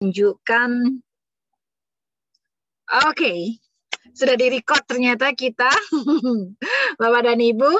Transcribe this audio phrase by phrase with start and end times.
[0.00, 0.70] tunjukkan.
[2.90, 3.40] Oke, okay.
[4.16, 5.68] sudah di record ternyata kita,
[7.00, 7.70] Bapak dan Ibu.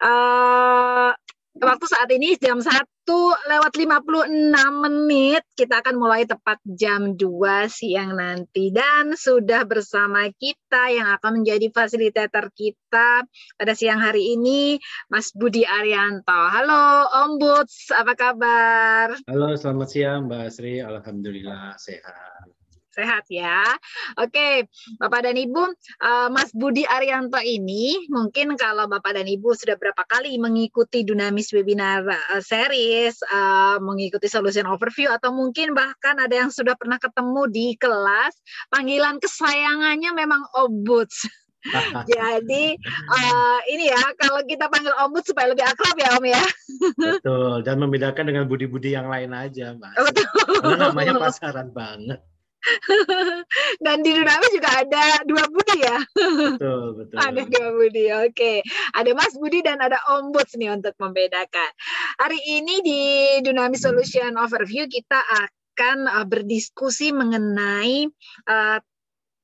[0.00, 1.10] Uh,
[1.58, 4.32] waktu saat ini jam 1 lewat 56
[4.80, 5.42] menit.
[5.52, 8.72] Kita akan mulai tepat jam 2 siang nanti.
[8.72, 13.28] Dan sudah bersama kita yang akan menjadi fasilitator kita
[13.60, 14.80] pada siang hari ini,
[15.12, 16.32] Mas Budi Arianto.
[16.32, 19.12] Halo Om Buds, apa kabar?
[19.28, 20.80] Halo, selamat siang Mbak Sri.
[20.80, 22.53] Alhamdulillah sehat
[22.94, 23.66] sehat ya.
[24.14, 24.70] Oke,
[25.02, 25.62] Bapak dan Ibu,
[26.00, 31.50] uh, Mas Budi Arianto ini mungkin kalau Bapak dan Ibu sudah berapa kali mengikuti Dunamis
[31.50, 37.42] Webinar uh, Series, uh, mengikuti Solution Overview, atau mungkin bahkan ada yang sudah pernah ketemu
[37.50, 38.38] di kelas,
[38.70, 41.26] panggilan kesayangannya memang Obuds.
[42.12, 42.76] Jadi
[43.08, 46.44] uh, ini ya kalau kita panggil Ombud supaya lebih akrab ya Om ya.
[47.00, 49.92] Betul dan membedakan dengan budi-budi yang lain aja Mbak.
[49.96, 50.28] Betul.
[50.60, 52.20] Karena namanya pasaran banget.
[53.84, 55.98] Dan di Dunamis juga ada dua Budi ya.
[56.56, 57.16] Betul, betul.
[57.20, 58.04] Ada dua Budi.
[58.24, 58.64] Oke.
[58.96, 61.70] Ada Mas Budi dan ada Om Buds nih untuk membedakan.
[62.20, 63.00] Hari ini di
[63.44, 68.08] Dunamis Solution Overview kita akan uh, berdiskusi mengenai
[68.48, 68.78] uh,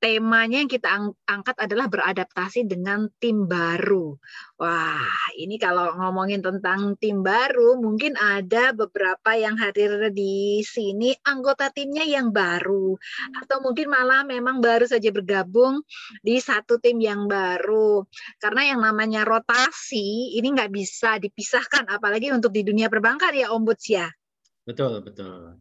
[0.01, 0.89] temanya yang kita
[1.29, 4.17] angkat adalah beradaptasi dengan tim baru.
[4.57, 5.05] Wah,
[5.37, 12.03] ini kalau ngomongin tentang tim baru, mungkin ada beberapa yang hadir di sini anggota timnya
[12.09, 12.97] yang baru,
[13.45, 15.85] atau mungkin malah memang baru saja bergabung
[16.25, 18.03] di satu tim yang baru.
[18.41, 23.85] Karena yang namanya rotasi ini nggak bisa dipisahkan, apalagi untuk di dunia perbankan ya, Ombuds
[23.87, 24.09] ya.
[24.65, 25.61] Betul, betul.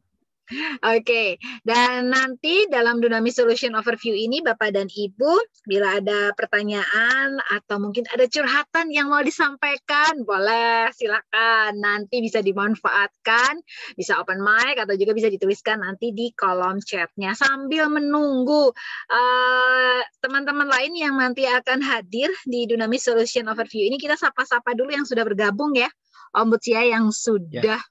[0.82, 5.34] Oke, dan nanti dalam Dynamic Solution Overview ini Bapak dan Ibu,
[5.70, 11.78] bila ada pertanyaan atau mungkin ada curhatan yang mau disampaikan, boleh silakan.
[11.78, 13.62] Nanti bisa dimanfaatkan,
[13.94, 18.74] bisa open mic atau juga bisa dituliskan nanti di kolom chatnya sambil menunggu
[19.14, 24.02] eh, teman-teman uh, lain yang nanti akan hadir di Dynamic Solution Overview ini.
[24.02, 25.94] Kita sapa-sapa dulu yang sudah bergabung ya,
[26.34, 27.84] Om Butsia yang sudah yeah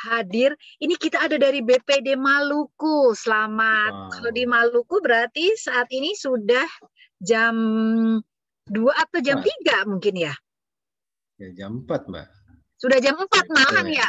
[0.00, 0.52] hadir.
[0.80, 3.16] Ini kita ada dari BPD Maluku.
[3.16, 3.92] Selamat.
[3.92, 4.10] Wow.
[4.12, 6.66] Kalau di Maluku berarti saat ini sudah
[7.20, 7.54] jam
[8.68, 10.34] 2 atau jam tiga 3 mungkin ya?
[11.36, 12.26] Ya jam 4, Mbak.
[12.76, 14.08] Sudah jam 4 malam ya?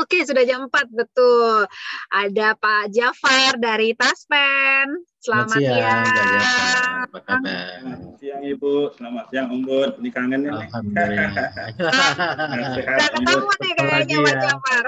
[0.00, 1.68] Oke, sudah jam 4 betul.
[2.08, 5.04] Ada Pak Jafar dari Taspen.
[5.26, 5.74] Selamat, siang.
[5.74, 6.06] siang.
[7.10, 7.82] Apa kabar?
[7.82, 9.98] Selamat siang Ibu, selamat siang Umbud.
[9.98, 10.54] Ini kangen ya.
[10.54, 11.32] Alhamdulillah.
[12.78, 13.58] Sehat Umbud.
[13.58, 14.84] nih kayaknya Pak Jafar.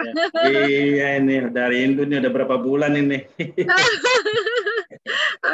[0.70, 3.18] iya ini dari Indo ini udah berapa bulan ini.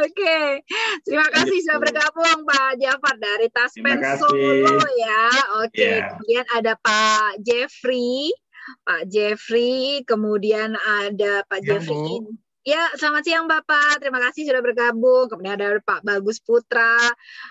[0.04, 0.60] Oke,
[1.08, 5.24] terima kasih sudah bergabung Pak Jafar dari Taspen Solo ya.
[5.64, 6.12] Oke, yeah.
[6.12, 8.36] kemudian ada Pak Jeffrey.
[8.84, 12.20] Pak Jeffrey, kemudian ada Pak ya, Jeffrey.
[12.20, 12.43] Bu.
[12.64, 14.00] Ya, selamat siang Bapak.
[14.00, 15.28] Terima kasih sudah bergabung.
[15.28, 16.96] Kemudian ada Pak Bagus Putra,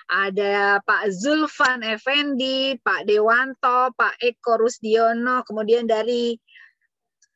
[0.10, 6.34] ada Pak Zulfan Effendi, Pak Dewanto, Pak Eko Rusdiono, kemudian dari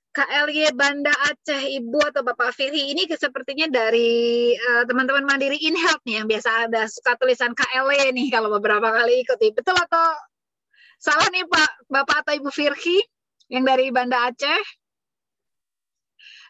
[0.09, 6.01] KLY Banda Aceh Ibu atau Bapak Firly ini sepertinya dari eh, teman-teman uh, Mandiri InHealth
[6.09, 9.53] nih yang biasa ada suka tulisan KLY nih kalau beberapa kali ikuti.
[9.53, 10.17] Betul atau
[10.97, 13.05] salah nih Pak Bapak atau Ibu Firly?
[13.47, 14.63] yang dari Banda Aceh.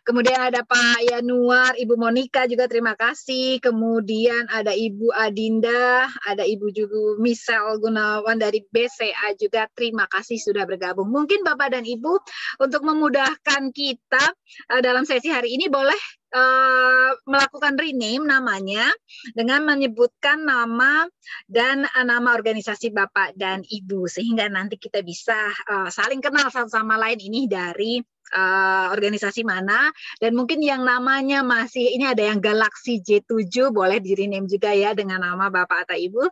[0.07, 3.59] Kemudian ada Pak Yanuar, Ibu Monika juga terima kasih.
[3.59, 10.63] Kemudian ada Ibu Adinda, ada Ibu juga Michelle Gunawan dari BCA juga terima kasih sudah
[10.63, 11.12] bergabung.
[11.12, 12.23] Mungkin Bapak dan Ibu
[12.63, 14.23] untuk memudahkan kita
[14.72, 16.00] eh, dalam sesi hari ini boleh
[16.34, 18.88] uh, melakukan rename namanya
[19.35, 21.07] dengan menyebutkan nama
[21.47, 25.35] dan uh, nama organisasi Bapak dan Ibu sehingga nanti kita bisa
[25.72, 28.01] uh, saling kenal satu sama lain ini dari
[28.33, 34.17] uh, organisasi mana dan mungkin yang namanya masih ini ada yang Galaxy J7 boleh di
[34.17, 36.23] rename juga ya dengan nama Bapak atau Ibu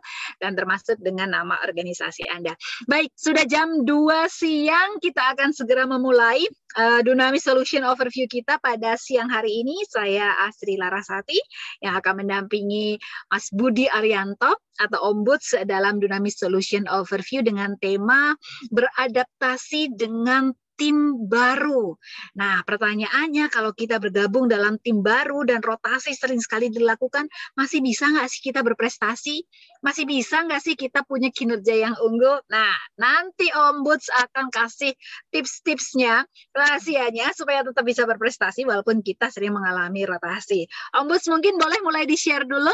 [0.42, 2.56] dan termasuk dengan nama organisasi Anda.
[2.90, 6.44] Baik, sudah jam 2 siang kita akan segera memulai
[6.76, 9.80] uh, Dunami Solution Overview kita pada siang hari ini.
[9.88, 11.38] Saya Asri Larasati
[11.80, 13.00] yang akan mendampingi
[13.32, 18.36] Mas Budi Arianto atau Ombuds dalam Dunamis Solution Overview dengan tema
[18.68, 21.96] beradaptasi dengan tim baru.
[22.36, 27.26] Nah, pertanyaannya kalau kita bergabung dalam tim baru dan rotasi sering sekali dilakukan,
[27.56, 29.42] masih bisa nggak sih kita berprestasi?
[29.82, 32.38] Masih bisa nggak sih kita punya kinerja yang unggul?
[32.52, 34.92] Nah, nanti Ombuds akan kasih
[35.32, 40.68] tips-tipsnya, rahasianya supaya tetap bisa berprestasi walaupun kita sering mengalami rotasi.
[40.94, 42.70] Ombuds mungkin boleh mulai di-share dulu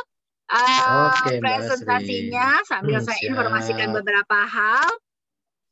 [0.53, 4.91] uh, Oke, presentasinya sambil hmm, saya informasikan beberapa hal.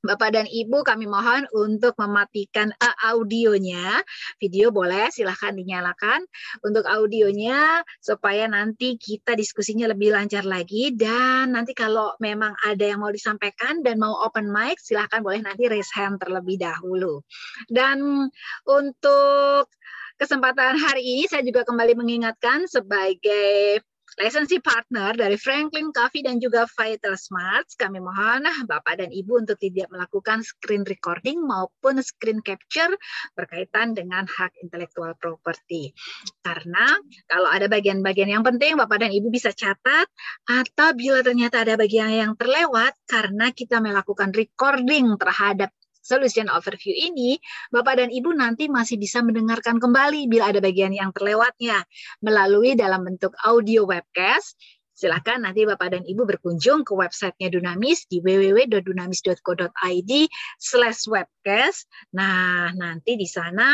[0.01, 4.01] Bapak dan Ibu kami mohon untuk mematikan uh, audionya.
[4.41, 6.25] Video boleh silahkan dinyalakan
[6.65, 13.05] untuk audionya supaya nanti kita diskusinya lebih lancar lagi dan nanti kalau memang ada yang
[13.05, 17.21] mau disampaikan dan mau open mic silahkan boleh nanti raise hand terlebih dahulu.
[17.69, 18.33] Dan
[18.65, 19.69] untuk
[20.17, 23.85] kesempatan hari ini saya juga kembali mengingatkan sebagai
[24.19, 29.55] Lisensi partner dari Franklin Coffee dan juga Vital Smart, kami mohon Bapak dan Ibu untuk
[29.63, 32.91] tidak melakukan screen recording maupun screen capture
[33.39, 35.95] berkaitan dengan hak intelektual property.
[36.43, 36.99] Karena
[37.31, 40.11] kalau ada bagian-bagian yang penting, Bapak dan Ibu bisa catat,
[40.51, 47.39] atau bila ternyata ada bagian yang terlewat, karena kita melakukan recording terhadap solution overview ini,
[47.71, 51.85] Bapak dan Ibu nanti masih bisa mendengarkan kembali bila ada bagian yang terlewatnya
[52.25, 54.57] melalui dalam bentuk audio webcast.
[54.97, 60.13] Silahkan nanti Bapak dan Ibu berkunjung ke websitenya Dunamis di www.dunamis.co.id
[60.61, 61.89] slash webcast.
[62.13, 63.73] Nah, nanti di sana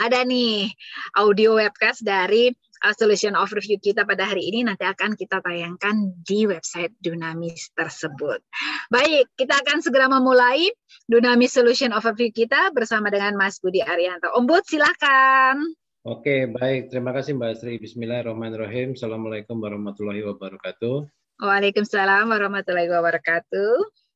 [0.00, 0.72] ada nih
[1.20, 2.48] audio webcast dari
[2.82, 8.42] uh, solution overview kita pada hari ini nanti akan kita tayangkan di website Dunamis tersebut.
[8.90, 10.68] Baik, kita akan segera memulai
[11.06, 14.34] Dunamis Solution Overview kita bersama dengan Mas Budi Arianto.
[14.34, 15.78] Om Bud, silakan.
[16.02, 16.90] Oke, baik.
[16.90, 17.78] Terima kasih Mbak Sri.
[17.78, 18.98] Bismillahirrahmanirrahim.
[18.98, 21.06] Assalamualaikum warahmatullahi wabarakatuh.
[21.38, 23.72] Waalaikumsalam warahmatullahi wabarakatuh.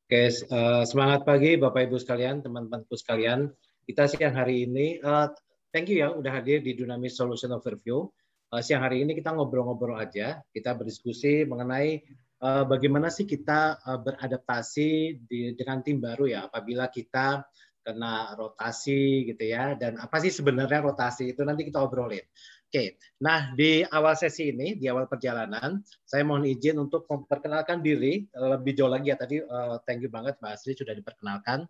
[0.07, 3.51] Oke, uh, semangat pagi Bapak Ibu sekalian, teman-temanku sekalian.
[3.87, 5.31] Kita siang hari ini, uh,
[5.71, 8.07] thank you ya udah hadir di Dunamis Solution Overview
[8.51, 12.03] uh, siang hari ini kita ngobrol-ngobrol aja, kita berdiskusi mengenai
[12.43, 17.43] uh, bagaimana sih kita uh, beradaptasi di, dengan tim baru ya apabila kita
[17.87, 22.23] kena rotasi gitu ya dan apa sih sebenarnya rotasi itu nanti kita obrolin.
[22.67, 28.27] Oke, nah di awal sesi ini, di awal perjalanan, saya mohon izin untuk memperkenalkan diri
[28.35, 29.15] lebih jauh lagi ya.
[29.15, 31.63] Tadi uh, thank you banget Mbak Asri sudah diperkenalkan.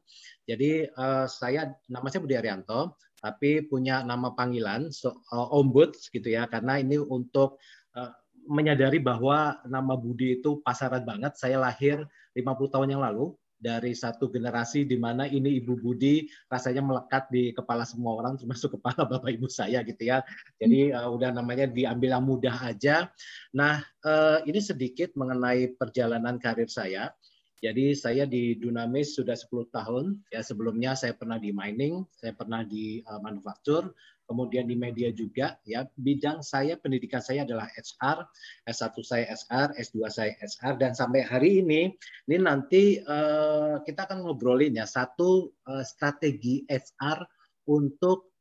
[0.49, 6.27] Jadi uh, saya nama saya Budi Arianto tapi punya nama panggilan so, uh, ombud gitu
[6.29, 7.57] ya karena ini untuk
[7.97, 8.13] uh,
[8.47, 11.35] menyadari bahwa nama Budi itu pasaran banget.
[11.35, 16.85] Saya lahir 50 tahun yang lalu dari satu generasi di mana ini Ibu Budi rasanya
[16.85, 20.23] melekat di kepala semua orang termasuk kepala Bapak Ibu saya gitu ya.
[20.57, 23.11] Jadi uh, udah namanya diambil yang mudah aja.
[23.51, 27.11] Nah, uh, ini sedikit mengenai perjalanan karir saya.
[27.57, 30.05] Jadi saya di Dunamis sudah 10 tahun.
[30.29, 33.97] Ya sebelumnya saya pernah di mining, saya pernah di uh, manufaktur,
[34.29, 35.57] kemudian di media juga.
[35.65, 38.29] Ya bidang saya pendidikan saya adalah HR,
[38.69, 41.97] S1 saya SR, S2 saya SR, dan sampai hari ini
[42.29, 47.25] ini nanti uh, kita akan ngobrolin ya satu uh, strategi HR
[47.73, 48.37] untuk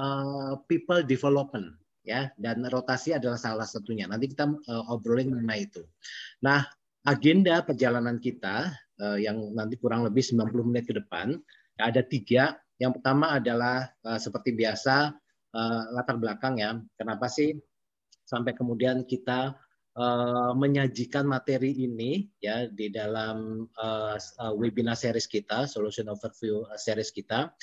[0.00, 1.76] uh, people development
[2.06, 4.06] ya dan rotasi adalah salah satunya.
[4.06, 5.82] Nanti kita uh, obrolin mengenai itu.
[6.42, 6.66] Nah,
[7.06, 11.38] agenda perjalanan kita uh, yang nanti kurang lebih 90 menit ke depan
[11.78, 12.58] ada tiga.
[12.76, 15.14] Yang pertama adalah uh, seperti biasa
[15.56, 16.76] uh, latar belakang ya.
[16.98, 17.56] Kenapa sih
[18.26, 19.56] sampai kemudian kita
[19.96, 24.18] uh, menyajikan materi ini ya di dalam uh,
[24.58, 27.54] webinar series kita, solution overview series kita.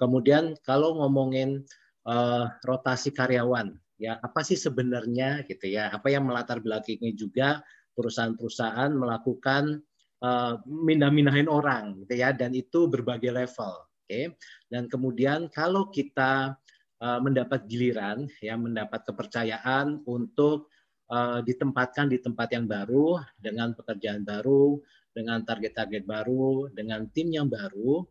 [0.00, 1.66] Kemudian kalau ngomongin
[2.08, 5.92] uh, rotasi karyawan, ya apa sih sebenarnya gitu ya?
[5.92, 7.60] Apa yang melatar belakangi juga
[7.96, 9.82] perusahaan-perusahaan melakukan
[10.22, 14.32] uh, mindah-mindahin orang gitu ya dan itu berbagai level oke okay?
[14.70, 16.56] dan kemudian kalau kita
[17.02, 20.70] uh, mendapat giliran ya mendapat kepercayaan untuk
[21.10, 24.78] uh, ditempatkan di tempat yang baru dengan pekerjaan baru
[25.12, 28.06] dengan target-target baru dengan tim yang baru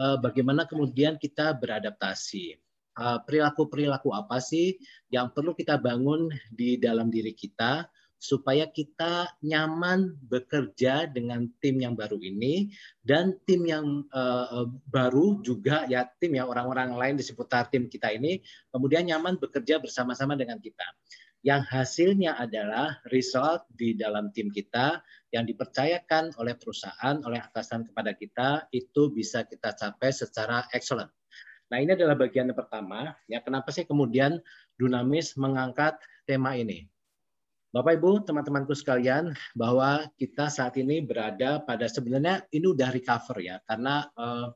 [0.00, 2.56] uh, bagaimana kemudian kita beradaptasi
[2.96, 4.72] perilaku-perilaku apa sih
[5.12, 7.84] yang perlu kita bangun di dalam diri kita
[8.16, 12.72] supaya kita nyaman bekerja dengan tim yang baru ini
[13.04, 18.10] dan tim yang uh, baru juga ya tim ya orang-orang lain di seputar tim kita
[18.12, 18.40] ini
[18.72, 20.84] kemudian nyaman bekerja bersama-sama dengan kita.
[21.46, 24.98] Yang hasilnya adalah result di dalam tim kita
[25.30, 31.12] yang dipercayakan oleh perusahaan, oleh atasan kepada kita itu bisa kita capai secara excellent.
[31.70, 33.14] Nah ini adalah bagian yang pertama.
[33.30, 34.42] Ya kenapa sih kemudian
[34.74, 36.90] Dunamis mengangkat tema ini?
[37.76, 43.60] Bapak Ibu, teman-temanku sekalian, bahwa kita saat ini berada pada sebenarnya ini udah recover ya,
[43.68, 44.48] karena uh,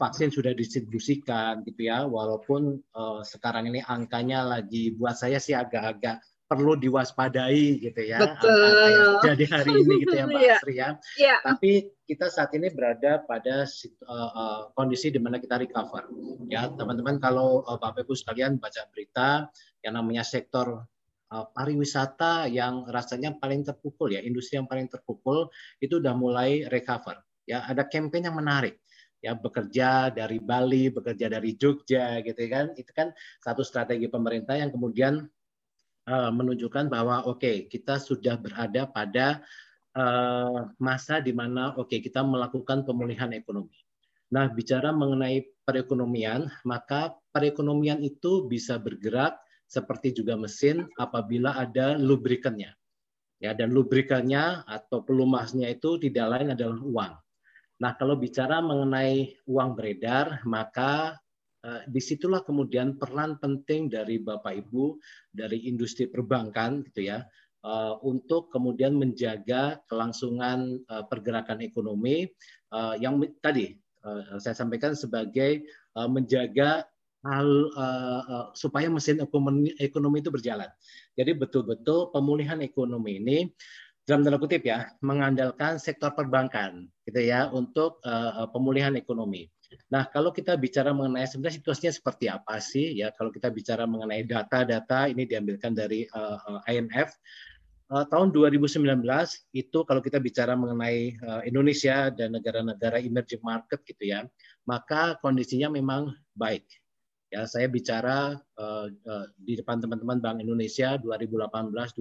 [0.00, 6.24] vaksin sudah didistribusikan gitu ya, walaupun uh, sekarang ini angkanya lagi buat saya sih agak-agak
[6.48, 9.20] perlu diwaspadai gitu ya, Betul.
[9.20, 10.56] jadi hari ini gitu ya Mbak yeah.
[10.56, 10.88] Asri ya.
[11.20, 11.38] Yeah.
[11.44, 16.08] Tapi kita saat ini berada pada uh, uh, kondisi di mana kita recover.
[16.48, 19.52] Ya, teman-teman kalau uh, Bapak Ibu sekalian baca berita
[19.84, 20.88] yang namanya sektor
[21.30, 25.50] pariwisata yang rasanya paling terpukul ya, industri yang paling terpukul
[25.82, 27.18] itu udah mulai recover.
[27.46, 28.78] Ya, ada campaign yang menarik
[29.24, 32.74] ya bekerja dari Bali, bekerja dari Jogja gitu kan.
[32.78, 33.10] Itu kan
[33.42, 35.26] satu strategi pemerintah yang kemudian
[36.06, 39.42] uh, menunjukkan bahwa oke, okay, kita sudah berada pada
[39.98, 43.74] uh, masa di mana oke, okay, kita melakukan pemulihan ekonomi.
[44.26, 52.70] Nah, bicara mengenai perekonomian, maka perekonomian itu bisa bergerak seperti juga mesin apabila ada lubrikannya.
[53.36, 57.12] Ya, dan lubrikannya atau pelumasnya itu tidak lain adalah uang.
[57.84, 61.20] Nah, kalau bicara mengenai uang beredar, maka
[61.60, 64.96] uh, di situlah kemudian peran penting dari Bapak Ibu
[65.28, 67.28] dari industri perbankan, gitu ya,
[67.60, 72.24] uh, untuk kemudian menjaga kelangsungan uh, pergerakan ekonomi
[72.72, 73.76] uh, yang tadi
[74.38, 75.66] saya sampaikan sebagai
[75.98, 76.86] menjaga
[77.26, 80.70] hal uh, uh, supaya mesin ekonomi, ekonomi itu berjalan.
[81.18, 83.38] Jadi betul-betul pemulihan ekonomi ini
[84.06, 89.50] dalam tanda kutip ya mengandalkan sektor perbankan gitu ya untuk uh, pemulihan ekonomi.
[89.90, 94.22] Nah, kalau kita bicara mengenai sebenarnya situasinya seperti apa sih ya kalau kita bicara mengenai
[94.22, 97.10] data-data ini diambilkan dari uh, IMF
[97.90, 99.02] uh, tahun 2019
[99.58, 104.22] itu kalau kita bicara mengenai uh, Indonesia dan negara-negara emerging market gitu ya,
[104.70, 106.62] maka kondisinya memang baik
[107.34, 111.98] Ya, saya bicara uh, uh, di depan teman-teman Bank Indonesia 2018-2019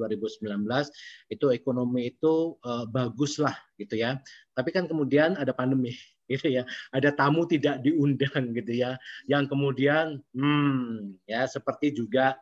[1.33, 4.21] itu ekonomi itu uh, bagus lah gitu ya.
[4.53, 5.97] Tapi kan kemudian ada pandemi
[6.31, 6.63] gitu ya.
[6.93, 9.01] Ada tamu tidak diundang gitu ya.
[9.25, 12.37] Yang kemudian hmm ya seperti juga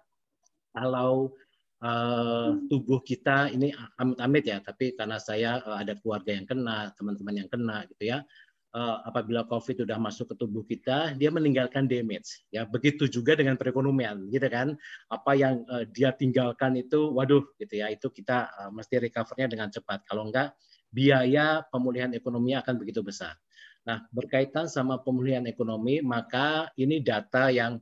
[0.75, 1.31] kalau
[1.79, 7.47] uh, tubuh kita ini amit-amit ya, tapi karena saya uh, ada keluarga yang kena, teman-teman
[7.47, 8.27] yang kena gitu ya
[8.73, 12.43] uh, apabila COVID sudah masuk ke tubuh kita, dia meninggalkan damage.
[12.49, 14.75] Ya, begitu juga dengan perekonomian, gitu kan?
[15.07, 19.69] Apa yang uh, dia tinggalkan itu, waduh, gitu ya, itu kita uh, mesti recovernya dengan
[19.69, 20.03] cepat.
[20.09, 20.57] Kalau enggak,
[20.89, 23.37] biaya pemulihan ekonomi akan begitu besar.
[23.83, 27.77] Nah, berkaitan sama pemulihan ekonomi, maka ini data yang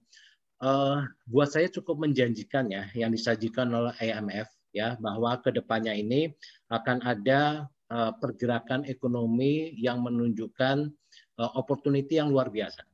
[0.60, 6.34] uh, buat saya cukup menjanjikan ya, yang disajikan oleh IMF ya, bahwa ke depannya ini
[6.74, 10.88] akan ada pergerakan ekonomi yang menunjukkan
[11.36, 12.88] uh, opportunity yang luar biasa.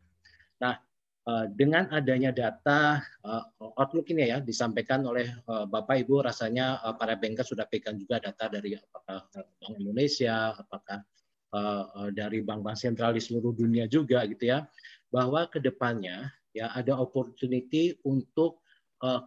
[0.58, 0.74] Nah,
[1.30, 2.98] uh, dengan adanya data
[3.77, 8.74] outlook ini ya disampaikan oleh Bapak Ibu rasanya para banker sudah pegang juga data dari
[8.74, 11.06] apakah Bank Indonesia, apakah
[12.16, 14.66] dari bank-bank sentral di seluruh dunia juga gitu ya,
[15.12, 18.63] bahwa ke depannya ya ada opportunity untuk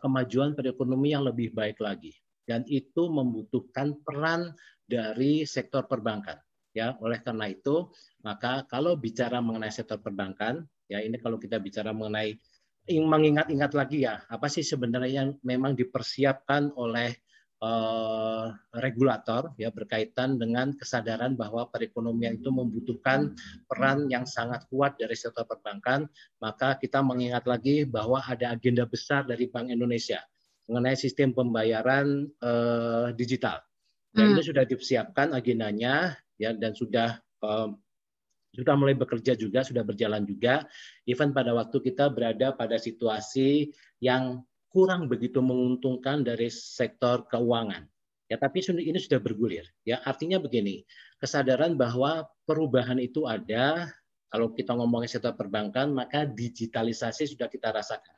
[0.02, 2.16] kemajuan perekonomian yang lebih baik lagi
[2.50, 4.58] dan itu membutuhkan peran
[4.90, 6.42] dari sektor perbankan.
[6.74, 7.94] Ya, oleh karena itu,
[8.26, 12.34] maka kalau bicara mengenai sektor perbankan, ya ini kalau kita bicara mengenai
[12.90, 17.14] mengingat-ingat lagi ya, apa sih sebenarnya yang memang dipersiapkan oleh
[17.62, 18.50] uh,
[18.82, 23.34] regulator ya berkaitan dengan kesadaran bahwa perekonomian itu membutuhkan
[23.70, 26.10] peran yang sangat kuat dari sektor perbankan,
[26.42, 30.18] maka kita mengingat lagi bahwa ada agenda besar dari Bank Indonesia
[30.70, 33.58] mengenai sistem pembayaran uh, digital
[34.14, 34.32] dan hmm.
[34.38, 37.78] itu sudah disiapkan agendanya ya dan sudah um,
[38.50, 40.66] sudah mulai bekerja juga, sudah berjalan juga.
[41.06, 43.70] Even pada waktu kita berada pada situasi
[44.02, 47.86] yang kurang begitu menguntungkan dari sektor keuangan.
[48.30, 49.66] Ya, tapi ini sudah bergulir.
[49.82, 50.86] Ya, artinya begini,
[51.18, 53.90] kesadaran bahwa perubahan itu ada.
[54.30, 58.14] Kalau kita ngomongin sektor perbankan, maka digitalisasi sudah kita rasakan.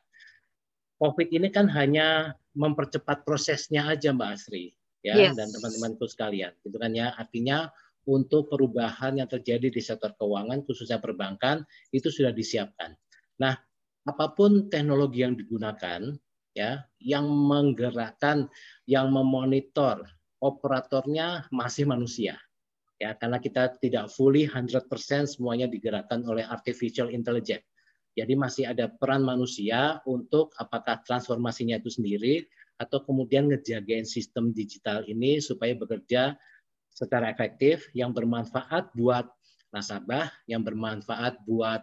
[1.02, 4.70] COVID ini kan hanya mempercepat prosesnya aja, Mbak Asri
[5.02, 5.34] ya yes.
[5.34, 7.10] dan teman-temanku sekalian gitu kan ya.
[7.18, 7.66] Artinya
[8.06, 12.94] untuk perubahan yang terjadi di sektor keuangan khususnya perbankan itu sudah disiapkan.
[13.42, 13.58] Nah
[14.06, 16.14] apa pun teknologi yang digunakan
[16.54, 18.46] ya yang menggerakkan
[18.86, 20.06] yang memonitor
[20.38, 22.38] operatornya masih manusia
[23.02, 23.18] ya.
[23.18, 24.86] Karena kita tidak fully 100%
[25.26, 27.66] semuanya digerakkan oleh artificial intelligence
[28.12, 32.44] jadi masih ada peran manusia untuk apakah transformasinya itu sendiri
[32.76, 36.36] atau kemudian ngejagain sistem digital ini supaya bekerja
[36.92, 39.24] secara efektif yang bermanfaat buat
[39.72, 41.80] nasabah, yang bermanfaat buat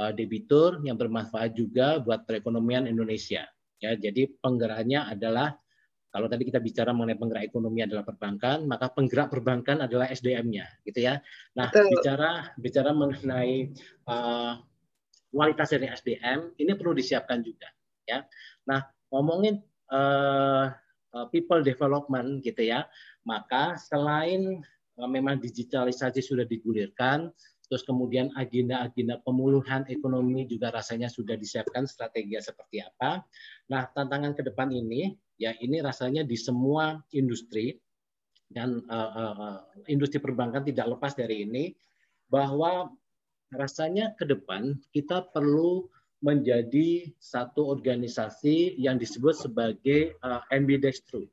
[0.00, 3.44] uh, debitur, yang bermanfaat juga buat perekonomian Indonesia.
[3.76, 5.60] Ya, jadi penggeraknya adalah
[6.08, 11.04] kalau tadi kita bicara mengenai penggerak ekonomi adalah perbankan, maka penggerak perbankan adalah SDM-nya, gitu
[11.04, 11.20] ya.
[11.52, 11.92] Nah, Betul.
[11.92, 13.76] bicara bicara mengenai
[14.08, 14.56] uh,
[15.36, 17.68] kualitas dari SDM, ini perlu disiapkan juga,
[18.08, 18.24] ya.
[18.64, 18.80] Nah,
[19.12, 19.60] ngomongin
[19.92, 20.72] uh,
[21.28, 22.88] people development gitu ya.
[23.28, 24.64] Maka selain
[24.96, 27.28] uh, memang digitalisasi sudah digulirkan,
[27.68, 33.20] terus kemudian agenda-agenda pemulihan ekonomi juga rasanya sudah disiapkan strategi seperti apa.
[33.68, 37.76] Nah, tantangan ke depan ini ya ini rasanya di semua industri
[38.46, 39.58] dan uh, uh,
[39.90, 41.74] industri perbankan tidak lepas dari ini
[42.30, 42.88] bahwa
[43.54, 45.86] rasanya ke depan kita perlu
[46.24, 51.28] menjadi satu organisasi yang disebut sebagai uh, ambidextro.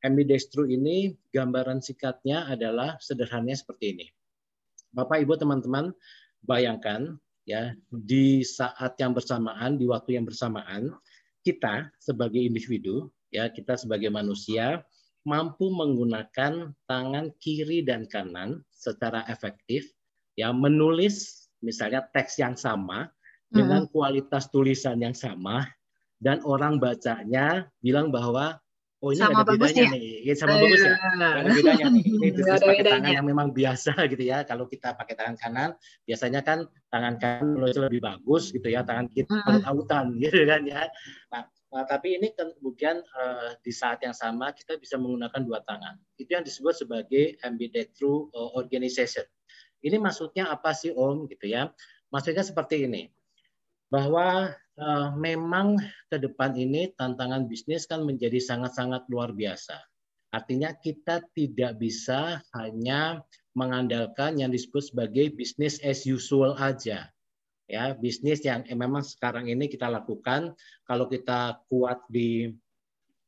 [0.00, 4.06] Ambidextro ini gambaran singkatnya adalah sederhananya seperti ini.
[4.96, 5.92] Bapak Ibu teman-teman,
[6.46, 10.94] bayangkan ya di saat yang bersamaan, di waktu yang bersamaan,
[11.44, 14.80] kita sebagai individu, ya kita sebagai manusia
[15.28, 19.92] mampu menggunakan tangan kiri dan kanan secara efektif
[20.32, 23.08] ya menulis misalnya teks yang sama
[23.50, 25.66] dengan kualitas tulisan yang sama
[26.20, 28.60] dan orang bacanya bilang bahwa
[29.00, 29.90] oh ini sama ada bedanya ya?
[29.96, 32.04] nih, ya, sama uh, bagus ya, ada bedanya nih.
[32.04, 34.44] Ini terus pakai tangan yang memang biasa gitu ya.
[34.44, 35.70] Kalau kita pakai tangan kanan,
[36.04, 39.64] biasanya kan tangan kanan lebih bagus gitu ya, tangan kiri uh.
[39.64, 40.86] autan gitu kan ya.
[41.32, 46.02] Nah, Nah, tapi ini kemudian uh, di saat yang sama kita bisa menggunakan dua tangan.
[46.18, 48.26] Itu yang disebut sebagai ambidextrous
[48.58, 49.22] organization.
[49.80, 51.72] Ini maksudnya apa sih Om gitu ya?
[52.12, 53.08] Maksudnya seperti ini
[53.90, 59.76] bahwa uh, memang ke depan ini tantangan bisnis kan menjadi sangat-sangat luar biasa.
[60.30, 63.18] Artinya kita tidak bisa hanya
[63.58, 67.10] mengandalkan yang disebut sebagai bisnis as usual aja.
[67.70, 70.54] Ya, bisnis yang eh, memang sekarang ini kita lakukan
[70.86, 72.50] kalau kita kuat di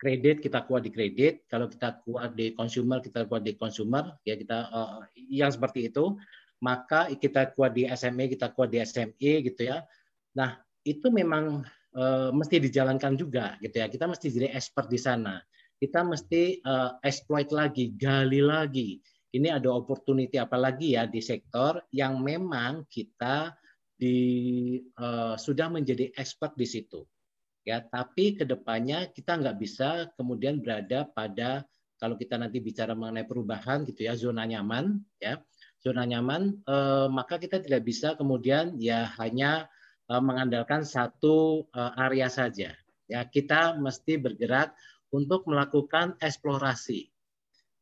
[0.03, 4.35] kredit kita kuat di kredit, kalau kita kuat di consumer kita kuat di consumer, ya
[4.35, 6.19] kita uh, yang seperti itu,
[6.63, 9.83] maka kita kuat di SME kita kuat di SME gitu ya.
[10.39, 11.67] Nah, itu memang
[11.99, 13.91] uh, mesti dijalankan juga gitu ya.
[13.91, 15.43] Kita mesti jadi expert di sana.
[15.83, 19.03] Kita mesti uh, exploit lagi, gali lagi.
[19.35, 23.51] Ini ada opportunity apalagi ya di sektor yang memang kita
[23.99, 27.03] di uh, sudah menjadi expert di situ.
[27.63, 31.63] Ya, tapi ke depannya kita nggak bisa kemudian berada pada
[32.03, 35.39] kalau kita nanti bicara mengenai perubahan gitu ya zona nyaman ya
[35.83, 39.69] zona nyaman eh, maka kita tidak bisa kemudian ya hanya
[40.13, 42.77] Eh, mengandalkan satu eh, area saja.
[43.09, 44.77] Ya, kita mesti bergerak
[45.09, 47.09] untuk melakukan eksplorasi.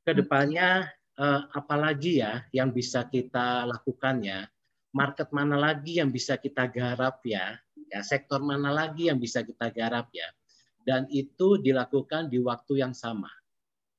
[0.06, 0.86] Ke depannya
[1.18, 4.46] eh, apalagi ya yang bisa kita lakukan ya,
[4.94, 7.58] market mana lagi yang bisa kita garap ya,
[7.90, 10.30] ya sektor mana lagi yang bisa kita garap ya,
[10.86, 13.32] dan itu dilakukan di waktu yang sama.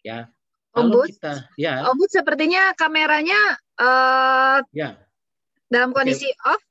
[0.08, 0.32] Ya,
[0.72, 1.84] Ombud, kita ya.
[1.92, 5.02] Ombud sepertinya kameranya uh, ya
[5.74, 6.54] dalam kondisi okay.
[6.54, 6.62] off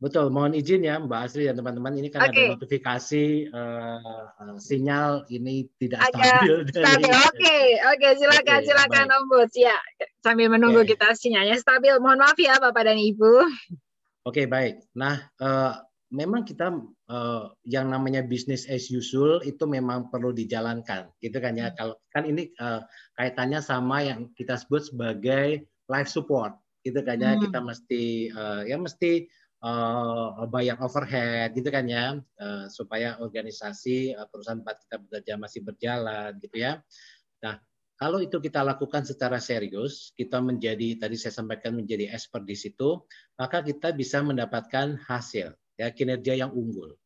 [0.00, 2.48] Betul, mohon izin ya Mbak Asri dan teman-teman ini kan okay.
[2.48, 6.64] ada notifikasi uh, sinyal ini tidak stabil.
[6.72, 9.16] Stabil, oke, oke okay, silakan okay, silakan baik.
[9.20, 9.76] Om Bud ya
[10.24, 10.96] sambil menunggu okay.
[10.96, 11.92] kita sinyalnya stabil.
[12.00, 13.44] Mohon maaf ya Bapak dan Ibu.
[13.44, 13.44] Oke
[14.24, 14.88] okay, baik.
[14.96, 16.74] Nah uh, memang kita
[17.12, 21.70] uh, yang namanya bisnis as usual itu memang perlu dijalankan, gitu kan ya.
[21.70, 21.76] Hmm.
[21.78, 22.82] Kalau kan ini uh,
[23.20, 26.54] kaitannya sama yang kita sebut sebagai life support,
[26.86, 27.34] gitu kan ya.
[27.34, 27.42] Hmm.
[27.42, 29.26] Kita mesti uh, ya mesti
[29.64, 35.60] uh, bayar overhead gitu kan ya uh, supaya organisasi uh, perusahaan tempat kita bekerja masih
[35.64, 36.80] berjalan gitu ya.
[37.44, 37.60] Nah
[38.00, 43.04] kalau itu kita lakukan secara serius, kita menjadi tadi saya sampaikan menjadi expert di situ,
[43.36, 46.96] maka kita bisa mendapatkan hasil ya kinerja yang unggul,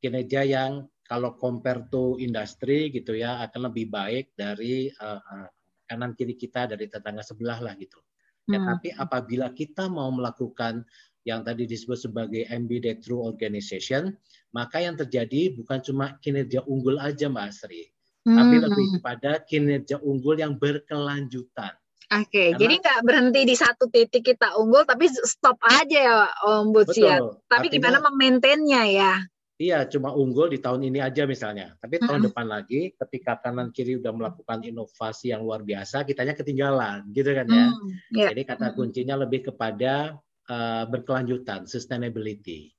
[0.00, 5.48] kinerja yang kalau compare to industri gitu ya akan lebih baik dari uh, uh,
[5.88, 8.00] kanan kiri kita dari tetangga sebelah lah gitu.
[8.48, 8.68] Ya, hmm.
[8.68, 10.82] tapi apabila kita mau melakukan
[11.28, 14.16] yang tadi disebut sebagai ambidextrous organization,
[14.56, 17.92] maka yang terjadi bukan cuma kinerja unggul aja Mbak Asri,
[18.24, 18.36] hmm.
[18.40, 21.76] tapi lebih kepada kinerja unggul yang berkelanjutan.
[22.08, 26.72] Oke, okay, jadi nggak berhenti di satu titik kita unggul, tapi stop aja ya Om
[26.72, 27.20] Butsi ya.
[27.52, 29.12] Tapi Artinya, gimana memaintainnya ya?
[29.58, 31.74] Iya, cuma unggul di tahun ini aja misalnya.
[31.82, 37.10] Tapi tahun depan lagi, ketika kanan kiri udah melakukan inovasi yang luar biasa, kitanya ketinggalan,
[37.10, 37.66] gitu kan ya.
[37.74, 38.30] Hmm, yeah.
[38.30, 40.14] Jadi kata kuncinya lebih kepada
[40.46, 42.70] uh, berkelanjutan, sustainability.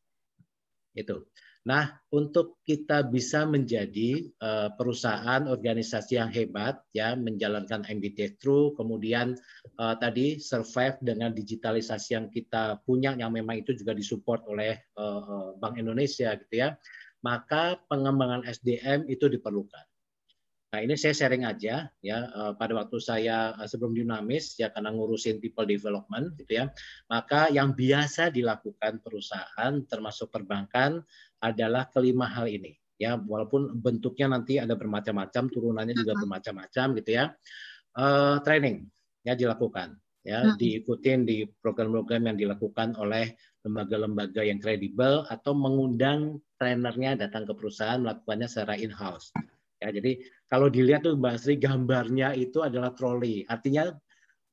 [0.96, 1.28] Itu.
[1.70, 9.38] Nah, untuk kita bisa menjadi uh, perusahaan organisasi yang hebat ya menjalankan MBT True, kemudian
[9.78, 15.54] uh, tadi survive dengan digitalisasi yang kita punya yang memang itu juga disupport oleh uh,
[15.62, 16.74] Bank Indonesia gitu ya.
[17.22, 19.86] Maka pengembangan SDM itu diperlukan.
[20.70, 24.94] Nah ini saya sharing aja ya uh, pada waktu saya uh, sebelum dinamis ya karena
[24.94, 26.66] ngurusin people development gitu ya.
[27.10, 31.02] Maka yang biasa dilakukan perusahaan termasuk perbankan
[31.40, 37.32] adalah kelima hal ini ya walaupun bentuknya nanti ada bermacam-macam turunannya juga bermacam-macam gitu ya.
[37.96, 38.86] Uh, training
[39.26, 43.34] ya dilakukan ya diikutin di program-program yang dilakukan oleh
[43.66, 49.32] lembaga-lembaga yang kredibel atau mengundang trainernya datang ke perusahaan melakukannya secara in-house.
[49.80, 50.20] Ya, jadi
[50.52, 53.48] kalau dilihat tuh Mbak Sri gambarnya itu adalah troli.
[53.48, 53.96] Artinya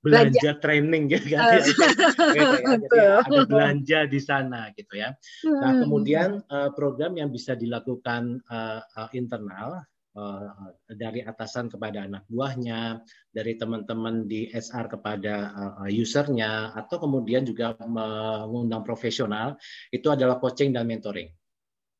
[0.02, 1.40] belanja, belanja training gitu kan.
[1.40, 3.12] Uh, gitu ya.
[3.26, 5.16] Ada belanja di sana gitu ya.
[5.46, 5.80] Nah, hmm.
[5.87, 9.85] kemudian uh, program yang bisa dilakukan uh, uh, internal
[10.16, 17.44] uh, dari atasan kepada anak buahnya, dari teman-teman di SR kepada uh, usernya, atau kemudian
[17.44, 19.56] juga mengundang profesional,
[19.92, 21.28] itu adalah coaching dan mentoring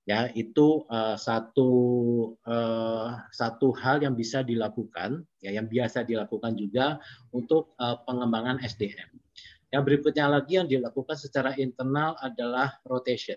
[0.06, 1.70] ya itu uh, satu
[2.46, 7.02] uh, satu hal yang bisa dilakukan ya yang biasa dilakukan juga
[7.34, 9.10] untuk uh, pengembangan SDM.
[9.74, 13.36] Yang berikutnya lagi yang dilakukan secara internal adalah rotation.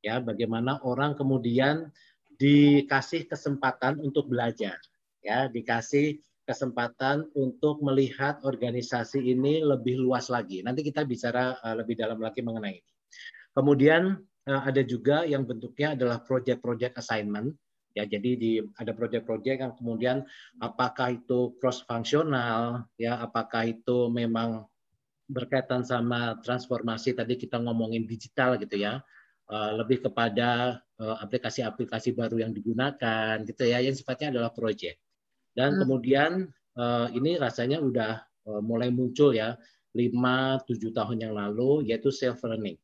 [0.00, 1.92] Ya, bagaimana orang kemudian
[2.40, 4.80] dikasih kesempatan untuk belajar,
[5.20, 10.64] ya, dikasih kesempatan untuk melihat organisasi ini lebih luas lagi.
[10.64, 12.92] Nanti kita bicara lebih dalam lagi mengenai ini.
[13.52, 14.16] Kemudian
[14.48, 17.52] ada juga yang bentuknya adalah project-project assignment.
[17.90, 20.22] Ya, jadi di ada project-project yang kemudian
[20.62, 24.62] apakah itu cross fungsional, ya, apakah itu memang
[25.26, 29.02] berkaitan sama transformasi tadi kita ngomongin digital gitu ya,
[29.50, 34.98] uh, lebih kepada uh, aplikasi-aplikasi baru yang digunakan gitu ya, yang sifatnya adalah project.
[35.50, 35.80] Dan hmm.
[35.84, 36.32] kemudian
[37.12, 38.24] ini rasanya udah
[38.64, 39.52] mulai muncul ya
[39.92, 42.78] 5 7 tahun yang lalu yaitu self learning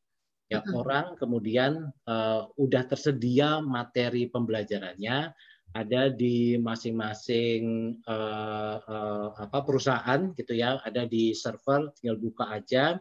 [0.47, 0.79] ya uh-huh.
[0.79, 5.35] orang kemudian uh, udah tersedia materi pembelajarannya
[5.75, 12.97] ada di masing-masing uh, uh, apa perusahaan gitu ya ada di server tinggal buka aja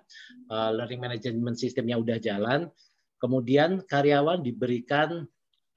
[0.51, 2.67] uh, learning management sistemnya udah jalan
[3.23, 5.25] kemudian karyawan diberikan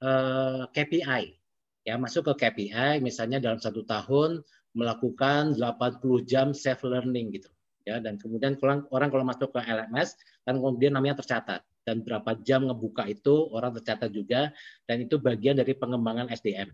[0.02, 1.38] uh, KPI
[1.86, 4.42] ya masuk ke KPI misalnya dalam satu tahun
[4.74, 7.50] melakukan 80 jam self learning gitu
[7.88, 12.36] ya dan kemudian orang orang kalau masuk ke LMS kan kemudian namanya tercatat dan berapa
[12.44, 14.52] jam ngebuka itu orang tercatat juga
[14.84, 16.68] dan itu bagian dari pengembangan SDM.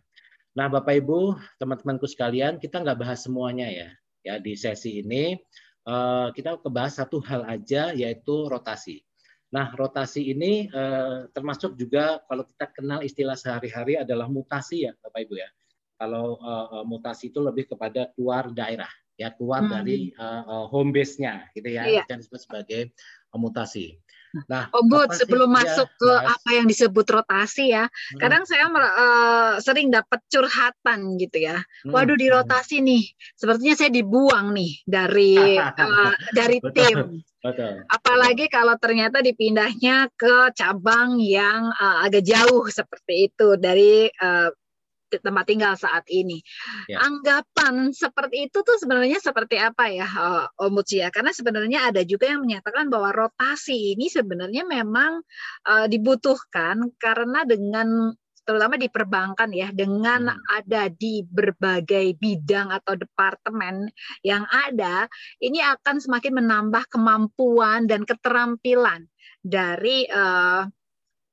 [0.56, 3.88] Nah, Bapak Ibu, teman-temanku sekalian, kita nggak bahas semuanya ya.
[4.26, 5.38] Ya di sesi ini
[5.86, 9.06] uh, kita kebahas satu hal aja yaitu rotasi.
[9.54, 15.30] Nah, rotasi ini uh, termasuk juga kalau kita kenal istilah sehari-hari adalah mutasi ya, Bapak
[15.30, 15.48] Ibu ya.
[15.96, 19.72] Kalau uh, mutasi itu lebih kepada keluar daerah ya keluar hmm.
[19.72, 22.02] dari uh, home base-nya gitu ya iya.
[22.08, 22.92] yang disebut sebagai
[23.36, 23.96] mutasi.
[24.44, 26.36] Nah, Om Bud, sebelum ya, masuk ke mas.
[26.36, 28.20] apa yang disebut rotasi ya, hmm.
[28.20, 31.56] kadang saya uh, sering dapat curhatan gitu ya.
[31.88, 31.96] Hmm.
[31.96, 32.34] Waduh di hmm.
[32.36, 37.24] rotasi nih, sepertinya saya dibuang nih dari uh, dari tim.
[37.40, 37.86] Betul.
[37.88, 44.50] Apalagi kalau ternyata dipindahnya ke cabang yang uh, agak jauh seperti itu dari uh,
[45.10, 46.42] tempat tinggal saat ini.
[46.90, 47.02] Ya.
[47.02, 50.08] Anggapan seperti itu tuh sebenarnya seperti apa ya
[50.58, 51.08] Om Mucia?
[51.14, 55.22] Karena sebenarnya ada juga yang menyatakan bahwa rotasi ini sebenarnya memang
[55.66, 58.12] uh, dibutuhkan karena dengan
[58.46, 60.38] terutama di perbankan ya dengan hmm.
[60.62, 63.90] ada di berbagai bidang atau departemen
[64.22, 65.10] yang ada
[65.42, 69.10] ini akan semakin menambah kemampuan dan keterampilan
[69.42, 70.62] dari uh,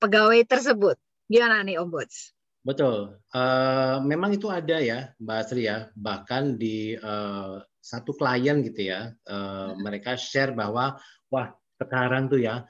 [0.01, 0.97] pegawai tersebut.
[1.29, 2.32] Gimana nih Om Buds?
[2.63, 3.19] Betul.
[3.35, 5.91] Uh, memang itu ada ya, Mbak Asri ya.
[5.99, 10.95] Bahkan di uh, satu klien gitu ya, uh, mereka share bahwa
[11.27, 12.63] wah sekarang tuh ya,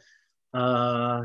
[0.57, 1.21] uh,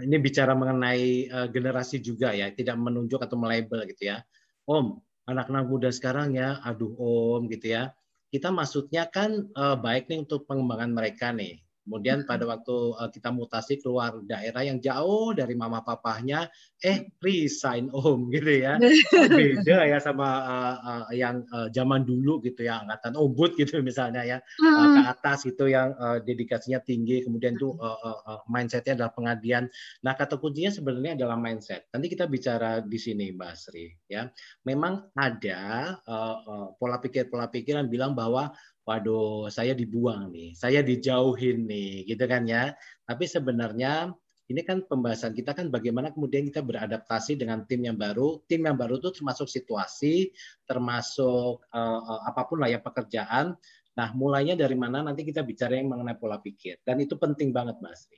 [0.00, 4.24] ini bicara mengenai uh, generasi juga ya, tidak menunjuk atau melabel gitu ya.
[4.64, 4.96] Om,
[5.28, 7.92] anak-anak muda sekarang ya, aduh Om gitu ya.
[8.32, 11.60] Kita maksudnya kan uh, baik nih untuk pengembangan mereka nih.
[11.82, 16.46] Kemudian pada waktu uh, kita mutasi keluar daerah yang jauh dari mama papahnya,
[16.78, 18.78] eh resign om gitu ya.
[19.10, 24.22] Beda ya sama uh, uh, yang uh, zaman dulu gitu ya, angkatan ombud gitu misalnya
[24.22, 24.38] ya.
[24.62, 29.66] Uh, ke atas itu yang uh, dedikasinya tinggi, kemudian tuh uh, uh, mindsetnya adalah pengabdian.
[30.06, 31.90] Nah kata kuncinya sebenarnya adalah mindset.
[31.90, 34.30] Nanti kita bicara di sini Mbak Sri ya.
[34.62, 35.60] Memang ada
[36.06, 41.66] uh, uh, pola pikir pola pikir yang bilang bahwa waduh saya dibuang nih, saya dijauhin
[41.66, 42.74] nih, gitu kan ya.
[43.06, 44.10] Tapi sebenarnya
[44.50, 48.42] ini kan pembahasan kita kan bagaimana kemudian kita beradaptasi dengan tim yang baru.
[48.50, 50.34] Tim yang baru itu termasuk situasi,
[50.68, 53.54] termasuk uh, apa pun lah ya pekerjaan.
[53.92, 56.80] Nah, mulainya dari mana nanti kita bicara yang mengenai pola pikir.
[56.84, 58.08] Dan itu penting banget, Mas.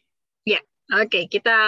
[0.46, 1.10] Ya, oke.
[1.10, 1.24] Okay.
[1.26, 1.58] Kita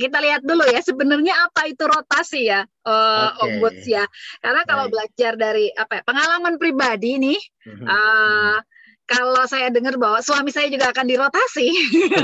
[0.00, 3.40] kita lihat dulu ya sebenarnya apa itu rotasi ya uh, okay.
[3.44, 4.04] ombuds ya.
[4.40, 4.92] Karena kalau Baik.
[4.96, 7.40] belajar dari apa ya, pengalaman pribadi nih
[7.84, 8.56] uh,
[9.10, 11.66] kalau saya dengar bahwa suami saya juga akan dirotasi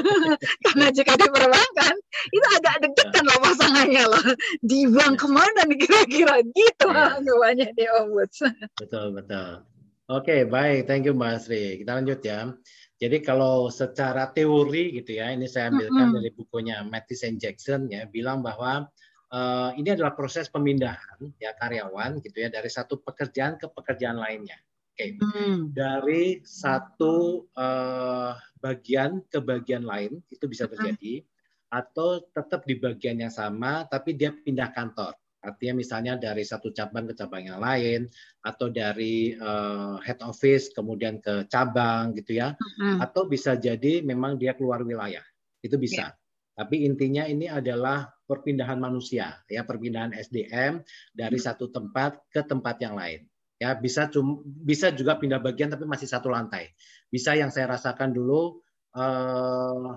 [0.71, 1.95] karena jika di perbankan
[2.31, 4.25] itu agak deg-degan loh pasangannya loh.
[4.63, 5.21] Dibuang iya.
[5.21, 6.37] ke mana nih kira-kira?
[6.47, 7.19] Gitu yeah.
[7.19, 8.39] anggapannya di ombuds.
[8.79, 9.67] Betul betul.
[10.07, 10.87] Oke okay, baik.
[10.87, 12.55] Thank you Mbak Sri kita lanjut ya
[12.97, 16.17] jadi kalau secara teori gitu ya, ini saya ambilkan mm -hmm.
[16.17, 18.89] dari bukunya Mattis and Jackson ya, bilang bahwa
[19.37, 24.57] uh, ini adalah proses pemindahan ya karyawan gitu ya dari satu pekerjaan ke pekerjaan lainnya.
[24.97, 25.13] Okay.
[25.21, 25.77] Hmm.
[25.77, 28.33] Dari satu uh,
[28.65, 31.29] bagian ke bagian lain itu bisa terjadi, hmm.
[31.69, 35.13] atau tetap di bagian yang sama tapi dia pindah kantor.
[35.47, 38.11] Artinya misalnya dari satu cabang ke cabang yang lain,
[38.43, 42.99] atau dari uh, head office kemudian ke cabang gitu ya, hmm.
[42.99, 45.23] atau bisa jadi memang dia keluar wilayah,
[45.63, 46.11] itu bisa.
[46.11, 46.13] Yeah.
[46.57, 50.83] Tapi intinya ini adalah perpindahan manusia, ya perpindahan SDM
[51.15, 53.23] dari satu tempat ke tempat yang lain.
[53.57, 56.73] Ya bisa cum, bisa juga pindah bagian tapi masih satu lantai.
[57.09, 58.61] Bisa yang saya rasakan dulu
[58.93, 59.89] eh,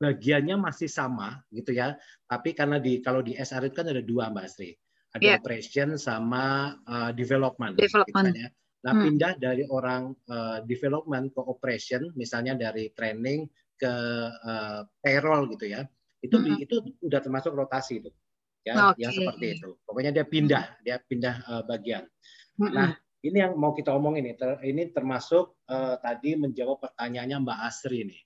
[0.00, 1.94] bagiannya masih sama gitu ya.
[2.24, 4.72] Tapi karena di kalau di SR itu kan ada dua Mbak Asri.
[5.12, 5.38] Ada yeah.
[5.38, 7.76] operation sama uh, development.
[7.76, 8.32] Development.
[8.32, 8.48] Gitu kan ya.
[8.80, 9.04] Nah, hmm.
[9.04, 13.44] pindah dari orang uh, development ke operation, misalnya dari training
[13.76, 13.94] ke
[14.32, 15.84] uh, payroll gitu ya
[16.20, 16.64] itu mm -hmm.
[16.64, 18.10] itu udah termasuk rotasi itu
[18.60, 19.08] ya okay.
[19.08, 22.76] yang seperti itu pokoknya dia pindah dia pindah uh, bagian mm -hmm.
[22.76, 27.58] nah ini yang mau kita omong ini ter, ini termasuk uh, tadi menjawab pertanyaannya Mbak
[27.64, 28.18] Asri ini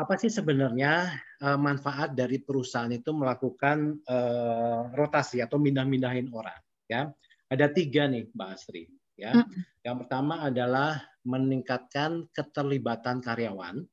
[0.00, 1.12] apa sih sebenarnya
[1.44, 6.56] uh, manfaat dari perusahaan itu melakukan uh, rotasi atau mindah-mindahin orang
[6.88, 7.12] ya
[7.52, 8.88] ada tiga nih Mbak Asri
[9.20, 9.84] ya -hmm.
[9.84, 13.84] yang pertama adalah meningkatkan keterlibatan karyawan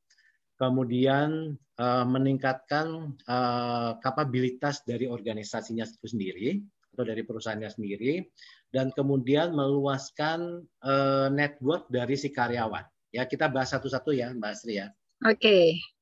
[0.56, 6.50] kemudian uh, meningkatkan uh, kapabilitas dari organisasinya itu sendiri
[6.96, 8.26] atau dari perusahaannya sendiri
[8.74, 12.84] dan kemudian meluaskan uh, network dari si karyawan.
[13.14, 14.90] Ya, kita bahas satu-satu ya, Mbak Asri ya.
[15.24, 15.38] Oke.
[15.38, 15.97] Okay.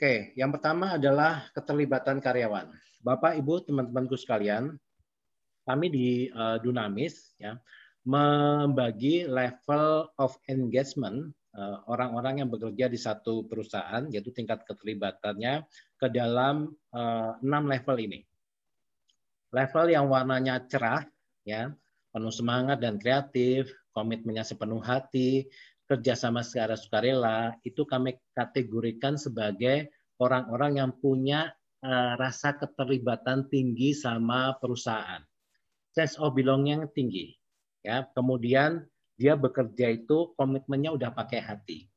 [0.00, 2.72] Oke, yang pertama adalah keterlibatan karyawan.
[3.04, 4.80] Bapak, Ibu, teman-temanku sekalian,
[5.68, 7.60] kami di uh, Dunamis ya
[8.08, 15.66] membagi level of engagement Eh, orang-orang yang bekerja di satu perusahaan, yaitu tingkat keterlibatannya
[15.98, 18.22] ke dalam eh, enam level ini.
[19.50, 21.02] Level yang warnanya cerah,
[21.42, 21.74] ya,
[22.14, 25.50] penuh semangat dan kreatif, komitmennya sepenuh hati,
[25.90, 29.90] kerjasama secara sukarela, itu kami kategorikan sebagai
[30.22, 31.50] orang-orang yang punya
[31.82, 35.26] uh, rasa keterlibatan tinggi sama perusahaan,
[35.90, 37.34] sense of belonging tinggi.
[37.82, 38.86] Ya, kemudian
[39.18, 41.90] dia bekerja itu komitmennya udah pakai hati.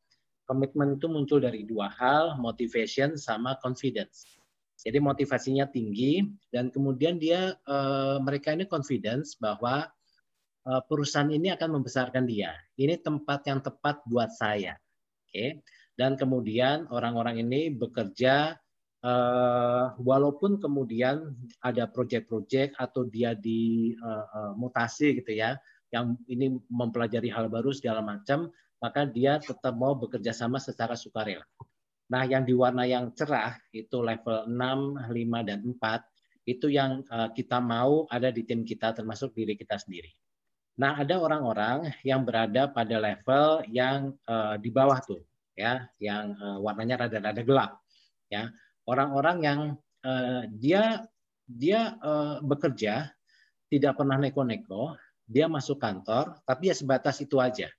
[0.49, 4.25] Komitmen itu muncul dari dua hal, motivation sama confidence.
[4.83, 9.87] Jadi motivasinya tinggi dan kemudian dia uh, mereka ini confidence bahwa
[10.63, 12.55] perusahaan ini akan membesarkan dia.
[12.79, 14.79] Ini tempat yang tepat buat saya.
[15.27, 15.59] Oke.
[15.93, 18.57] Dan kemudian orang-orang ini bekerja
[19.05, 25.59] uh, walaupun kemudian ada proyek-proyek atau dia di uh, mutasi gitu ya
[25.93, 28.49] yang ini mempelajari hal baru segala macam,
[28.81, 31.45] maka dia tetap mau bekerja sama secara sukarela.
[32.09, 37.29] Nah, yang di warna yang cerah itu level 6, 5 dan 4 itu yang eh,
[37.37, 40.11] kita mau ada di tim kita termasuk diri kita sendiri.
[40.73, 45.21] Nah, ada orang-orang yang berada pada level yang uh, di bawah tuh,
[45.53, 47.71] ya, yang uh, warnanya rada-rada gelap,
[48.33, 48.49] ya.
[48.89, 49.59] Orang-orang yang
[50.01, 51.05] uh, dia
[51.45, 53.13] dia uh, bekerja
[53.69, 54.97] tidak pernah neko-neko,
[55.29, 57.69] dia masuk kantor, tapi ya sebatas itu aja.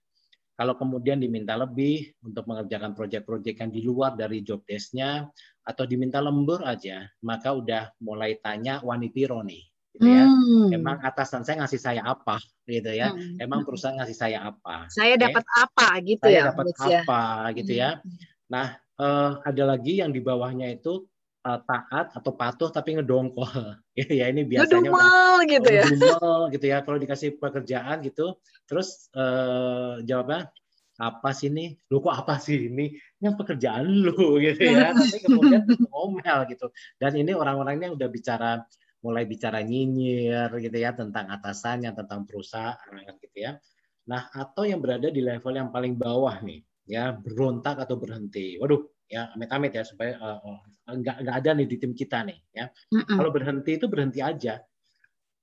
[0.54, 5.26] Kalau kemudian diminta lebih untuk mengerjakan proyek-proyek yang di luar dari job desk-nya
[5.66, 9.73] atau diminta lembur aja, maka udah mulai tanya wanita Roni.
[9.94, 10.26] Gitu ya.
[10.26, 10.74] Hmm.
[10.74, 13.14] Emang atasan saya ngasih saya apa gitu ya?
[13.14, 13.38] Hmm.
[13.38, 14.90] Emang perusahaan ngasih saya apa?
[14.90, 16.42] Saya dapat apa gitu saya ya?
[16.42, 17.22] Saya dapat apa
[17.54, 17.90] gitu ya?
[18.02, 18.16] Hmm.
[18.50, 21.07] Nah, eh, ada lagi yang di bawahnya itu
[21.44, 23.78] uh, taat atau patuh tapi ngedongkol.
[23.94, 25.85] ya ini biasanya ngedumel gitu ya.
[25.87, 30.50] Ngedumel gitu ya kalau dikasih pekerjaan gitu terus uh, jawabnya
[30.98, 31.74] apa sih ini?
[31.90, 32.94] Lu kok apa sih ini?
[33.20, 34.94] Ini pekerjaan lu gitu ya.
[34.94, 36.66] Tapi kemudian ngomel gitu.
[36.98, 38.62] Dan ini orang-orangnya udah bicara
[39.04, 43.60] mulai bicara nyinyir gitu ya tentang atasannya, tentang perusahaan gitu ya.
[44.08, 48.56] Nah, atau yang berada di level yang paling bawah nih, ya berontak atau berhenti.
[48.56, 52.72] Waduh, ya amit-amit ya supaya uh, nggak nggak ada nih di tim kita nih ya.
[52.92, 53.16] Mm-mm.
[53.16, 54.60] Kalau berhenti itu berhenti aja,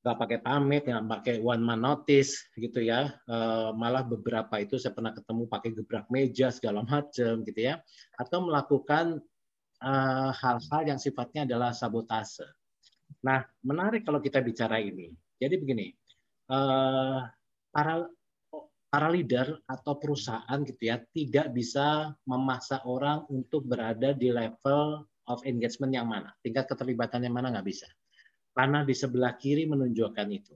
[0.02, 3.14] nggak pakai pamit, nggak pakai one man notice gitu ya.
[3.30, 7.82] Uh, malah beberapa itu saya pernah ketemu pakai gebrak meja segala macam gitu ya,
[8.18, 9.22] atau melakukan
[9.82, 12.46] hal-hal uh, yang sifatnya adalah sabotase.
[13.26, 15.14] Nah menarik kalau kita bicara ini.
[15.42, 15.90] Jadi begini,
[16.54, 17.26] uh,
[17.74, 18.06] para
[18.92, 25.40] para leader atau perusahaan gitu ya tidak bisa memaksa orang untuk berada di level of
[25.48, 27.88] engagement yang mana, tingkat keterlibatan yang mana nggak bisa.
[28.52, 30.54] Karena di sebelah kiri menunjukkan itu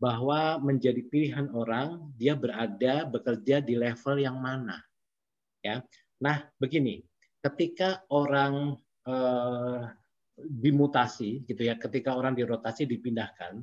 [0.00, 4.80] bahwa menjadi pilihan orang dia berada bekerja di level yang mana.
[5.62, 5.84] Ya.
[6.18, 7.04] Nah, begini,
[7.44, 9.80] ketika orang eh,
[10.46, 13.60] dimutasi gitu ya, ketika orang dirotasi dipindahkan,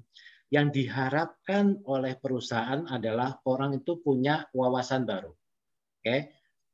[0.47, 5.35] yang diharapkan oleh perusahaan adalah orang itu punya wawasan baru.
[5.99, 6.31] Oke,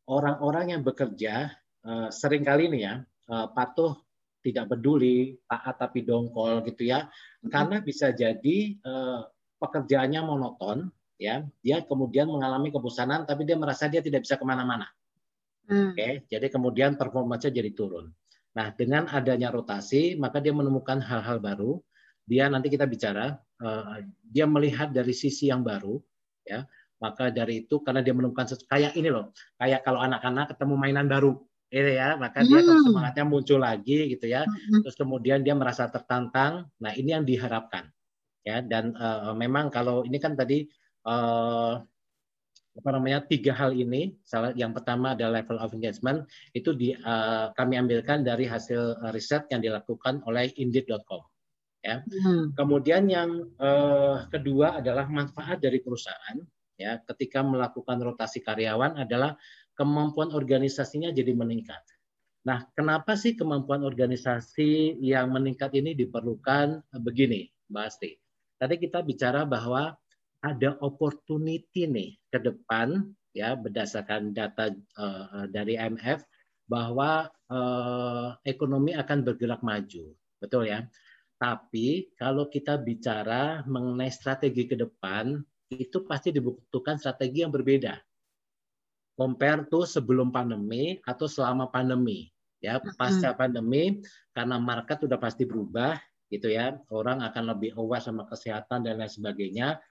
[0.07, 1.49] orang-orang yang bekerja
[1.87, 3.95] uh, sering kali ini ya uh, patuh
[4.43, 7.07] tidak peduli taat tapi dongkol gitu ya
[7.47, 9.23] karena bisa jadi uh,
[9.59, 14.91] pekerjaannya monoton ya dia kemudian mengalami kebosanan tapi dia merasa dia tidak bisa ke mana-mana
[15.71, 15.95] hmm.
[15.95, 16.13] oke okay?
[16.27, 18.11] jadi kemudian performanya jadi turun
[18.53, 21.81] nah dengan adanya rotasi maka dia menemukan hal-hal baru.
[22.23, 25.99] Dia nanti kita bicara uh, dia melihat dari sisi yang baru
[26.47, 26.63] ya.
[27.03, 31.35] Maka dari itu karena dia menemukan kayak ini loh kayak kalau anak-anak ketemu mainan baru
[31.67, 32.15] itu ya.
[32.15, 32.87] Maka dia hmm.
[32.87, 34.47] semangatnya muncul lagi gitu ya.
[34.47, 34.81] Hmm.
[34.85, 36.71] terus kemudian dia merasa tertantang.
[36.79, 37.91] Nah ini yang diharapkan
[38.47, 38.63] ya.
[38.63, 40.63] Dan uh, memang kalau ini kan tadi
[41.03, 41.83] uh,
[42.73, 46.25] apa namanya tiga hal ini salah yang pertama adalah level of engagement
[46.57, 51.21] itu di uh, kami ambilkan dari hasil riset yang dilakukan oleh indeed.com
[51.85, 52.57] ya hmm.
[52.57, 56.41] kemudian yang uh, kedua adalah manfaat dari perusahaan
[56.81, 59.37] ya ketika melakukan rotasi karyawan adalah
[59.77, 61.81] kemampuan organisasinya jadi meningkat.
[62.43, 68.11] Nah, kenapa sih kemampuan organisasi yang meningkat ini diperlukan begini, Mbak Asti?
[68.59, 69.95] Tadi kita bicara bahwa
[70.43, 76.21] ada opportunity nih ke depan ya berdasarkan data uh, dari IMF
[76.67, 80.83] bahwa uh, ekonomi akan bergerak maju, betul ya.
[81.39, 85.43] Tapi kalau kita bicara mengenai strategi ke depan,
[85.75, 87.99] itu pasti dibutuhkan strategi yang berbeda.
[89.13, 92.31] Compare tuh sebelum pandemi atau selama pandemi.
[92.63, 93.99] Ya pasca pandemi
[94.31, 95.99] karena market sudah pasti berubah
[96.31, 96.79] gitu ya.
[96.87, 99.83] Orang akan lebih aware sama kesehatan dan lain sebagainya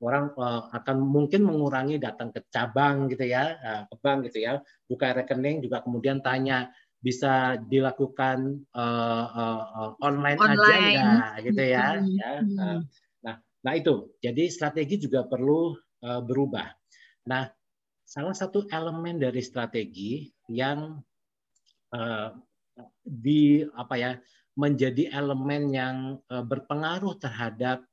[0.00, 4.60] orang uh, akan mungkin mengurangi datang ke cabang gitu ya uh, ke bank gitu ya
[4.84, 6.68] buka rekening juga kemudian tanya
[7.00, 10.58] bisa dilakukan uh, uh, uh, online, online.
[10.58, 12.78] aja enggak gitu ya, ya uh,
[13.22, 16.66] nah nah itu jadi strategi juga perlu uh, berubah.
[17.30, 17.46] Nah
[18.06, 20.98] salah satu elemen dari strategi yang
[21.94, 22.28] uh,
[23.02, 24.10] di apa ya
[24.56, 25.96] menjadi elemen yang
[26.32, 27.84] uh, berpengaruh terhadap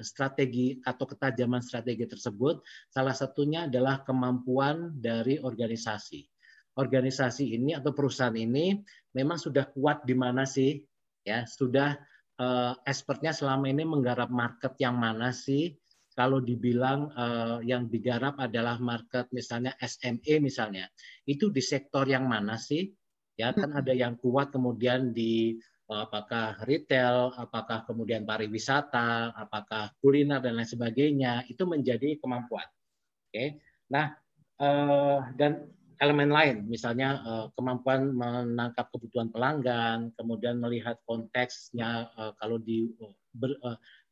[0.00, 6.26] strategi atau ketajaman strategi tersebut salah satunya adalah kemampuan dari organisasi.
[6.74, 8.74] Organisasi ini atau perusahaan ini
[9.14, 10.82] memang sudah kuat di mana sih?
[11.24, 11.96] Ya, sudah
[12.42, 15.78] uh, expertnya selama ini menggarap market yang mana sih?
[16.14, 20.86] kalau dibilang uh, yang digarap adalah market misalnya SME misalnya,
[21.26, 22.86] itu di sektor yang mana sih?
[23.34, 30.56] Ya kan ada yang kuat kemudian di apakah retail, apakah kemudian pariwisata, apakah kuliner dan
[30.56, 32.64] lain sebagainya, itu menjadi kemampuan.
[32.64, 33.32] Oke.
[33.32, 33.48] Okay?
[33.92, 34.16] Nah,
[34.64, 35.68] uh, dan
[36.00, 42.88] elemen lain, misalnya uh, kemampuan menangkap kebutuhan pelanggan, kemudian melihat konteksnya uh, kalau di
[43.36, 43.52] ber,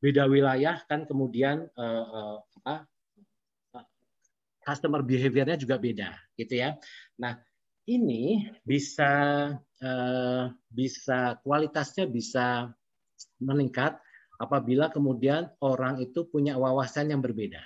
[0.03, 2.91] beda wilayah kan kemudian apa
[4.63, 6.79] customer behaviornya juga beda gitu ya.
[7.19, 7.39] Nah
[7.87, 9.11] ini bisa
[9.83, 12.71] uh, bisa kualitasnya bisa
[13.43, 13.99] meningkat
[14.39, 17.63] apabila kemudian orang itu punya wawasan yang berbeda.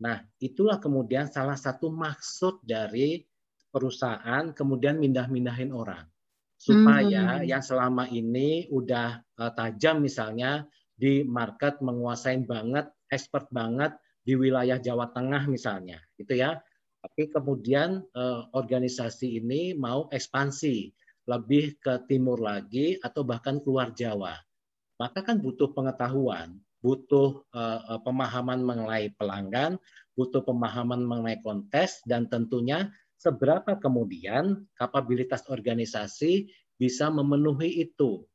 [0.00, 3.24] Nah itulah kemudian salah satu maksud dari
[3.72, 6.04] perusahaan kemudian mindah-mindahin orang
[6.60, 7.48] supaya hmm.
[7.48, 10.68] yang selama ini udah uh, tajam misalnya
[11.00, 16.60] di market menguasai banget, expert banget di wilayah Jawa Tengah misalnya, gitu ya.
[17.00, 20.92] Tapi kemudian eh, organisasi ini mau ekspansi
[21.30, 24.34] lebih ke timur lagi atau bahkan keluar Jawa.
[24.98, 29.78] Maka kan butuh pengetahuan, butuh eh, pemahaman mengenai pelanggan,
[30.18, 32.90] butuh pemahaman mengenai kontes dan tentunya
[33.22, 38.26] seberapa kemudian kapabilitas organisasi bisa memenuhi itu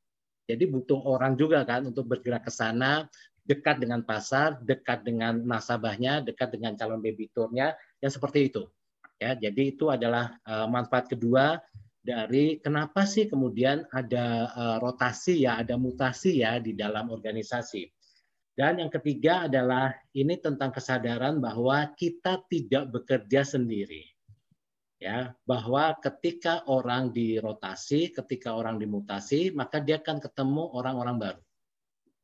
[0.46, 3.10] jadi butuh orang juga kan untuk bergerak ke sana,
[3.46, 8.70] dekat dengan pasar, dekat dengan nasabahnya, dekat dengan calon debiturnya, yang seperti itu.
[9.18, 11.58] Ya, jadi itu adalah uh, manfaat kedua
[12.06, 17.90] dari kenapa sih kemudian ada uh, rotasi ya, ada mutasi ya di dalam organisasi.
[18.56, 24.16] Dan yang ketiga adalah ini tentang kesadaran bahwa kita tidak bekerja sendiri
[25.06, 31.42] ya bahwa ketika orang dirotasi, ketika orang dimutasi, maka dia akan ketemu orang-orang baru.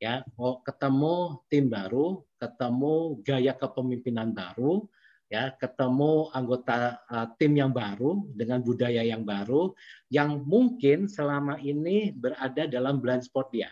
[0.02, 4.90] Ya, oh, ketemu tim baru, ketemu gaya kepemimpinan baru,
[5.32, 9.72] ya, ketemu anggota uh, tim yang baru dengan budaya yang baru
[10.12, 13.72] yang mungkin selama ini berada dalam blind spot dia.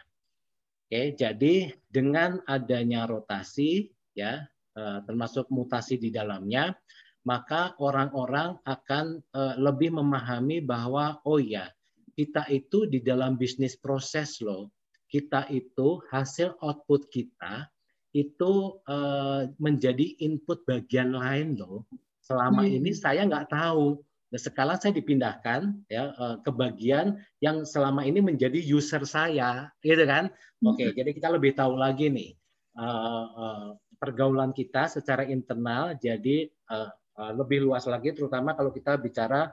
[0.88, 4.48] Oke, jadi dengan adanya rotasi ya,
[4.80, 6.74] uh, termasuk mutasi di dalamnya,
[7.28, 11.68] maka orang-orang akan uh, lebih memahami bahwa oh ya
[12.16, 14.72] kita itu di dalam bisnis proses loh
[15.10, 17.66] kita itu hasil output kita
[18.14, 21.86] itu uh, menjadi input bagian lain loh.
[22.26, 22.78] Selama hmm.
[22.82, 24.02] ini saya nggak tahu.
[24.30, 30.06] Nah, sekarang saya dipindahkan ya uh, ke bagian yang selama ini menjadi user saya, gitu
[30.06, 30.30] kan?
[30.62, 30.98] Oke, okay, hmm.
[30.98, 32.38] jadi kita lebih tahu lagi nih
[32.78, 35.98] uh, uh, pergaulan kita secara internal.
[35.98, 39.50] Jadi uh, uh, lebih luas lagi, terutama kalau kita bicara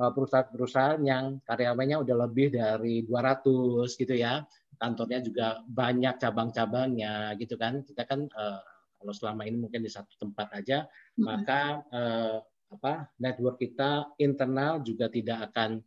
[0.00, 4.40] perusahaan-perusahaan yang karyawannya udah lebih dari 200 gitu ya
[4.80, 7.84] kantornya juga banyak cabang-cabangnya gitu kan.
[7.84, 8.60] Kita kan uh,
[9.00, 11.24] kalau selama ini mungkin di satu tempat aja mm-hmm.
[11.24, 12.36] maka uh,
[12.70, 15.82] apa network kita internal juga tidak akan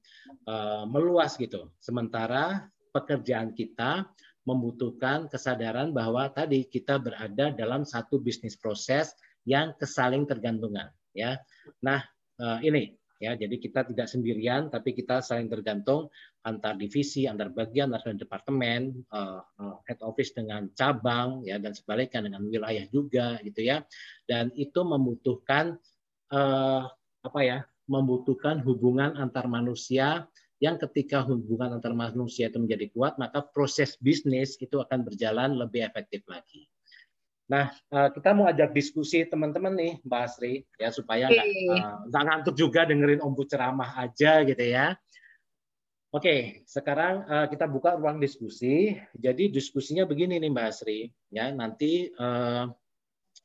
[0.49, 1.71] uh, meluas gitu.
[1.79, 4.05] Sementara pekerjaan kita
[4.43, 9.15] membutuhkan kesadaran bahwa tadi kita berada dalam satu bisnis proses
[9.47, 11.39] yang kesaling tergantungan ya.
[11.79, 12.03] Nah
[12.43, 12.91] uh, ini
[13.24, 16.11] ya jadi kita tidak sendirian tapi kita saling tergantung
[16.43, 19.39] antar divisi antar bagian antar departemen uh,
[19.88, 23.88] head office dengan cabang ya dan sebaliknya dengan wilayah juga gitu ya.
[24.28, 25.80] Dan itu membutuhkan
[26.36, 26.84] uh,
[27.24, 30.28] apa ya membutuhkan hubungan antar manusia
[30.59, 35.84] yang ketika hubungan antar manusia itu menjadi kuat maka proses bisnis itu akan berjalan lebih
[35.84, 36.71] efektif lagi
[37.43, 41.47] Nah, eh, kita mau ajak diskusi teman-teman nih, Mbak Asri, ya supaya nggak
[42.07, 42.15] okay.
[42.15, 44.95] uh, ngantuk juga dengerin Om Bu ceramah aja gitu ya.
[46.13, 48.95] Oke, sekarang uh, kita buka ruang diskusi.
[49.17, 52.69] Jadi diskusinya begini nih Mbak Asri, ya nanti uh,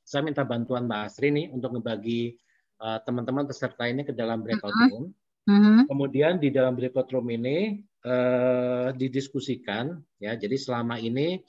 [0.07, 2.39] saya minta bantuan Mbak Asri nih untuk ngebagi
[2.79, 4.91] teman-teman uh, peserta ini ke dalam breakout uh-huh.
[4.95, 5.05] room.
[5.49, 5.83] Uh-huh.
[5.91, 10.39] Kemudian di dalam breakout room ini uh, didiskusikan, ya.
[10.39, 11.43] Jadi selama ini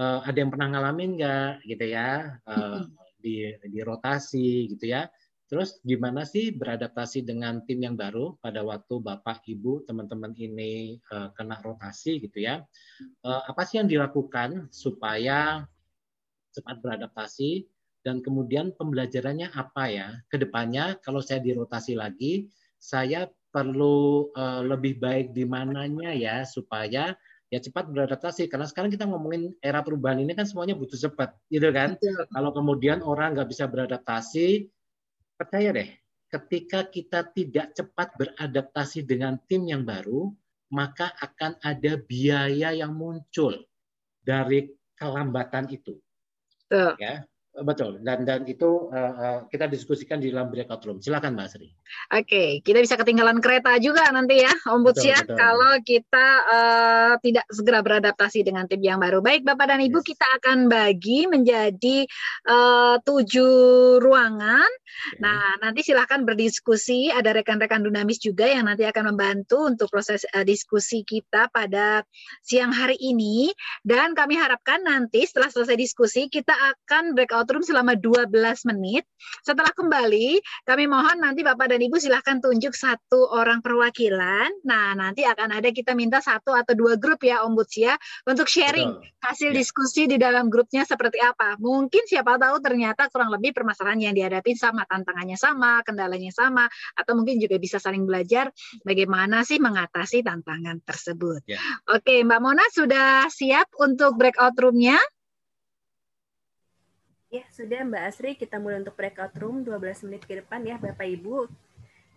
[0.00, 2.88] uh, ada yang pernah ngalamin nggak gitu ya uh,
[3.20, 5.04] di di rotasi gitu ya.
[5.50, 11.34] Terus gimana sih beradaptasi dengan tim yang baru pada waktu bapak ibu teman-teman ini uh,
[11.34, 12.62] kena rotasi gitu ya?
[13.26, 15.66] Uh, apa sih yang dilakukan supaya
[16.54, 17.66] cepat beradaptasi?
[18.00, 20.08] Dan kemudian pembelajarannya apa ya?
[20.30, 22.48] Ke depannya kalau saya dirotasi lagi
[22.80, 27.18] saya perlu uh, lebih baik di mananya ya supaya
[27.50, 31.66] ya cepat beradaptasi karena sekarang kita ngomongin era perubahan ini kan semuanya butuh cepat gitu
[31.74, 32.22] kan Betul.
[32.30, 34.70] kalau kemudian orang nggak bisa beradaptasi
[35.34, 35.90] percaya deh
[36.30, 40.30] ketika kita tidak cepat beradaptasi dengan tim yang baru
[40.70, 43.58] maka akan ada biaya yang muncul
[44.22, 45.98] dari kelambatan itu
[46.70, 46.94] Betul.
[47.02, 51.02] ya Betul, dan dan itu uh, kita diskusikan di dalam breakout room.
[51.02, 51.66] Silakan Mbak Sri.
[52.14, 57.82] Oke, kita bisa ketinggalan kereta juga nanti ya, Om Butsya, kalau kita uh, tidak segera
[57.82, 59.18] beradaptasi dengan tim yang baru.
[59.18, 60.06] Baik, Bapak dan Ibu, yes.
[60.14, 62.06] kita akan bagi menjadi
[62.46, 64.70] uh, tujuh ruangan.
[64.70, 65.18] Okay.
[65.18, 67.10] Nah, nanti silahkan berdiskusi.
[67.10, 72.06] Ada rekan-rekan dinamis juga yang nanti akan membantu untuk proses uh, diskusi kita pada
[72.46, 73.50] siang hari ini.
[73.82, 78.28] Dan kami harapkan nanti setelah selesai diskusi, kita akan breakout room selama 12
[78.68, 79.08] menit.
[79.40, 84.64] Setelah kembali, kami mohon nanti Bapak dan Ibu silahkan tunjuk satu orang perwakilan.
[84.66, 87.94] Nah, nanti akan ada kita minta satu atau dua grup ya Om ya
[88.26, 89.24] untuk sharing Betul.
[89.24, 89.56] hasil ya.
[89.56, 91.56] diskusi di dalam grupnya seperti apa.
[91.60, 96.66] Mungkin siapa tahu ternyata kurang lebih permasalahan yang dihadapi sama, tantangannya sama, kendalanya sama,
[96.96, 98.50] atau mungkin juga bisa saling belajar
[98.82, 101.44] bagaimana sih mengatasi tantangan tersebut.
[101.46, 101.60] Ya.
[101.90, 104.98] Oke, Mbak Mona sudah siap untuk breakout roomnya?
[107.30, 111.06] Ya, sudah Mbak Asri, kita mulai untuk breakout room 12 menit ke depan ya Bapak
[111.06, 111.46] Ibu.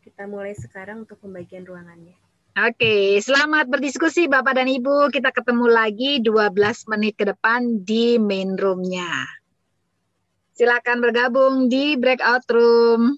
[0.02, 2.18] Kita mulai sekarang untuk pembagian ruangannya.
[2.58, 5.14] Oke, selamat berdiskusi Bapak dan Ibu.
[5.14, 9.06] Kita ketemu lagi 12 menit ke depan di main roomnya.
[10.58, 13.14] Silakan bergabung di breakout room.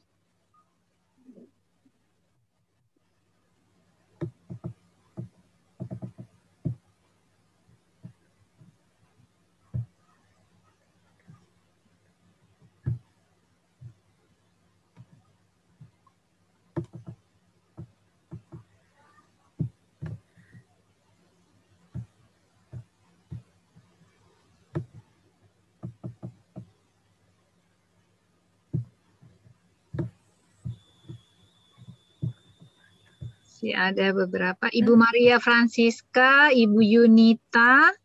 [33.65, 34.69] Masih ada beberapa.
[34.69, 35.01] Ibu hmm.
[35.01, 37.97] Maria Francisca, Ibu Yunita,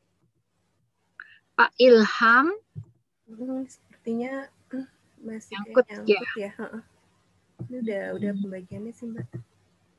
[1.53, 2.49] Pak Ilham.
[3.29, 4.89] Hmm, sepertinya hmm,
[5.21, 6.49] masih nyangkut, nyangkut ya.
[6.49, 6.53] ya.
[7.69, 8.41] Ini udah udah hmm.
[8.41, 9.29] pembagiannya sih Mbak.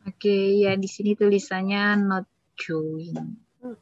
[0.09, 2.25] Oke, ya di sini tulisannya not
[2.57, 3.37] join.
[3.61, 3.77] Hmm.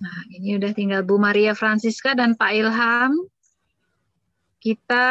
[0.00, 3.12] Nah, ini udah tinggal Bu Maria Francisca dan Pak Ilham.
[4.58, 5.06] Kita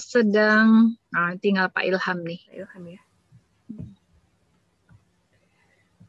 [0.00, 2.40] sedang, nah, tinggal Pak Ilham nih.
[2.42, 3.00] Pak Ilham ya.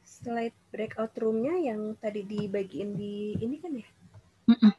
[0.04, 3.88] Slide breakout roomnya yang tadi dibagiin di ini kan ya?
[4.50, 4.74] Mm -mm.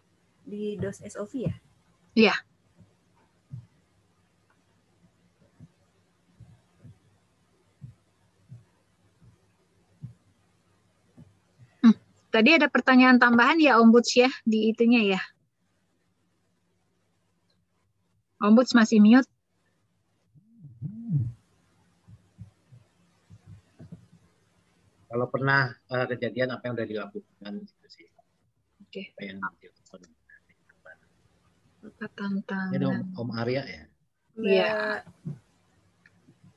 [0.49, 1.55] Di DOS SOV ya?
[2.19, 2.35] Iya.
[2.35, 2.39] Yeah.
[12.29, 15.21] Tadi ada pertanyaan tambahan ya Ombuds ya di itunya ya.
[18.45, 19.27] Ombuds masih mute.
[25.09, 27.53] Kalau pernah eh, kejadian apa yang udah dilakukan
[27.89, 28.07] sih.
[28.85, 29.17] Oke.
[29.17, 30.01] Apa yang dilakukan.
[31.89, 32.77] Apa tantangan?
[32.77, 33.83] Ini Om, Om Arya ya.
[34.39, 34.73] Iya.
[35.25, 35.48] Mbak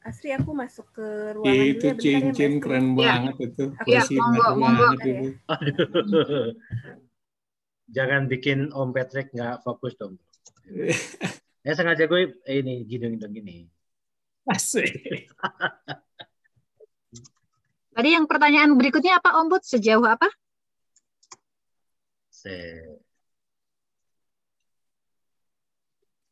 [0.01, 1.05] Asri, aku masuk ke
[1.37, 2.61] ruangan dulu Itu ya, bentar ya, cincin Asri.
[2.63, 2.97] keren Iya.
[2.97, 3.63] banget itu.
[3.77, 4.81] Aku Bersinar monggo, monggo.
[4.81, 5.27] banget itu.
[7.91, 10.15] Jangan bikin Om Patrick nggak fokus dong.
[11.61, 13.55] Ya sengaja gue eh, ini gini gini gini.
[14.49, 15.29] Asik.
[17.93, 19.69] Tadi yang pertanyaan berikutnya apa Ombuds?
[19.69, 20.25] Sejauh apa?
[22.33, 22.97] Se-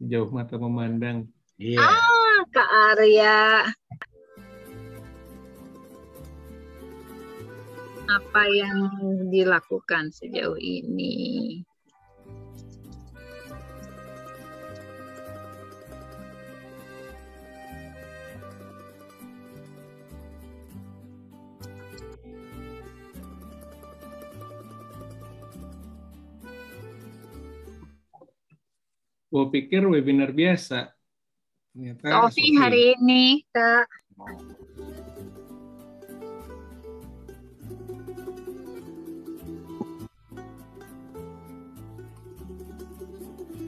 [0.02, 1.30] Jauh mata memandang.
[1.60, 1.84] Iya.
[1.84, 3.68] Ah, Kak Arya.
[8.08, 8.80] Apa yang
[9.28, 11.60] dilakukan sejauh ini?
[29.28, 30.99] Gue pikir webinar biasa.
[31.70, 33.86] Ternyata hari ini, Kak.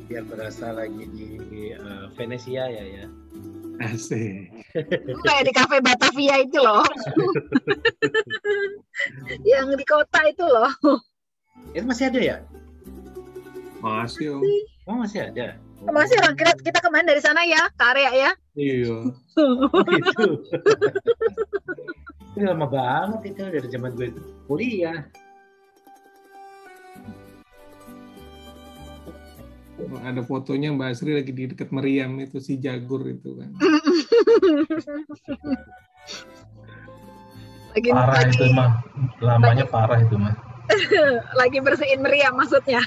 [0.10, 3.06] Biar berasa lagi di eh, Venesia ya ya.
[3.86, 4.50] Asik.
[5.22, 6.84] Kayak di kafe Batavia itu loh.
[9.54, 10.74] yang di kota itu loh.
[11.72, 12.38] Itu masih ada ya?
[13.80, 14.42] Masih om.
[14.90, 15.58] Oh masih ada.
[15.90, 18.32] Masih orang kita, kita kemarin dari sana ya, Kak Arya ya.
[18.54, 19.10] Iya.
[19.98, 20.46] gitu.
[22.38, 25.02] Ini lama banget itu dari zaman gue itu kuliah.
[29.82, 33.50] Ada fotonya Mbak Asri lagi di dekat meriam itu si Jagur itu kan.
[37.74, 38.86] lagi, Parah lagi, itu mah.
[39.18, 40.38] Lamanya parah itu mah.
[41.42, 42.86] lagi bersihin meriam maksudnya.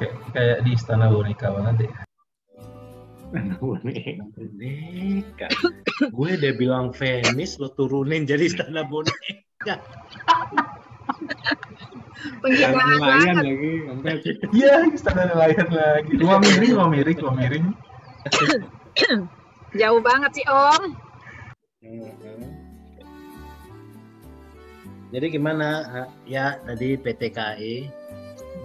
[0.00, 1.92] Kayak, kayak di istana boneka banget ya.
[3.60, 5.46] Boneka.
[6.08, 9.76] gue udah bilang Venice, lo turunin jadi istana boneka.
[12.40, 13.72] Penggila Nelayan lagi.
[13.84, 14.12] Sampai
[14.56, 16.12] Iya, istana nelayan lagi.
[16.16, 17.64] Rumah miring, rumah miring, rumah miring.
[19.80, 20.82] Jauh banget sih Om.
[25.10, 25.68] Jadi gimana?
[26.24, 27.74] Ya tadi PTKI.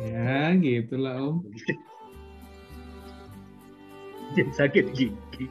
[0.03, 1.45] Ya gitulah om.
[4.35, 5.45] Jadi sakit gigi.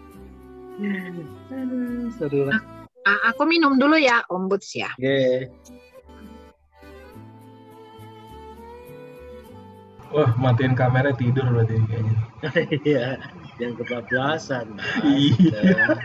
[1.49, 2.61] Aduh, seru lah.
[3.05, 4.89] Ah, aku minum dulu ya, Om Buds ya.
[4.97, 5.49] Oke.
[10.15, 12.15] Wah, matiin kamera tidur berarti kayaknya.
[12.87, 13.07] Iya,
[13.57, 14.79] yang kebablasan.
[15.03, 15.97] Iya.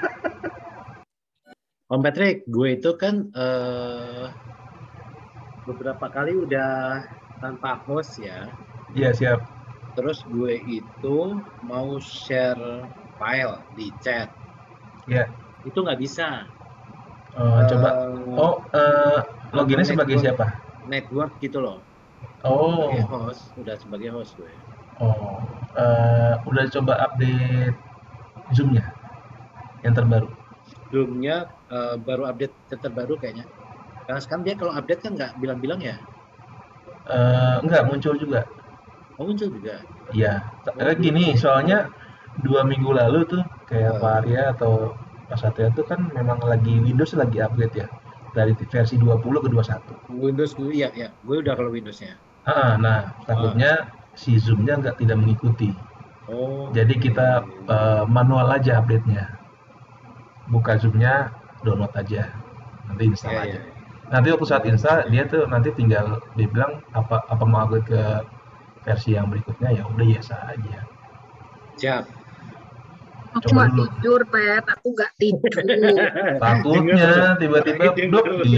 [1.94, 4.26] Om Patrick, gue itu kan eh,
[5.66, 7.02] beberapa kali udah
[7.42, 8.38] tanpa host ya.
[8.96, 9.40] Iya, siap.
[9.96, 11.18] Terus gue itu
[11.70, 14.30] mau share file di chat.
[15.08, 15.28] Iya.
[15.68, 16.24] Itu nggak bisa.
[17.38, 17.90] Oh, coba.
[17.94, 19.20] Eh, Oh, eh,
[19.56, 20.46] loginnya sebagai siapa?
[20.92, 21.78] network gitu loh.
[22.44, 24.54] Oh, Sebagai host, udah sebagai host gue.
[25.00, 25.40] oh.
[25.80, 27.78] Eh, udah coba update
[28.56, 28.84] Zoom-nya
[29.86, 30.28] yang terbaru.
[30.92, 31.36] Zoom-nya
[31.76, 33.46] eh, baru update terbaru kayaknya.
[34.06, 35.96] Karena sekarang dia kalau update kan nggak bilang-bilang ya.
[37.10, 38.46] Eh, enggak muncul juga.
[39.18, 39.82] Oh muncul juga.
[40.14, 40.46] Iya.
[40.78, 41.90] Eh, gini, soalnya
[42.40, 44.02] dua minggu lalu tuh kayak Oh.
[44.02, 44.74] Pak Arya atau
[45.28, 47.88] Pak Satya tuh kan memang lagi Windows lagi upgrade ya
[48.32, 49.94] dari versi 20 ke 21.
[50.08, 52.14] Windows gue iya ya, gue udah kalau Windowsnya.
[52.46, 55.74] Ah, nah takutnya si Zoom-nya nggak tidak mengikuti.
[56.30, 56.70] Oh.
[56.72, 59.34] Jadi kita eh, manual aja update-nya.
[60.48, 62.30] Buka Zoom-nya, download aja.
[62.90, 63.60] Nanti install Iya, aja.
[63.62, 63.62] iya.
[64.10, 68.02] Nanti waktu saat install dia tuh nanti tinggal dibilang apa apa mau upgrade ke
[68.82, 70.80] versi yang berikutnya ya udah biasa aja.
[71.78, 72.04] Siap.
[73.30, 73.86] Aku Coba dulu.
[74.02, 74.66] tidur, Pep.
[74.66, 75.54] Aku nggak tidur.
[76.44, 78.26] Takutnya tiba-tiba dok tidur.
[78.42, 78.58] di,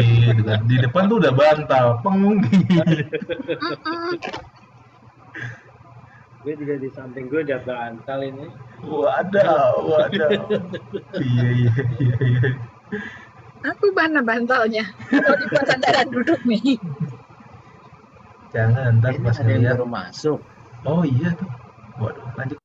[0.72, 2.40] di depan tuh udah bantal, peng.
[2.40, 4.12] Mm-mm.
[6.42, 8.48] Gue juga di samping gue ada bantal ini.
[8.82, 10.42] Waduh, waduh.
[11.28, 12.50] iya, iya, iya, iya.
[13.62, 14.90] Aku mana bantalnya?
[15.06, 16.82] Kalau dibuat sandaran duduk nih.
[18.50, 20.40] Jangan, ntar pas ada yang baru masuk.
[20.82, 21.46] Oh iya tuh.
[22.02, 22.58] Waduh, lanjut.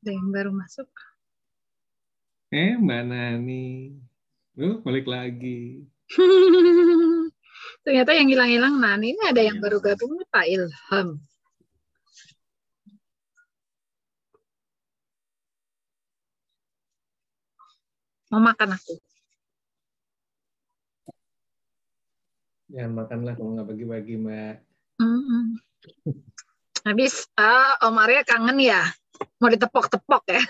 [0.00, 0.88] Ada yang baru masuk.
[2.52, 3.92] Eh, Mbak Nani.
[4.56, 5.84] Uh, balik lagi.
[7.84, 11.20] Ternyata yang hilang-hilang Nani ini ada yang baru gabung Pak Ilham.
[18.32, 18.96] Mau makan aku.
[22.72, 24.54] Jangan makanlah kalau nggak bagi-bagi, Mbak.
[25.04, 25.60] Mm-mm.
[26.88, 28.80] Habis ah, Om Arya kangen ya.
[29.38, 30.42] Mau ditepok-tepok ya.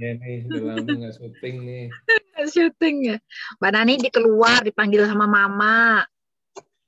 [0.00, 1.84] Iya nih, udah lama nggak syuting nih.
[2.56, 3.16] Syuting ya.
[3.60, 6.08] Mbak Nani dikeluar dipanggil sama mama.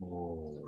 [0.05, 0.61] Oh.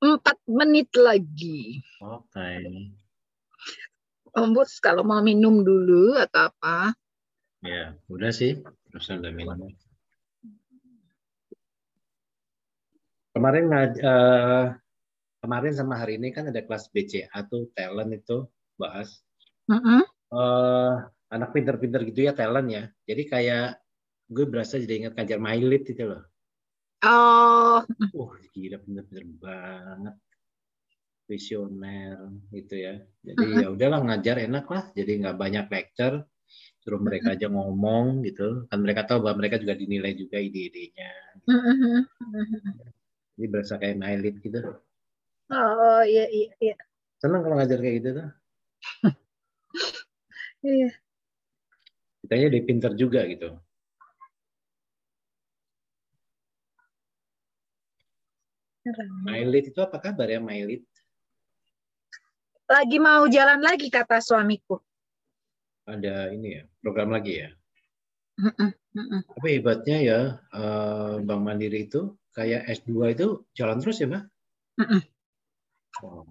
[0.00, 1.84] Empat menit lagi.
[2.00, 2.50] Oke.
[4.32, 6.96] Om Bus kalau mau minum dulu atau apa?
[7.60, 8.56] Ya, udah sih.
[8.88, 9.68] Terus udah minum.
[13.36, 13.70] Kemarin
[14.00, 14.66] eh,
[15.40, 19.24] kemarin sama hari ini kan ada kelas BCA tuh talent itu bahas.
[19.70, 20.02] Mm-mm.
[20.30, 20.94] eh
[21.30, 22.84] anak pinter-pinter gitu ya talent ya.
[23.08, 23.80] Jadi kayak
[24.30, 26.22] gue berasa jadi ingat ngajar Mailit itu loh.
[27.00, 27.80] Oh,
[28.12, 30.14] Wah gila pinter-pinter banget.
[31.24, 32.18] Visioner
[32.52, 32.94] gitu ya.
[33.22, 34.84] Jadi ya udahlah ngajar enak lah.
[34.92, 36.26] Jadi nggak banyak lecture.
[36.82, 38.66] Suruh mereka aja ngomong gitu.
[38.66, 41.10] Kan mereka tahu bahwa mereka juga dinilai juga ide-idenya.
[41.46, 42.04] Mm-mm.
[43.38, 44.60] Jadi berasa kayak Mailit gitu.
[45.50, 46.76] Oh iya iya iya.
[47.20, 48.28] Senang kalau ngajar kayak gitu tuh.
[50.60, 50.92] Iya.
[52.20, 53.56] Kitanya udah pinter juga gitu.
[59.24, 60.84] Mailit itu apa kabar ya Mailit?
[62.68, 64.76] Lagi mau jalan lagi kata suamiku.
[65.88, 67.48] Ada ini ya program lagi ya.
[69.36, 70.20] Tapi hebatnya ya
[70.54, 73.26] eh, Bank Mandiri itu kayak S2 itu
[73.56, 74.24] jalan terus ya, Mbak?
[75.98, 76.24] Oh,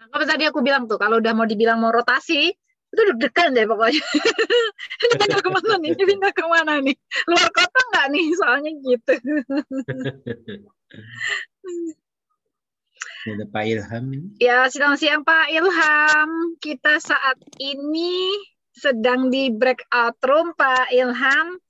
[0.00, 2.48] Nah, Apa tadi aku bilang tuh kalau udah mau dibilang mau rotasi
[2.90, 4.02] itu deg-degan deh pokoknya.
[5.04, 5.90] ini pindah ke mana nih?
[5.94, 6.96] Ini pindah ke mana nih?
[7.30, 8.26] Luar kota nggak nih?
[8.34, 9.12] Soalnya gitu.
[13.22, 14.28] Ini ada Pak Ilham ini.
[14.42, 16.30] Ya, siang-siang Pak Ilham.
[16.58, 18.34] Kita saat ini
[18.74, 21.60] sedang di breakout room Pak Ilham.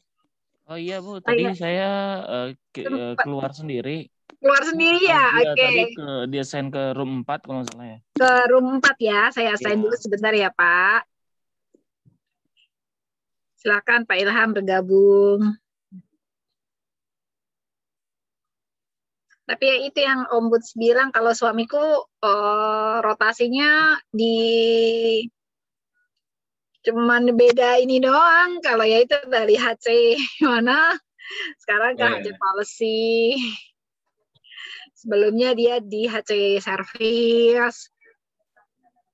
[0.71, 1.53] Oh iya Bu, tadi Ayo.
[1.59, 1.91] saya
[2.25, 3.27] eh, ke- Tempat.
[3.27, 4.07] keluar sendiri.
[4.41, 5.25] Keluar sendiri ya?
[5.37, 5.61] Iya, Oke.
[5.61, 7.99] tadi ke dia assign ke room 4 kalau nggak salah ya.
[8.17, 9.21] Ke room 4 ya.
[9.31, 9.85] Saya assign Iya.
[9.85, 11.01] dulu sebentar ya Pak.
[13.61, 15.41] Silakan Pak Ilham bergabung.
[19.45, 24.37] Tapi ya itu yang Om Buds bilang kalau suamiku eh, rotasinya di
[26.81, 28.65] cuman beda ini doang.
[28.65, 30.17] Kalau ya itu dari HC
[30.49, 30.97] mana
[31.61, 32.15] sekarang ke Iya.
[32.25, 33.01] HC policy.
[35.01, 37.89] Sebelumnya dia di HC service.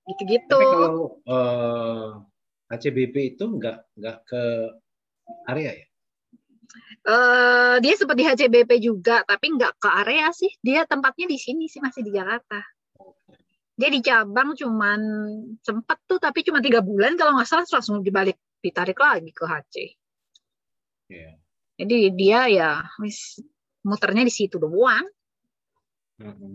[0.07, 0.59] Gitu-gitu.
[0.59, 2.09] Tapi kalau eh,
[2.75, 4.43] HCBP itu nggak nggak ke
[5.47, 5.87] area ya?
[7.07, 10.51] Eh, dia sempat di HCBP juga, tapi nggak ke area sih.
[10.59, 12.59] Dia tempatnya di sini sih, masih di Jakarta.
[13.77, 15.01] Dia di cabang cuman
[15.63, 19.75] sempat tuh, tapi cuma tiga bulan kalau nggak salah langsung dibalik, ditarik lagi ke HC.
[21.15, 21.31] Iya.
[21.77, 23.39] Jadi dia ya wis
[23.87, 25.07] muternya di situ doang.
[26.23, 26.55] Mm-mm.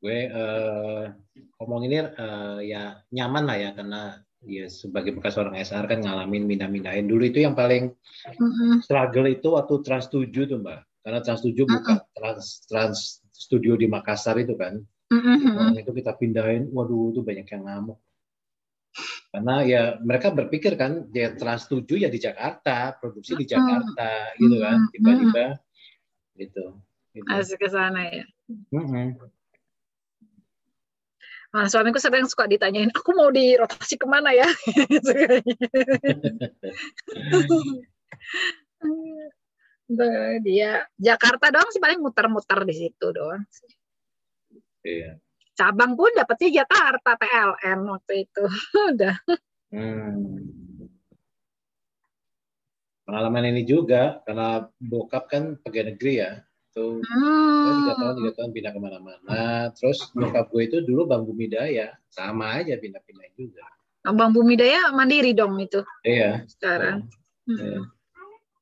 [0.00, 0.18] Gue
[1.60, 4.00] ngomong ini eh, ya nyaman lah ya karena
[4.48, 7.92] ya sebagai bekas orang SR kan ngalamin mindah-mindahin dulu itu yang paling
[8.40, 8.80] Mm-mm.
[8.80, 10.80] struggle itu waktu Trans 7 tuh Mbak.
[11.04, 12.98] Karena Trans 7 buka Trans Trans
[13.36, 14.80] Studio di Makassar itu kan.
[15.12, 15.58] Mm-mm.
[15.58, 17.98] Orang itu kita pindahin, waduh itu banyak yang ngamuk.
[19.30, 24.58] Karena ya mereka berpikir kan ya Trans 7 ya di Jakarta, produksi di Jakarta gitu
[24.58, 24.90] kan.
[24.90, 25.46] Tiba-tiba
[26.34, 26.82] gitu.
[27.14, 27.30] gitu.
[27.30, 28.26] Masuk ke sana ya.
[28.74, 29.14] Mm-mm.
[31.50, 34.46] Nah, suamiku sering suka ditanyain, aku mau dirotasi ke mana ya?
[39.90, 43.42] Tuh, dia Jakarta doang sih paling muter-muter di situ doang.
[44.86, 45.18] Iya.
[45.60, 48.44] Cabang pun dapetnya Jakarta PLN waktu itu.
[48.90, 49.16] Udah.
[49.68, 50.48] Hmm.
[53.04, 56.32] pengalaman ini juga karena bokap kan pegawai negeri ya.
[56.70, 58.18] Tuh saya tiga tahun Hmm.
[58.22, 59.38] tiga tahun pindah ke mana-mana.
[59.74, 63.66] Terus bokap gue itu dulu Bang Bumi Daya, sama aja pindah-pindah juga.
[64.00, 67.10] Abang Bumi Daya mandiri dong itu Iya, sekarang.
[67.50, 67.82] iya.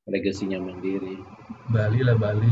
[0.08, 1.20] legasinya mandiri.
[1.68, 2.48] Bali lah Bali.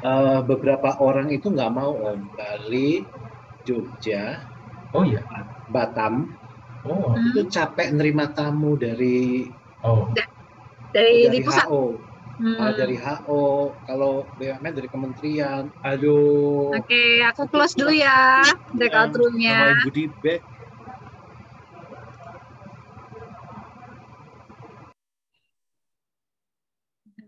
[0.00, 3.04] Eh, beberapa orang itu nggak mau om Bali,
[3.68, 4.40] Jogja,
[4.96, 5.20] Oh iya.
[5.68, 6.32] Batam
[6.80, 7.12] Oh.
[7.12, 7.20] Hmm.
[7.28, 9.44] itu capek nerima tamu dari
[9.84, 10.08] Oh.
[10.96, 11.68] Dari, dari di pusat.
[11.68, 12.00] HO,
[12.40, 12.56] Hmm.
[12.56, 15.68] Ah, dari HO, kalau BUMN dari kementerian.
[15.84, 16.72] Aduh.
[16.72, 18.40] Oke, aku close dulu ya
[18.72, 19.76] breakout Sama room-nya.
[19.84, 20.40] Ibu Dibek.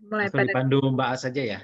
[0.08, 1.60] Mulai pada dipandu Mbak As saja ya.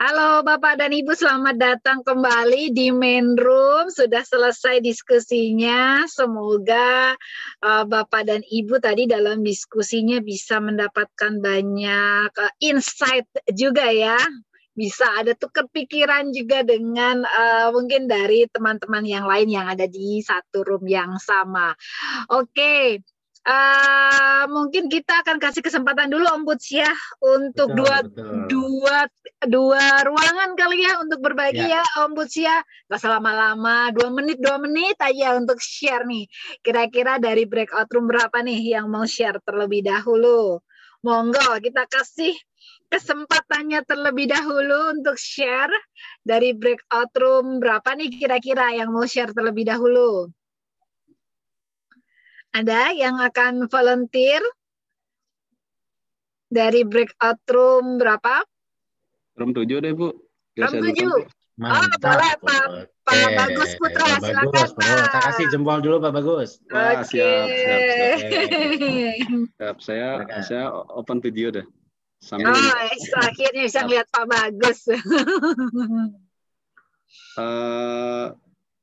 [0.00, 3.92] Halo Bapak dan Ibu, selamat datang kembali di main room.
[3.92, 6.08] Sudah selesai diskusinya.
[6.08, 7.16] Semoga
[7.60, 14.16] uh, Bapak dan Ibu tadi dalam diskusinya bisa mendapatkan banyak uh, insight juga ya.
[14.80, 20.24] Bisa ada tukar pikiran juga dengan uh, mungkin dari teman-teman yang lain yang ada di
[20.24, 21.76] satu room yang sama.
[22.32, 23.04] Oke,
[23.44, 26.88] eh, mungkin kita akan kasih kesempatan dulu Om Buds ya
[27.20, 28.32] untuk Betul, dua betul.
[28.48, 28.98] dua
[29.40, 32.56] dua ruangan kali ya untuk berbagi ya, Om Buds ya.
[32.88, 36.24] Gak lama-lama, dua menit dua menit aja untuk share nih.
[36.64, 40.60] Kira-kira dari breakout room berapa nih yang mau share terlebih dahulu?
[41.00, 42.36] Monggo kita kasih
[42.90, 45.70] kesempatannya terlebih dahulu untuk share
[46.26, 50.26] dari breakout room berapa nih kira-kira yang mau share terlebih dahulu?
[52.50, 54.42] Ada yang akan volunteer
[56.50, 58.42] dari breakout room berapa?
[59.38, 60.10] Room 7 deh, Bu.
[60.58, 60.98] Room saya 7.
[60.98, 61.18] dulu.
[61.60, 62.02] Mantap.
[62.02, 62.66] boleh, Pak.
[63.06, 64.70] Pak Oke, Bagus Putra, Pak silakan, Bagus.
[64.70, 65.08] Oh, Pak.
[65.14, 66.50] tak kasih jempol dulu Pak Bagus.
[66.74, 67.80] Wah, siap, siap, siap.
[67.86, 68.98] Oke.
[69.60, 70.08] Siap, saya
[70.42, 71.66] saya open video deh.
[72.20, 72.72] Sambil Oh,
[73.24, 74.84] akhirnya bisa ngeliat Pak Bagus.
[77.40, 78.26] eh,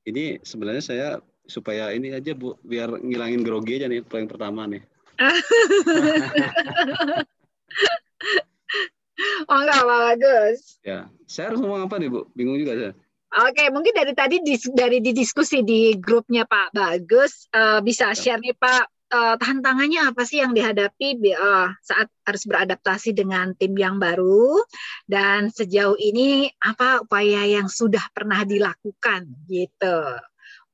[0.10, 4.82] ini sebenarnya saya supaya ini aja Bu, biar ngilangin grogi aja nih paling pertama nih.
[9.50, 10.82] oh enggak Pak Bagus.
[10.82, 12.26] Ya, saya harus ngomong apa nih, Bu?
[12.34, 12.94] Bingung juga saya.
[13.38, 18.42] Oke, mungkin dari tadi dis- dari di diskusi di grupnya Pak Bagus eh, bisa share
[18.42, 23.98] nih Pak eh, tantangannya apa sih yang dihadapi eh, saat harus beradaptasi dengan tim yang
[23.98, 24.60] baru
[25.08, 29.98] dan sejauh ini apa upaya yang sudah pernah dilakukan gitu.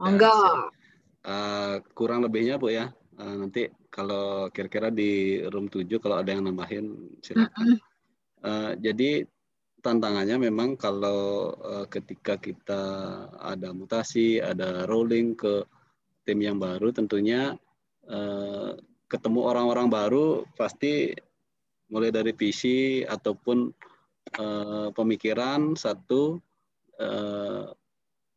[0.01, 0.69] Monggo.
[1.23, 2.91] Eh, kurang lebihnya Bu ya.
[3.19, 7.77] Eh, nanti kalau kira-kira di room 7 kalau ada yang nambahin silakan.
[8.43, 9.23] Eh, jadi
[9.79, 12.83] tantangannya memang kalau eh, ketika kita
[13.37, 15.63] ada mutasi, ada rolling ke
[16.27, 17.55] tim yang baru, tentunya
[18.09, 18.71] eh,
[19.07, 21.13] ketemu orang-orang baru pasti
[21.93, 23.69] mulai dari visi ataupun
[24.39, 26.41] eh, pemikiran satu
[26.97, 27.69] eh,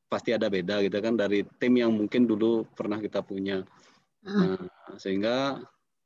[0.07, 3.67] pasti ada beda gitu kan dari tim yang mungkin dulu pernah kita punya.
[4.27, 4.59] Nah,
[4.99, 5.63] sehingga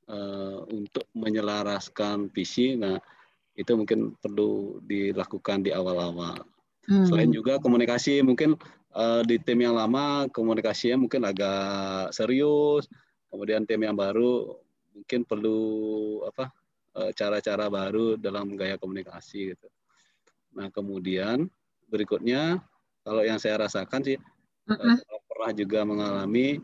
[0.09, 2.97] eh, untuk menyelaraskan visi, nah
[3.57, 6.45] itu mungkin perlu dilakukan di awal-awal.
[6.89, 7.05] Hmm.
[7.05, 8.57] Selain juga komunikasi, mungkin
[8.97, 12.89] eh, di tim yang lama komunikasinya mungkin agak serius,
[13.31, 14.59] kemudian tim yang baru
[14.91, 15.61] mungkin perlu
[16.27, 16.51] apa
[16.99, 19.69] eh, cara-cara baru dalam gaya komunikasi gitu.
[20.59, 21.47] Nah kemudian
[21.87, 22.59] berikutnya
[23.07, 24.95] kalau yang saya rasakan sih eh, Mm-mm.
[24.99, 26.59] saya pernah juga mengalami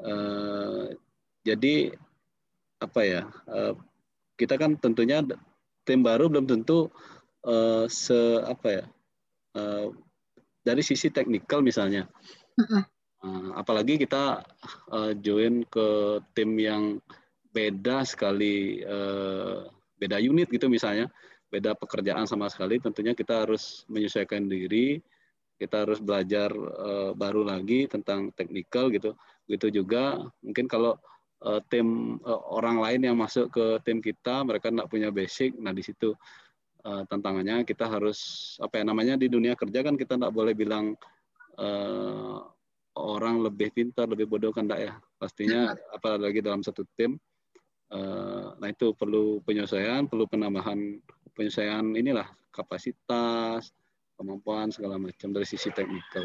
[0.00, 0.86] eh,
[1.44, 1.94] jadi
[2.80, 3.72] apa ya eh,
[4.36, 5.24] kita kan tentunya
[5.84, 6.88] tim baru belum tentu
[7.44, 8.84] eh, se apa ya
[9.56, 9.86] eh,
[10.66, 12.08] dari sisi teknikal misalnya
[12.56, 12.95] Mm-mm.
[13.26, 14.46] Eh, apalagi kita
[14.94, 17.02] eh, join ke tim yang
[17.50, 19.58] beda sekali eh,
[19.98, 21.10] beda unit gitu misalnya.
[21.46, 25.02] Beda pekerjaan sama sekali tentunya kita harus menyesuaikan diri.
[25.56, 29.18] Kita harus belajar eh, baru lagi tentang teknikal gitu.
[29.50, 30.94] Begitu juga mungkin kalau
[31.42, 35.72] eh, tim eh, orang lain yang masuk ke tim kita mereka nggak punya basic nah
[35.74, 36.14] di situ
[36.86, 38.18] eh, tantangannya kita harus
[38.62, 40.96] apa ya namanya di dunia kerja kan kita nggak boleh bilang
[41.60, 42.38] eh,
[42.96, 47.20] orang lebih pintar lebih bodoh kan enggak ya pastinya apalagi dalam satu tim
[47.92, 50.98] eh, nah itu perlu penyesuaian perlu penambahan
[51.36, 53.70] penyesuaian inilah kapasitas
[54.16, 56.24] kemampuan segala macam dari sisi teknikal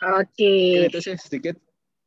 [0.00, 0.88] Oke.
[0.88, 1.60] Mungkin itu sih sedikit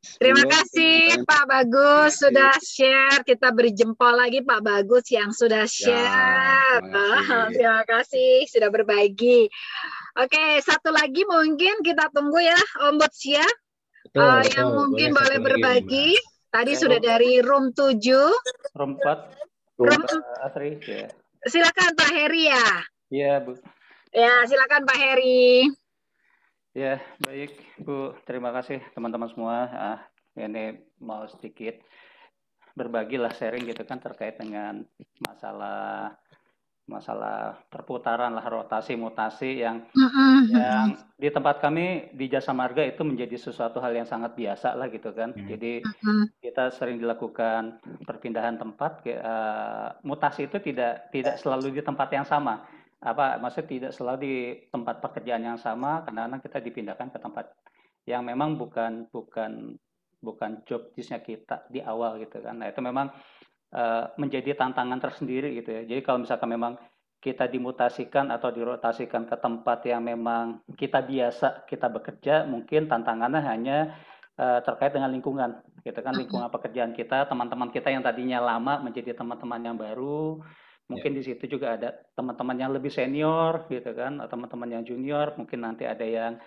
[0.03, 1.23] Terima kasih.
[1.23, 3.23] Pak Bagus sudah share.
[3.23, 6.83] Kita beri jempol lagi Pak Bagus yang sudah share.
[6.83, 7.47] terima kasih.
[7.55, 9.47] Terima kasih sudah berbagi.
[10.19, 13.47] Oke, satu lagi mungkin kita tunggu ya Om Butsia
[14.13, 14.53] Betul, uh, betul.
[14.53, 16.09] yang mungkin Boleh boleh satu lagi, berbagi.
[16.53, 18.77] Tadi Ya, sudah dari room 7.
[18.77, 19.81] Room 4.
[19.81, 20.69] Room Mbak Asri.
[20.85, 21.09] Ya.
[21.49, 22.67] silakan Pak Heri ya.
[23.09, 23.57] Iya, Bu.
[24.13, 25.65] Ya, silakan Pak Heri.
[26.77, 28.13] Ya, baik, Bu.
[28.29, 29.65] Terima kasih teman-teman semua.
[29.73, 29.99] Ah,
[30.37, 31.81] ini mau sedikit
[32.77, 34.85] berbagilah sharing gitu kan terkait dengan
[35.25, 36.13] masalah
[36.83, 39.87] masalah perputaran lah rotasi mutasi yang
[40.51, 44.91] yang di tempat kami di Jasa Marga itu menjadi sesuatu hal yang sangat biasa lah
[44.91, 45.31] gitu kan.
[45.31, 45.47] Hmm.
[45.47, 45.79] Jadi
[46.43, 52.27] kita sering dilakukan perpindahan tempat kayak, eh, mutasi itu tidak tidak selalu di tempat yang
[52.27, 52.67] sama
[53.03, 54.35] apa maksudnya tidak selalu di
[54.71, 57.51] tempat pekerjaan yang sama kadang-kadang kita dipindahkan ke tempat
[58.07, 59.75] yang memang bukan bukan
[60.23, 63.11] bukan job kita di awal gitu kan nah itu memang
[63.73, 65.81] eh, menjadi tantangan tersendiri gitu ya.
[65.83, 66.73] Jadi kalau misalkan memang
[67.23, 73.77] kita dimutasikan atau dirotasikan ke tempat yang memang kita biasa kita bekerja mungkin tantangannya hanya
[74.35, 76.13] eh, terkait dengan lingkungan gitu kan.
[76.13, 80.43] Lingkungan pekerjaan kita teman-teman kita yang tadinya lama menjadi teman-teman yang baru.
[80.91, 85.31] Mungkin di situ juga ada teman-teman yang lebih senior gitu kan atau teman-teman yang junior.
[85.39, 86.37] Mungkin nanti ada yang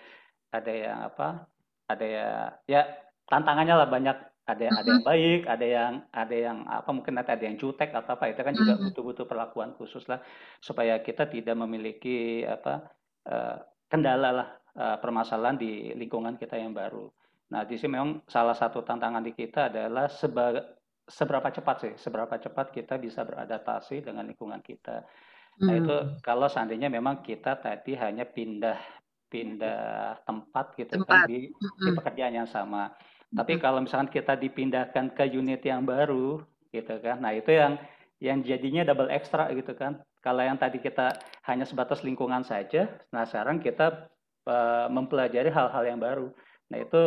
[0.53, 1.49] ada yang apa
[1.89, 2.29] ada ya
[2.69, 2.81] ya
[3.27, 4.17] tantangannya lah banyak
[4.47, 7.91] ada yang ada yang baik ada yang ada yang apa mungkin nanti ada yang jutek
[7.91, 10.19] atau apa itu kan juga butuh-butuh perlakuan khusus lah
[10.63, 12.87] supaya kita tidak memiliki apa
[13.27, 13.55] eh,
[13.91, 17.11] kendala lah eh, permasalahan di lingkungan kita yang baru.
[17.47, 20.75] Nah, di sini memang salah satu tantangan di kita adalah seba-
[21.07, 25.07] seberapa cepat sih, seberapa cepat kita bisa beradaptasi dengan lingkungan kita.
[25.63, 26.19] Nah, itu Hmm.
[26.19, 28.77] kalau seandainya memang kita tadi hanya pindah
[29.27, 31.07] pindah tempat gitu Tempat.
[31.07, 31.51] kan di
[31.83, 32.91] di pekerjaan yang sama.
[33.33, 37.19] Tapi kalau misalkan kita dipindahkan ke unit yang baru gitu kan.
[37.19, 37.75] Nah, itu yang
[38.17, 40.01] yang jadinya double extra gitu kan.
[40.23, 41.13] Kalau yang tadi kita
[41.45, 44.09] hanya sebatas lingkungan saja, nah sekarang kita
[44.47, 46.27] eh, mempelajari hal-hal yang baru.
[46.71, 47.03] Nah, itu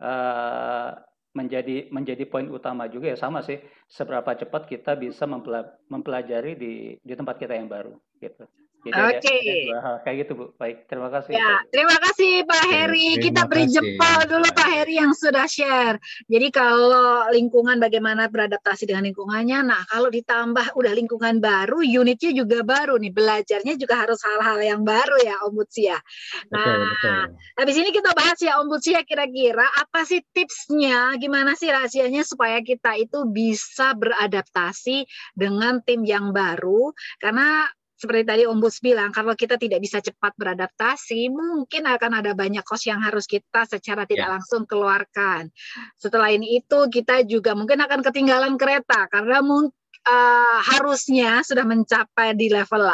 [0.00, 0.90] eh,
[1.32, 3.56] menjadi menjadi poin utama juga ya sama sih
[3.88, 8.44] seberapa cepat kita bisa mempela- mempelajari di di tempat kita yang baru gitu.
[8.82, 9.70] Oke.
[9.70, 10.44] dua hal kayak gitu Bu.
[10.58, 11.38] Baik, terima kasih.
[11.38, 13.14] Ya, terima kasih Pak Heri.
[13.14, 13.74] terima Kita beri kasih.
[13.78, 16.02] jempol dulu Pak Heri yang sudah share.
[16.26, 22.66] Jadi kalau lingkungan bagaimana beradaptasi dengan lingkungannya, nah kalau ditambah udah lingkungan baru, unitnya juga
[22.66, 25.98] baru nih, belajarnya juga harus hal-hal yang baru ya Om Butsia.
[26.50, 27.22] Betul, Nah, betul.
[27.62, 32.58] Habis ini kita bahas ya Om Butsia kira-kira apa sih tipsnya, gimana sih rahasianya supaya
[32.58, 35.06] kita itu bisa beradaptasi
[35.38, 36.90] dengan tim yang baru
[37.22, 37.70] karena
[38.02, 42.66] seperti tadi Om Buts bilang kalau kita tidak bisa cepat beradaptasi mungkin akan ada banyak
[42.66, 44.34] kos yang harus kita secara tidak Ya.
[44.38, 45.50] langsung keluarkan.
[45.98, 49.38] Setelah ini itu kita juga mungkin akan ketinggalan kereta karena
[50.02, 52.90] eh, harusnya sudah mencapai di level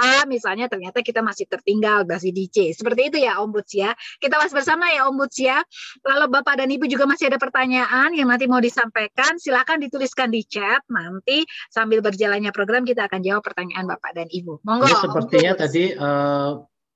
[0.00, 2.72] A misalnya ternyata kita masih tertinggal masih di C.
[2.72, 3.92] Seperti itu ya Om ya.
[4.16, 5.60] Kita bahas bersama ya Om Buts ya.
[6.00, 10.40] Kalau Bapak dan Ibu juga masih ada pertanyaan yang nanti mau disampaikan, silakan dituliskan di
[10.48, 10.80] chat.
[10.88, 14.64] Nanti sambil berjalannya program kita akan jawab pertanyaan Bapak dan Ibu.
[14.64, 14.88] Monggo.
[14.88, 16.50] Om sepertinya tadi eh,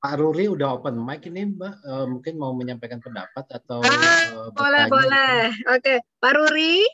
[0.05, 4.49] Pak Ruri udah open mic ini Mbak, Eh, mungkin mau menyampaikan pendapat atau Ah, eh,
[4.53, 5.37] Boleh, boleh.
[5.77, 6.85] Oke, Pak Ruri.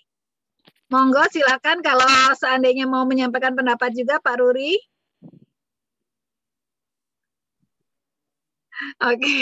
[0.91, 4.75] Monggo silakan kalau seandainya mau menyampaikan pendapat juga Pak Ruri.
[9.05, 9.35] Oke.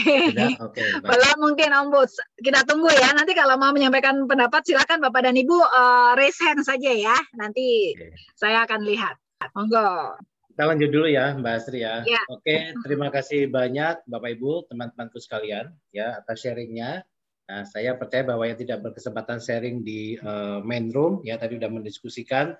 [0.59, 1.07] Oke, baik.
[1.07, 2.19] Belum mungkin Om Buds.
[2.39, 3.15] Kita tunggu ya.
[3.15, 7.17] Nanti kalau mau menyampaikan pendapat silakan Bapak dan Ibu eh, raise hand saja ya.
[7.39, 8.15] Nanti Oke.
[8.35, 9.15] saya akan lihat.
[9.55, 10.19] Monggo.
[10.51, 12.03] Kita lanjut dulu ya Mbak Astri ya.
[12.03, 12.19] Ya.
[12.35, 17.07] Oke, terima kasih banyak Bapak Ibu, teman-temanku sekalian ya atas sharingnya.
[17.49, 21.71] Nah, saya percaya bahwa yang tidak berkesempatan sharing di eh, main room ya tadi sudah
[21.71, 22.59] mendiskusikan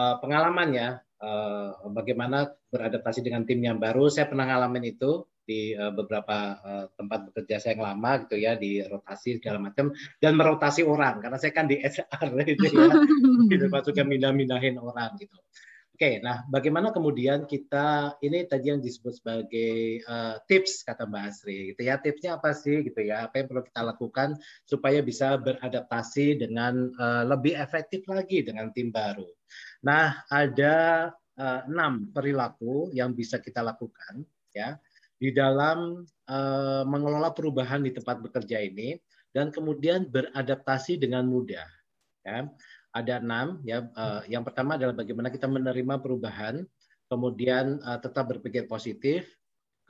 [0.00, 4.08] eh, pengalamannya eh, bagaimana beradaptasi dengan tim yang baru.
[4.08, 8.56] Saya pernah ngalamin itu di eh, beberapa eh, tempat bekerja saya yang lama gitu ya
[8.56, 12.88] di rotasi segala macam dan merotasi orang karena saya kan di HR itu ya
[13.52, 15.36] gitu maksudnya mindah-mindahin orang gitu.
[15.94, 21.70] Oke, nah bagaimana kemudian kita ini tadi yang disebut sebagai eh, tips kata Mbak Asri,
[21.70, 23.30] gitu ya tipsnya apa sih gitu ya?
[23.30, 24.34] Apa yang perlu kita lakukan
[24.66, 29.30] supaya bisa beradaptasi dengan eh, lebih efektif lagi dengan tim baru.
[29.86, 30.76] Nah ada
[31.38, 34.74] eh, enam perilaku yang bisa kita lakukan ya
[35.18, 38.98] di dalam eh, mengelola perubahan di tempat bekerja ini
[39.34, 41.66] dan kemudian beradaptasi dengan mudah.
[42.24, 42.48] Ya
[42.94, 46.62] ada enam ya eh, yang pertama adalah bagaimana kita menerima perubahan
[47.10, 49.26] kemudian eh, tetap berpikir positif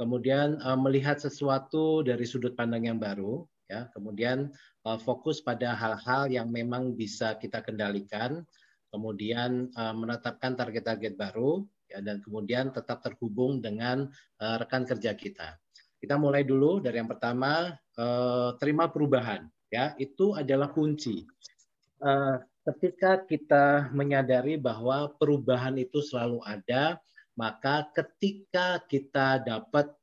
[0.00, 4.48] kemudian eh, melihat sesuatu dari sudut pandang yang baru ya kemudian
[4.88, 8.40] eh, fokus pada hal-hal yang memang bisa kita kendalikan
[8.88, 11.60] kemudian eh, menetapkan target-target baru
[11.94, 14.10] ya dan kemudian tetap terhubung dengan
[14.42, 15.54] eh, rekan kerja kita.
[16.02, 16.82] Kita mulai dulu.
[16.82, 19.46] Dari yang pertama eh, terima perubahan.
[19.70, 21.22] Ya itu adalah kunci.
[22.02, 22.36] Eh,
[22.66, 26.98] ketika kita menyadari bahwa perubahan itu selalu ada,
[27.38, 29.94] maka ketika kita dapat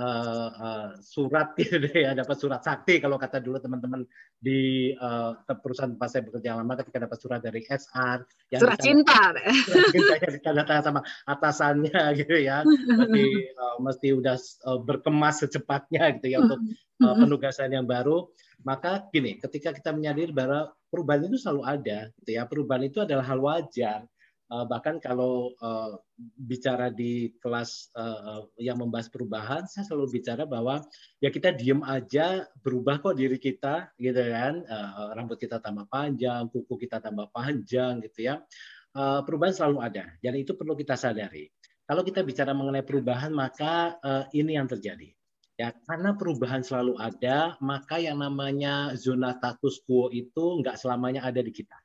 [0.00, 4.08] uh, uh, surat gitu ya, dapat surat sakti kalau kata dulu teman-teman
[4.40, 9.36] di uh, perusahaan tempat saya bekerja lama ketika dapat surat dari HR yang surat cinta,
[9.68, 16.16] surat cinta yang ditanda sama atasannya gitu ya, mesti uh, mesti udah uh, berkemas secepatnya
[16.16, 16.60] gitu ya untuk
[17.04, 18.32] uh, penugasan yang baru.
[18.60, 23.24] Maka gini, ketika kita menyadari bahwa perubahan itu selalu ada, gitu ya, perubahan itu adalah
[23.24, 24.04] hal wajar
[24.50, 25.94] Uh, bahkan kalau uh,
[26.34, 30.82] bicara di kelas uh, yang membahas perubahan, saya selalu bicara bahwa
[31.22, 34.66] ya kita diem aja berubah kok diri kita, gitu kan?
[34.66, 38.42] Uh, rambut kita tambah panjang, kuku kita tambah panjang, gitu ya.
[38.90, 41.46] Uh, perubahan selalu ada, dan itu perlu kita sadari.
[41.86, 45.14] Kalau kita bicara mengenai perubahan, maka uh, ini yang terjadi.
[45.54, 51.38] Ya, karena perubahan selalu ada, maka yang namanya zona status quo itu nggak selamanya ada
[51.38, 51.78] di kita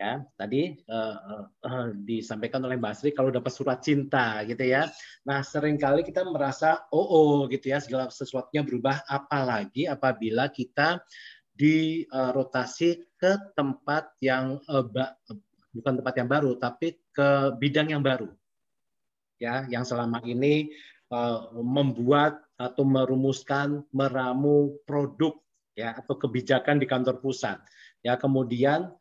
[0.00, 0.24] ya.
[0.32, 4.88] Tadi uh, uh, disampaikan oleh Mbak Sri kalau dapat surat cinta gitu ya.
[5.28, 11.04] Nah sering kali kita merasa oh oh gitu ya segala sesuatunya berubah apalagi apabila kita
[11.52, 14.88] dirotasi ke tempat yang uh,
[15.76, 18.32] bukan tempat yang baru tapi ke bidang yang baru.
[19.36, 20.72] Ya yang selama ini
[21.12, 25.36] uh, membuat atau merumuskan meramu produk
[25.76, 27.60] ya atau kebijakan di kantor pusat.
[28.00, 28.96] Ya kemudian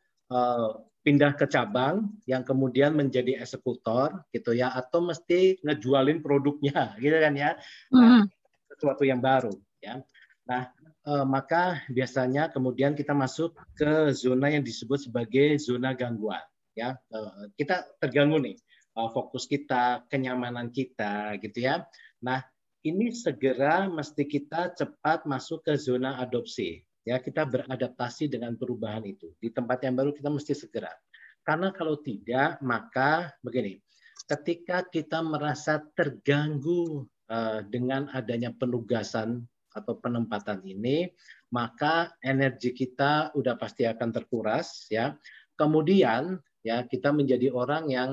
[1.00, 7.34] pindah ke cabang yang kemudian menjadi eksekutor gitu ya atau mesti ngejualin produknya gitu kan
[7.36, 7.56] ya.
[7.92, 8.28] Nah,
[8.68, 10.04] sesuatu yang baru ya.
[10.48, 10.72] Nah
[11.08, 16.44] eh, maka biasanya kemudian kita masuk ke zona yang disebut sebagai zona gangguan
[16.76, 17.00] ya.
[17.12, 18.56] Eh, kita terganggu nih
[18.96, 21.88] eh, fokus kita kenyamanan kita gitu ya.
[22.24, 22.44] Nah
[22.84, 29.34] ini segera mesti kita cepat masuk ke zona adopsi ya kita beradaptasi dengan perubahan itu.
[29.42, 30.94] Di tempat yang baru kita mesti segera.
[31.42, 33.82] Karena kalau tidak maka begini.
[34.30, 39.42] Ketika kita merasa terganggu uh, dengan adanya penugasan
[39.74, 41.10] atau penempatan ini
[41.50, 45.18] maka energi kita udah pasti akan terkuras ya.
[45.58, 48.12] Kemudian ya kita menjadi orang yang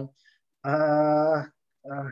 [0.64, 1.44] uh,
[1.84, 2.10] uh,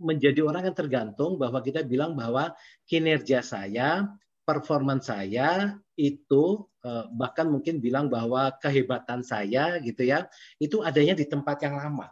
[0.00, 2.52] menjadi orang yang tergantung bahwa kita bilang bahwa
[2.84, 4.08] kinerja saya
[4.50, 10.26] performan saya itu eh, bahkan mungkin bilang bahwa kehebatan saya gitu ya
[10.58, 12.10] itu adanya di tempat yang lama.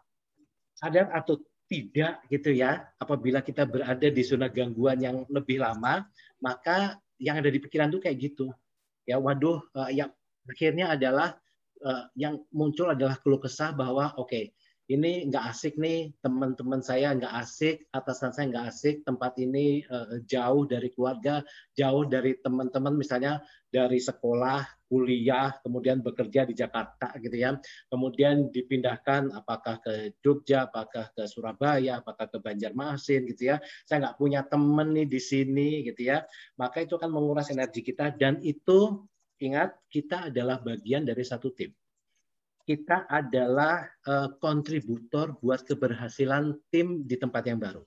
[0.78, 6.06] Sadar atau tidak gitu ya apabila kita berada di zona gangguan yang lebih lama
[6.38, 8.54] maka yang ada di pikiran tuh kayak gitu.
[9.02, 10.14] Ya waduh eh, yang
[10.46, 11.34] akhirnya adalah
[11.82, 14.54] eh, yang muncul adalah keluh kesah bahwa oke okay,
[14.88, 20.24] ini nggak asik nih teman-teman saya nggak asik atasan saya nggak asik tempat ini uh,
[20.24, 21.44] jauh dari keluarga
[21.76, 27.52] jauh dari teman-teman misalnya dari sekolah kuliah kemudian bekerja di Jakarta gitu ya.
[27.92, 33.60] Kemudian dipindahkan apakah ke Jogja apakah ke Surabaya apakah ke Banjarmasin gitu ya.
[33.84, 36.24] Saya nggak punya teman nih di sini gitu ya.
[36.56, 39.04] Maka itu akan menguras energi kita dan itu
[39.44, 41.70] ingat kita adalah bagian dari satu tim
[42.68, 47.80] kita adalah uh, kontributor buat keberhasilan tim di tempat yang baru.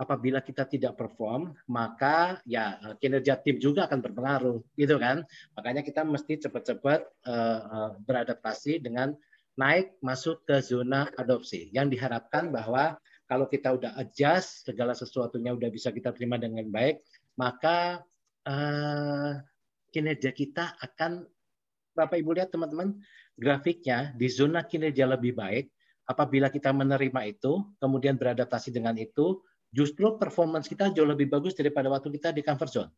[0.00, 5.22] Apabila kita tidak perform, maka ya eh, kinerja tim juga akan berpengaruh, gitu kan?
[5.54, 9.14] Makanya kita mesti cepat-cepat uh, beradaptasi dengan
[9.54, 11.70] naik masuk ke zona adopsi.
[11.70, 12.98] Yang diharapkan bahwa
[13.30, 16.98] kalau kita udah adjust, segala sesuatunya udah bisa kita terima dengan baik,
[17.38, 18.02] maka
[19.88, 21.24] kinerja kita akan
[21.94, 22.98] Bapak Ibu lihat teman-teman,
[23.34, 25.70] grafiknya di zona kinerja lebih baik,
[26.06, 29.42] apabila kita menerima itu, kemudian beradaptasi dengan itu,
[29.74, 32.90] justru performance kita jauh lebih bagus daripada waktu kita di comfort zone.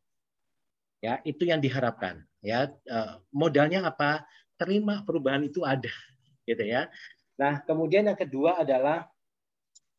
[1.01, 2.24] Ya, itu yang diharapkan.
[2.41, 4.24] Ya, eh, modalnya apa?
[4.57, 5.93] Terima perubahan itu ada,
[6.49, 6.89] gitu ya.
[7.37, 9.09] Nah, kemudian yang kedua adalah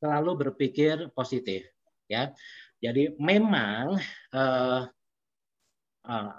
[0.02, 1.66] selalu berpikir positif.
[2.08, 2.32] Ya,
[2.80, 4.00] jadi memang
[4.32, 4.82] uh,
[6.08, 6.34] uh,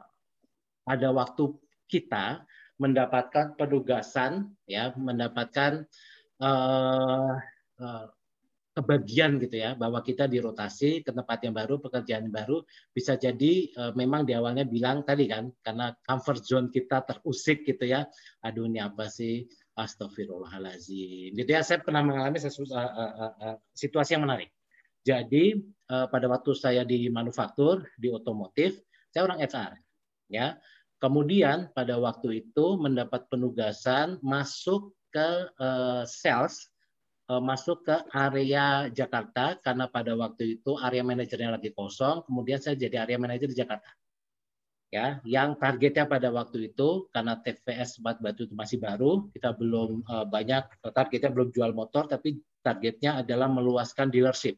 [0.89, 1.53] ada waktu
[1.91, 2.49] kita
[2.79, 5.85] mendapatkan penugasan ya mendapatkan
[6.39, 7.35] uh,
[7.79, 8.07] uh,
[8.79, 12.63] kebagian gitu ya bahwa kita dirotasi ke tempat yang baru pekerjaan yang baru
[12.95, 17.91] bisa jadi uh, memang di awalnya bilang tadi kan karena comfort zone kita terusik gitu
[17.91, 18.07] ya.
[18.47, 19.43] Aduh ini apa sih?
[19.79, 24.51] Astagfirullahalazim gitu ya saya pernah mengalami sesuatu, uh, uh, uh, situasi yang menarik.
[25.07, 25.55] Jadi
[25.91, 28.79] uh, pada waktu saya di manufaktur di otomotif
[29.11, 29.73] saya orang HR
[30.31, 30.55] ya
[30.99, 36.69] Kemudian pada waktu itu mendapat penugasan masuk ke uh, sales
[37.29, 42.75] uh, masuk ke area Jakarta karena pada waktu itu area manajernya lagi kosong, kemudian saya
[42.75, 43.89] jadi area manajer di Jakarta.
[44.89, 50.01] Ya, yang targetnya pada waktu itu karena TVS Empat Batu itu masih baru, kita belum
[50.09, 50.65] uh, banyak
[50.97, 54.57] targetnya belum jual motor, tapi targetnya adalah meluaskan dealership.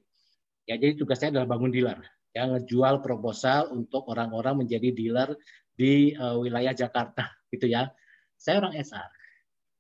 [0.71, 1.99] Ya, jadi tugasnya adalah bangun dealer,
[2.31, 5.35] ya ngejual proposal untuk orang-orang menjadi dealer
[5.81, 7.89] di uh, wilayah Jakarta, gitu ya.
[8.37, 9.09] Saya orang SR,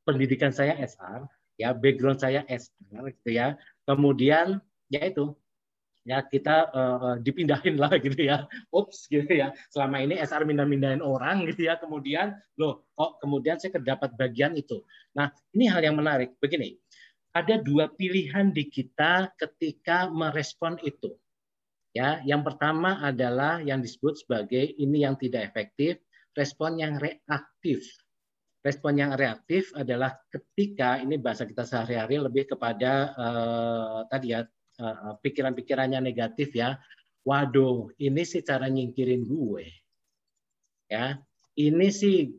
[0.09, 1.28] pendidikan saya SR,
[1.61, 3.61] ya background saya SR gitu ya.
[3.84, 5.36] Kemudian ya itu
[6.09, 8.48] ya kita uh, dipindahin lah gitu ya.
[8.72, 9.53] Ups gitu ya.
[9.68, 11.76] Selama ini SR mindah-mindahin orang gitu ya.
[11.76, 14.80] Kemudian loh kok kemudian saya kedapat bagian itu.
[15.12, 16.32] Nah, ini hal yang menarik.
[16.40, 16.80] Begini.
[17.30, 21.14] Ada dua pilihan di kita ketika merespon itu.
[21.91, 25.99] Ya, yang pertama adalah yang disebut sebagai ini yang tidak efektif,
[26.38, 27.82] respon yang reaktif.
[28.62, 34.47] Respon yang reaktif adalah ketika ini bahasa kita sehari-hari lebih kepada uh, tadi ya
[34.78, 36.78] uh, pikiran-pikirannya negatif ya.
[37.26, 39.66] Waduh, ini sih cara nyingkirin gue.
[40.86, 41.18] Ya,
[41.59, 42.30] ini sih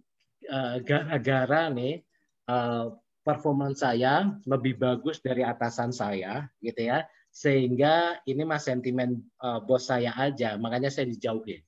[0.87, 2.07] gara-gara uh, nih
[2.47, 7.03] uh, performance saya lebih bagus dari atasan saya, gitu ya.
[7.31, 11.63] Sehingga ini mas sentimen uh, bos saya aja, makanya saya dijauhin.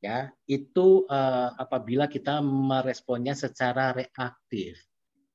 [0.00, 4.80] Ya itu uh, apabila kita meresponnya secara reaktif.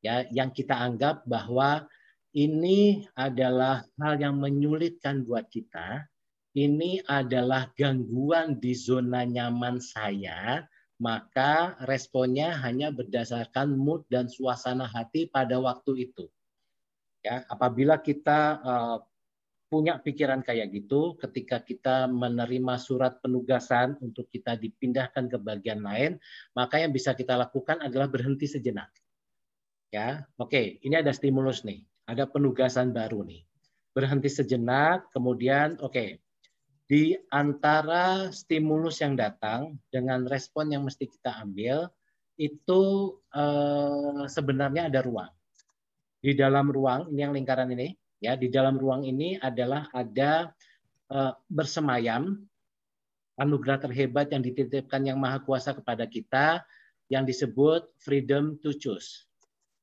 [0.01, 1.86] Ya yang kita anggap bahwa
[2.33, 6.07] ini adalah hal yang menyulitkan buat kita
[6.55, 10.63] ini adalah gangguan di zona nyaman saya
[10.95, 16.31] maka responnya hanya berdasarkan mood dan suasana hati pada waktu itu.
[17.19, 18.97] Ya apabila kita uh,
[19.66, 26.22] punya pikiran kayak gitu ketika kita menerima surat penugasan untuk kita dipindahkan ke bagian lain,
[26.53, 28.93] maka yang bisa kita lakukan adalah berhenti sejenak.
[29.89, 33.41] Ya, oke, ini ada stimulus nih, ada penugasan baru nih.
[33.95, 36.20] Berhenti sejenak, kemudian oke,
[36.86, 41.89] di antara stimulus yang datang dengan respon yang mesti kita ambil
[42.38, 42.82] itu
[43.34, 45.32] eh, sebenarnya ada ruang.
[46.22, 47.93] Di dalam ruang ini yang lingkaran ini
[48.26, 50.49] Ya, di dalam ruang ini adalah ada
[51.13, 52.41] uh, bersemayam
[53.38, 56.65] anugerah terhebat yang dititipkan yang maha kuasa kepada kita
[57.11, 59.30] yang disebut freedom to choose.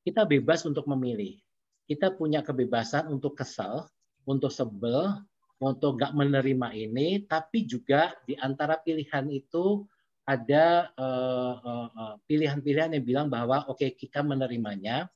[0.03, 1.39] Kita bebas untuk memilih.
[1.87, 3.87] Kita punya kebebasan untuk kesal,
[4.27, 5.23] untuk sebel,
[5.63, 9.87] untuk gak menerima ini, tapi juga di antara pilihan itu
[10.23, 15.11] ada uh, uh, pilihan-pilihan yang bilang bahwa oke okay, kita menerimanya,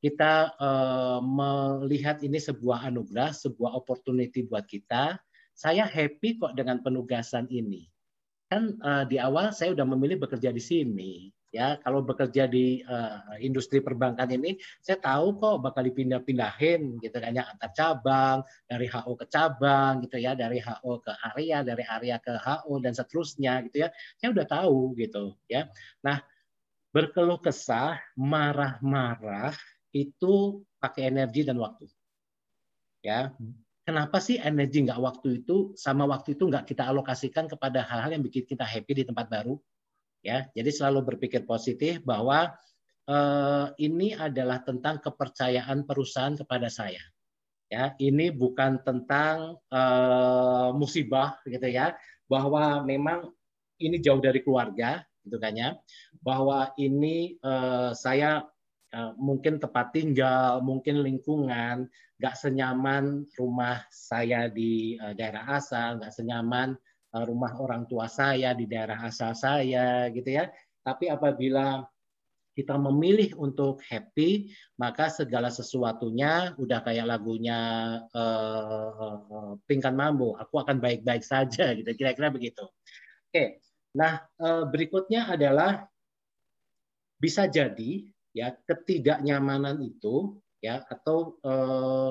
[0.00, 5.20] kita uh, melihat ini sebuah anugerah, sebuah opportunity buat kita.
[5.52, 7.84] Saya happy kok dengan penugasan ini.
[8.48, 11.12] Kan uh, di awal saya udah memilih bekerja di sini.
[11.50, 17.34] Ya, kalau bekerja di uh, industri perbankan ini, saya tahu kok bakal dipindah-pindahin gitu kan
[17.34, 18.38] ya antar cabang,
[18.70, 22.94] dari HO ke cabang gitu ya, dari HO ke area, dari area ke HO dan
[22.94, 23.90] seterusnya gitu ya.
[24.22, 25.66] Saya udah tahu gitu ya.
[26.06, 26.22] Nah,
[26.94, 29.58] berkeluh kesah, marah-marah
[29.90, 31.86] itu pakai energi dan waktu.
[33.00, 33.32] Ya,
[33.84, 38.24] kenapa sih energi nggak waktu itu sama waktu itu nggak kita alokasikan kepada hal-hal yang
[38.24, 39.56] bikin kita happy di tempat baru?
[40.20, 42.52] Ya, jadi selalu berpikir positif bahwa
[43.08, 47.00] eh, ini adalah tentang kepercayaan perusahaan kepada saya.
[47.70, 51.96] Ya, ini bukan tentang eh, musibah gitu ya,
[52.28, 53.32] bahwa memang
[53.80, 55.70] ini jauh dari keluarga gitu kan ya,
[56.20, 58.44] bahwa ini eh, saya
[59.14, 61.86] mungkin tempat tinggal, mungkin lingkungan,
[62.20, 66.76] nggak senyaman rumah saya di uh, daerah asal, nggak senyaman
[67.16, 70.52] uh, rumah orang tua saya di daerah asal saya, gitu ya.
[70.84, 71.80] Tapi apabila
[72.52, 77.58] kita memilih untuk happy, maka segala sesuatunya udah kayak lagunya
[78.12, 81.88] uh, Pinkan Mambo, aku akan baik-baik saja, gitu.
[81.96, 82.68] Kira-kira begitu.
[83.32, 83.64] Oke,
[83.96, 84.26] nah
[84.68, 85.86] berikutnya adalah
[87.16, 92.10] bisa jadi ya ketidaknyamanan itu ya atau eh,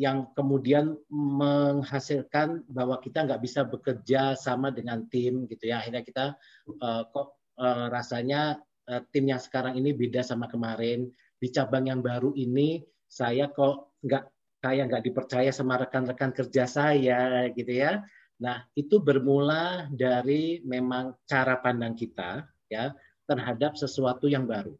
[0.00, 5.84] yang kemudian menghasilkan bahwa kita nggak bisa bekerja sama dengan tim gitu ya.
[5.84, 6.24] Akhirnya kita
[6.68, 7.28] eh, kok
[7.60, 8.58] eh, rasanya
[8.88, 11.12] eh, tim yang sekarang ini beda sama kemarin.
[11.36, 14.24] Di cabang yang baru ini saya kok nggak
[14.62, 18.00] kayak nggak dipercaya sama rekan-rekan kerja saya gitu ya.
[18.40, 22.96] Nah itu bermula dari memang cara pandang kita ya
[23.28, 24.72] terhadap sesuatu yang baru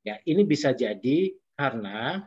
[0.00, 2.24] Ya, ini bisa jadi karena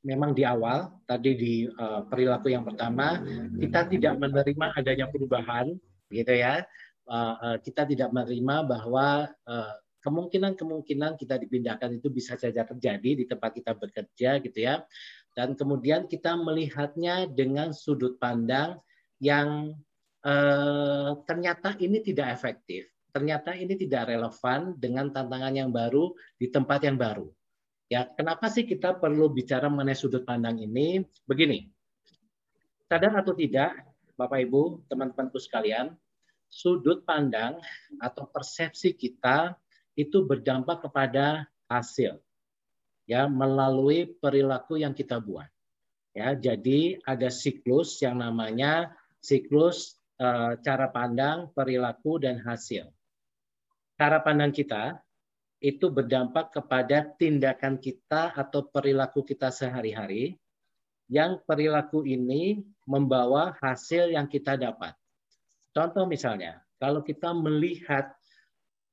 [0.00, 3.20] memang di awal tadi di uh, perilaku yang pertama
[3.60, 5.76] kita tidak menerima adanya perubahan,
[6.08, 6.64] gitu ya.
[7.06, 9.74] Uh, uh, kita tidak menerima bahwa uh,
[10.06, 14.86] kemungkinan-kemungkinan kita dipindahkan itu bisa saja terjadi di tempat kita bekerja gitu ya.
[15.34, 18.78] Dan kemudian kita melihatnya dengan sudut pandang
[19.20, 19.76] yang
[20.24, 22.88] eh, ternyata ini tidak efektif.
[23.16, 27.24] Ternyata ini tidak relevan dengan tantangan yang baru di tempat yang baru.
[27.88, 31.00] Ya, kenapa sih kita perlu bicara mengenai sudut pandang ini?
[31.24, 31.64] Begini,
[32.84, 33.72] sadar atau tidak,
[34.20, 35.96] Bapak Ibu, teman-temanku sekalian,
[36.52, 37.56] sudut pandang
[38.04, 39.56] atau persepsi kita
[39.96, 42.20] itu berdampak kepada hasil,
[43.08, 45.48] ya melalui perilaku yang kita buat.
[46.12, 48.92] Ya, jadi ada siklus yang namanya
[49.24, 52.92] siklus eh, cara pandang, perilaku, dan hasil.
[53.96, 55.00] Cara pandang kita
[55.56, 60.36] itu berdampak kepada tindakan kita atau perilaku kita sehari-hari
[61.08, 64.92] yang perilaku ini membawa hasil yang kita dapat.
[65.72, 68.12] Contoh misalnya, kalau kita melihat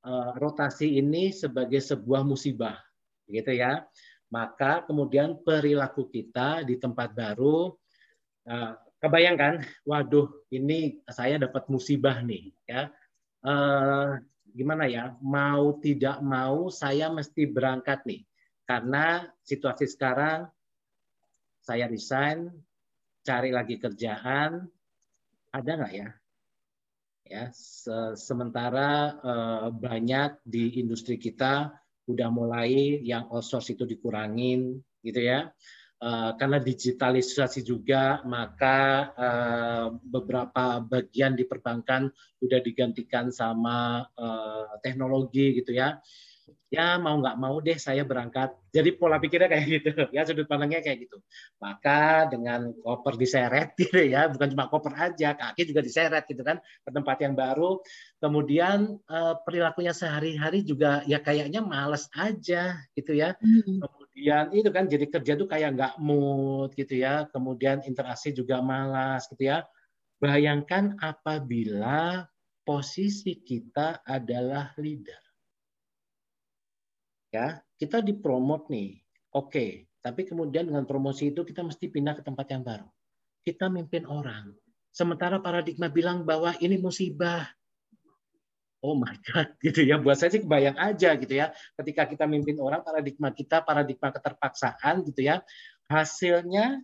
[0.08, 2.80] uh, rotasi ini sebagai sebuah musibah,
[3.28, 3.84] gitu ya,
[4.32, 7.76] maka kemudian perilaku kita di tempat baru,
[8.48, 8.72] uh,
[9.04, 12.88] kebayangkan, waduh, ini saya dapat musibah nih, ya.
[13.44, 14.16] Uh,
[14.54, 18.22] gimana ya mau tidak mau saya mesti berangkat nih.
[18.64, 20.48] Karena situasi sekarang
[21.60, 22.48] saya resign
[23.26, 24.64] cari lagi kerjaan
[25.52, 26.10] ada nggak ya?
[27.24, 27.44] Ya
[28.16, 31.74] sementara eh, banyak di industri kita
[32.08, 35.52] udah mulai yang outsource itu dikurangin gitu ya
[36.04, 42.12] Eh, karena digitalisasi juga maka uh, beberapa bagian di perbankan
[42.44, 46.04] sudah digantikan sama uh, teknologi gitu ya.
[46.68, 48.52] Ya mau nggak mau deh saya berangkat.
[48.76, 51.24] Jadi pola pikirnya kayak gitu ya sudut pandangnya kayak gitu.
[51.64, 56.60] Maka dengan koper diseret gitu ya bukan cuma koper aja kaki juga diseret gitu kan
[56.60, 57.80] ke tempat yang baru.
[58.20, 59.00] Kemudian
[59.48, 63.40] perilakunya sehari-hari juga ya kayaknya males aja gitu ya.
[63.40, 67.26] Hmm kemudian itu kan jadi kerja tuh kayak nggak mood gitu ya.
[67.34, 69.66] Kemudian interaksi juga malas gitu ya.
[70.22, 72.30] Bayangkan apabila
[72.62, 75.20] posisi kita adalah leader.
[77.34, 79.02] Ya kita dipromot nih.
[79.34, 82.92] Oke tapi kemudian dengan promosi itu kita mesti pindah ke tempat yang baru.
[83.48, 84.52] Kita mimpin orang.
[84.92, 87.48] Sementara paradigma bilang bahwa ini musibah
[88.84, 89.96] oh my god gitu ya.
[89.98, 91.56] Buat saya sih kebayang aja gitu ya.
[91.80, 95.40] Ketika kita mimpin orang paradigma kita paradigma keterpaksaan gitu ya
[95.88, 96.84] hasilnya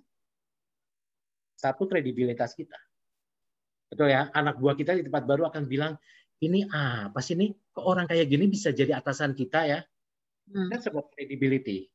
[1.60, 2.80] satu kredibilitas kita.
[3.92, 4.32] Betul ya?
[4.32, 6.00] Anak buah kita di tempat baru akan bilang
[6.40, 7.52] ini apa sih ini?
[7.52, 9.80] Kok orang kayak gini bisa jadi atasan kita ya?
[10.50, 10.66] Hmm.
[10.72, 11.86] kan sebuah credibility.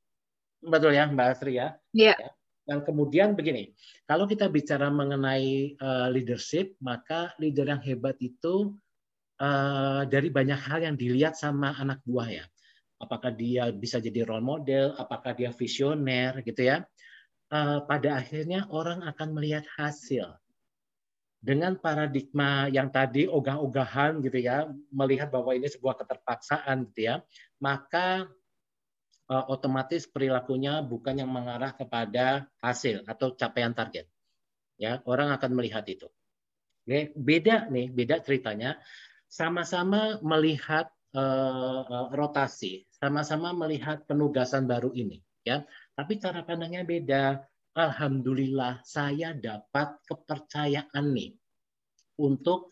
[0.62, 1.74] Betul ya mbak Asri ya?
[1.90, 2.14] Yeah.
[2.14, 2.30] ya.
[2.64, 3.76] Dan kemudian begini,
[4.08, 8.72] kalau kita bicara mengenai uh, leadership, maka leader yang hebat itu
[9.40, 12.44] uh, dari banyak hal yang dilihat sama anak buah ya.
[13.00, 16.86] Apakah dia bisa jadi role model, apakah dia visioner gitu ya.
[17.50, 20.34] Uh, pada akhirnya orang akan melihat hasil.
[21.44, 27.20] Dengan paradigma yang tadi ogah-ogahan gitu ya, melihat bahwa ini sebuah keterpaksaan gitu ya,
[27.60, 28.32] maka
[29.28, 34.08] uh, otomatis perilakunya bukan yang mengarah kepada hasil atau capaian target.
[34.80, 36.08] Ya, orang akan melihat itu.
[36.84, 38.80] Oke, beda nih, beda ceritanya
[39.34, 40.86] sama-sama melihat
[41.18, 45.66] uh, rotasi, sama-sama melihat penugasan baru ini, ya.
[45.98, 47.42] Tapi cara pandangnya beda.
[47.74, 51.34] Alhamdulillah saya dapat kepercayaan nih
[52.22, 52.70] untuk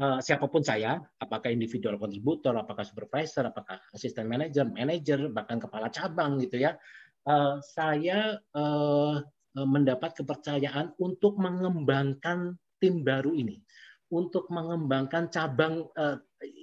[0.00, 5.92] uh, siapa pun saya, apakah individual kontributor, apakah supervisor, apakah asisten manager, manager, bahkan kepala
[5.92, 6.80] cabang gitu ya.
[7.28, 9.20] Uh, saya uh,
[9.52, 13.60] mendapat kepercayaan untuk mengembangkan tim baru ini
[14.08, 16.16] untuk mengembangkan cabang uh,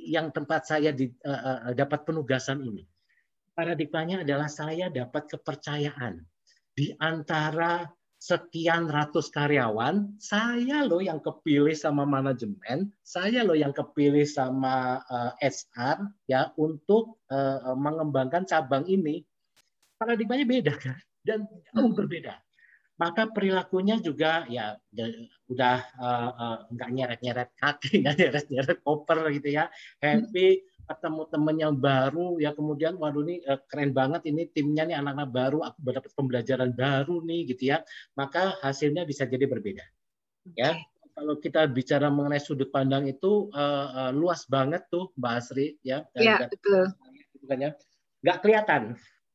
[0.05, 2.85] yang tempat saya di, uh, uh, dapat penugasan ini.
[3.55, 6.19] Paradigmanya adalah saya dapat kepercayaan
[6.75, 7.87] di antara
[8.19, 15.31] sekian ratus karyawan, saya loh yang kepilih sama manajemen, saya loh yang kepilih sama uh,
[15.39, 19.23] HR ya untuk uh, mengembangkan cabang ini.
[19.95, 22.44] Paradigmanya beda kan dan jauh berbeda
[22.95, 24.79] maka perilakunya juga ya
[25.51, 29.67] udah uh, uh, nggak nyeret-nyeret kaki, nggak nyeret-nyeret koper gitu ya,
[29.99, 35.01] happy ketemu temen yang baru ya kemudian waduh ini uh, keren banget ini timnya nih
[35.01, 37.81] anak-anak baru aku mendapat pembelajaran baru nih gitu ya.
[38.13, 39.81] Maka hasilnya bisa jadi berbeda
[40.53, 40.77] ya.
[41.15, 46.03] Kalau kita bicara mengenai sudut pandang itu uh, uh, luas banget tuh Mbak Asri ya
[46.11, 46.91] dan, ya, betul.
[47.33, 47.71] Gitu kan ya.
[48.25, 48.81] nggak kelihatan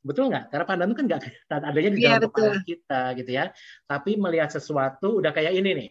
[0.01, 0.49] Betul nggak?
[0.49, 1.23] Karena pandangan kan nggak
[1.69, 3.45] adanya di iya, dalam ya, kepala kita gitu ya.
[3.85, 5.91] Tapi melihat sesuatu udah kayak ini nih.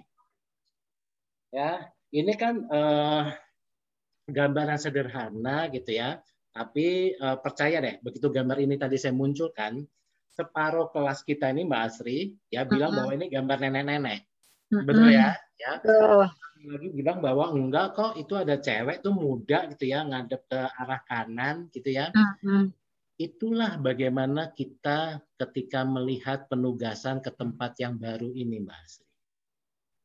[1.50, 3.34] Ya, ini kan uh,
[4.30, 6.22] gambaran sederhana gitu ya
[6.54, 9.86] Tapi uh, percaya deh, begitu gambar ini tadi saya munculkan,
[10.34, 14.26] separuh kelas kita ini Mbak Asri ya bilang bahwa ini gambar nenek-nenek.
[14.70, 15.38] Betul ya?
[15.62, 15.78] Ya.
[16.60, 21.02] Lagi bilang bahwa enggak kok itu ada cewek tuh muda gitu ya ngadep ke arah
[21.06, 22.10] kanan gitu ya.
[23.20, 29.09] Itulah bagaimana kita ketika melihat penugasan ke tempat yang baru ini Mbak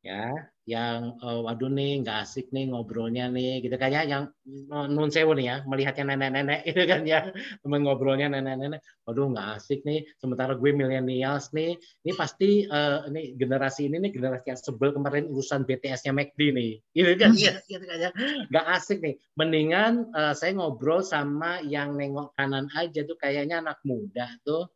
[0.04, 0.36] ya
[0.68, 4.24] yang uh, waduh nih nggak asik nih ngobrolnya nih gitu kayaknya yang
[4.68, 7.32] uh, nun sewu nih ya melihatnya nenek-nenek itu kan ya
[7.64, 13.32] teman ngobrolnya nenek-nenek waduh nggak asik nih sementara gue milenials nih ini pasti uh, ini
[13.36, 17.84] generasi ini nih generasi yang sebel kemarin urusan BTS-nya McD nih gitu kan ya gitu
[17.84, 18.10] kan ya
[18.52, 23.80] nggak asik nih mendingan uh, saya ngobrol sama yang nengok kanan aja tuh kayaknya anak
[23.84, 24.68] muda tuh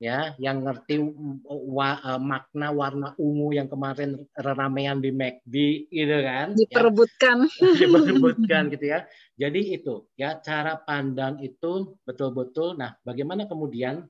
[0.00, 0.96] ya yang ngerti
[1.44, 5.54] wa, uh, makna warna ungu yang kemarin ramean di McD
[5.92, 6.58] gitu kan ya.
[6.64, 7.38] diperebutkan.
[7.46, 9.04] Ya, diperebutkan gitu ya.
[9.36, 14.08] Jadi itu ya cara pandang itu betul-betul nah bagaimana kemudian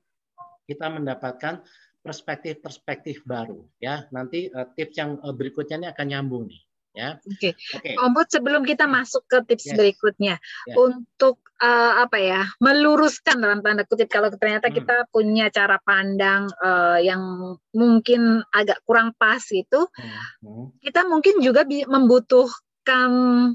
[0.63, 1.59] kita mendapatkan
[1.99, 4.07] perspektif-perspektif baru ya.
[4.15, 7.17] Nanti uh, tips yang uh, berikutnya ini akan nyambung nih ya.
[7.23, 7.51] Oke.
[7.51, 7.53] Okay.
[7.77, 7.95] Okay.
[7.99, 9.75] Ombud sebelum kita masuk ke tips yes.
[9.75, 10.75] berikutnya yes.
[10.75, 14.75] untuk uh, apa ya meluruskan dalam tanda kutip kalau ternyata hmm.
[14.75, 20.79] kita punya cara pandang uh, yang mungkin agak kurang pas itu, hmm.
[20.81, 23.11] Kita mungkin juga membutuhkan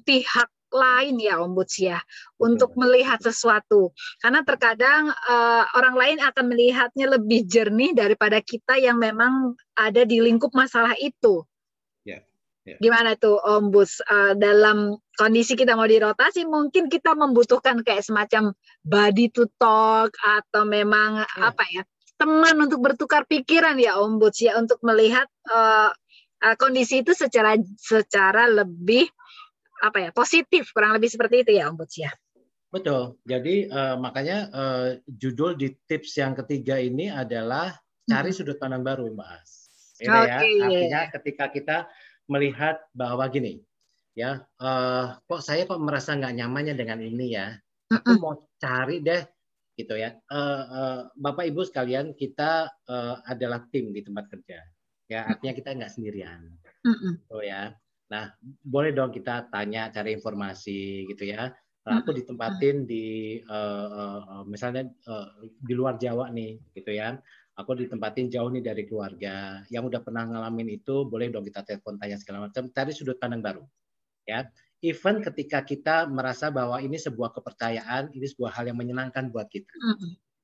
[0.06, 2.02] pihak lain ya ombuds ya
[2.36, 8.98] untuk melihat sesuatu karena terkadang uh, orang lain akan melihatnya lebih jernih daripada kita yang
[8.98, 11.46] memang ada di lingkup masalah itu
[12.66, 12.82] Yeah.
[12.82, 18.51] Gimana tuh Om Bus uh, dalam kondisi kita mau dirotasi mungkin kita membutuhkan kayak semacam
[18.82, 21.47] body to talk atau memang yeah.
[21.55, 21.82] apa ya
[22.18, 25.94] teman untuk bertukar pikiran ya Om Bus ya untuk melihat uh,
[26.43, 29.06] uh, kondisi itu secara secara lebih
[29.78, 32.10] apa ya positif kurang lebih seperti itu ya Om Bus ya.
[32.74, 33.14] Betul.
[33.22, 37.78] Jadi uh, makanya uh, judul di tips yang ketiga ini adalah
[38.10, 39.51] cari sudut pandang baru, Mbak As.
[39.97, 40.12] Okay.
[40.12, 40.36] ya.
[40.68, 41.76] Artinya ketika kita
[42.27, 43.62] melihat bahwa gini,
[44.15, 47.55] ya, uh, kok saya kok merasa nggak nyamannya dengan ini ya,
[47.90, 49.23] aku mau cari deh,
[49.78, 50.15] gitu ya.
[50.31, 54.59] Uh, uh, Bapak Ibu sekalian, kita uh, adalah tim di tempat kerja,
[55.07, 56.40] ya, artinya kita nggak sendirian,
[57.31, 57.74] oh ya.
[58.07, 58.31] Nah,
[58.62, 61.51] boleh dong kita tanya, cari informasi, gitu ya.
[61.86, 63.86] Aku ditempatin di, uh,
[64.27, 67.15] uh, misalnya uh, di luar Jawa nih, gitu ya
[67.56, 69.64] aku ditempatin jauh nih dari keluarga.
[69.72, 72.68] Yang udah pernah ngalamin itu boleh dong kita telepon tanya segala macam.
[72.68, 73.64] Cari sudut pandang baru
[74.28, 74.44] ya.
[74.84, 79.72] Even ketika kita merasa bahwa ini sebuah kepercayaan ini sebuah hal yang menyenangkan buat kita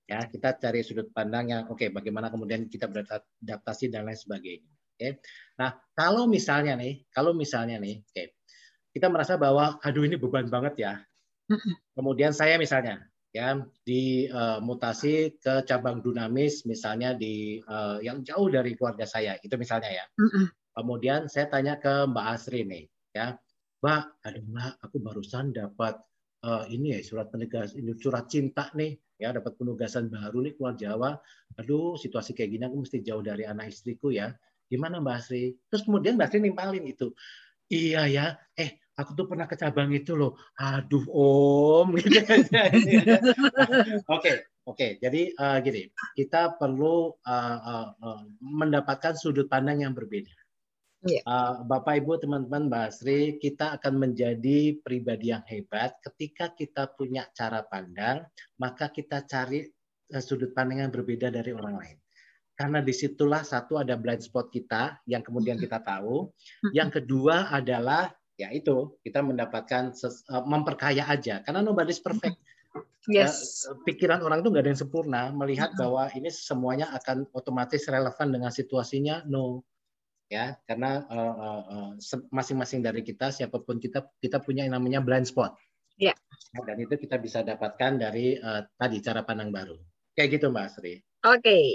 [0.08, 0.24] ya.
[0.24, 4.96] Kita cari sudut pandang yang oke okay, bagaimana kemudian kita beradaptasi dan lain sebagainya oke.
[4.96, 5.12] Okay?
[5.60, 8.26] nah kalau misalnya nih kalau misalnya nih oke okay,
[8.96, 10.94] kita merasa bahwa aduh ini beban banget ya.
[11.92, 18.52] Kemudian saya misalnya ya di uh, mutasi ke cabang dinamis misalnya di uh, yang jauh
[18.52, 20.04] dari keluarga saya itu misalnya ya.
[20.72, 23.36] Kemudian saya tanya ke Mbak Asri nih ya
[23.80, 25.96] Mbak ada Mbak aku barusan dapat
[26.44, 30.74] uh, ini ya surat penegas ini surat cinta nih ya dapat penugasan baru nih keluar
[30.76, 31.10] Jawa.
[31.56, 34.28] Aduh situasi kayak gini aku mesti jauh dari anak istriku ya.
[34.68, 35.56] Gimana Mbak Asri?
[35.72, 37.16] Terus kemudian Mbak Asri nimpalin itu.
[37.72, 40.36] Iya ya eh aku tuh pernah ke cabang itu loh.
[40.60, 41.88] Aduh om.
[42.02, 42.20] Gitu
[44.08, 44.32] oke,
[44.68, 44.86] oke.
[45.00, 50.30] Jadi uh, gini, kita perlu uh, uh, uh, mendapatkan sudut pandang yang berbeda.
[50.30, 50.40] Yeah.
[51.02, 51.22] Iya.
[51.26, 57.66] Uh, Bapak Ibu teman-teman Basri, kita akan menjadi pribadi yang hebat ketika kita punya cara
[57.66, 58.22] pandang,
[58.62, 59.66] maka kita cari
[60.14, 61.98] uh, sudut pandang yang berbeda dari orang lain
[62.52, 66.30] karena di situlah satu ada blind spot kita yang kemudian kita tahu.
[66.70, 72.36] Yang kedua adalah ya itu kita mendapatkan ses, uh, memperkaya aja karena nobody's perfect.
[73.10, 73.66] Yes.
[73.66, 75.22] Ya, pikiran orang itu nggak ada yang sempurna.
[75.34, 79.66] Melihat bahwa ini semuanya akan otomatis relevan dengan situasinya, no.
[80.32, 81.90] Ya, karena uh, uh,
[82.32, 85.52] masing-masing dari kita, siapa pun kita, kita punya yang namanya blind spot.
[86.00, 86.16] Ya.
[86.56, 86.64] Yeah.
[86.64, 89.76] Dan itu kita bisa dapatkan dari uh, tadi cara pandang baru.
[90.16, 90.94] Kayak gitu, Mbak Sri.
[91.22, 91.66] Oke, okay.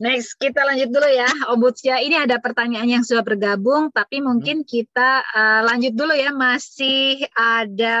[0.00, 2.00] next kita lanjut dulu ya, Ombudsya.
[2.00, 4.68] Ini ada pertanyaan yang sudah bergabung, tapi mungkin hmm.
[4.68, 6.32] kita uh, lanjut dulu ya.
[6.32, 7.98] Masih ada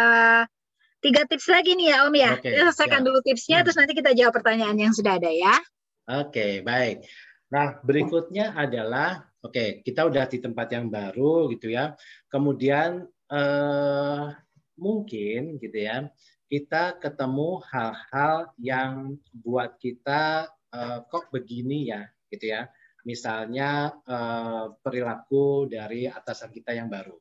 [1.04, 2.32] tiga tips lagi nih ya Om ya.
[2.40, 3.06] Okay, kita selesaikan ya.
[3.06, 3.64] dulu tipsnya, hmm.
[3.68, 5.60] terus nanti kita jawab pertanyaan yang sudah ada ya.
[6.08, 7.04] Oke, okay, baik.
[7.52, 11.92] Nah, berikutnya adalah, oke, okay, kita udah di tempat yang baru gitu ya.
[12.32, 14.32] Kemudian uh,
[14.80, 16.08] mungkin gitu ya,
[16.48, 22.68] kita ketemu hal-hal yang buat kita uh, kok begini ya gitu ya.
[23.06, 27.16] Misalnya uh, perilaku dari atasan kita yang baru.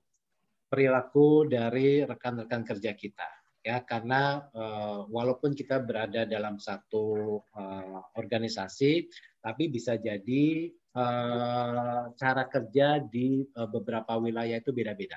[0.67, 3.29] Perilaku dari rekan-rekan kerja kita
[3.63, 3.83] ya.
[3.87, 9.07] Karena uh, walaupun kita berada dalam satu uh, organisasi
[9.39, 10.67] tapi bisa jadi
[10.97, 15.15] uh, cara kerja di uh, beberapa wilayah itu beda-beda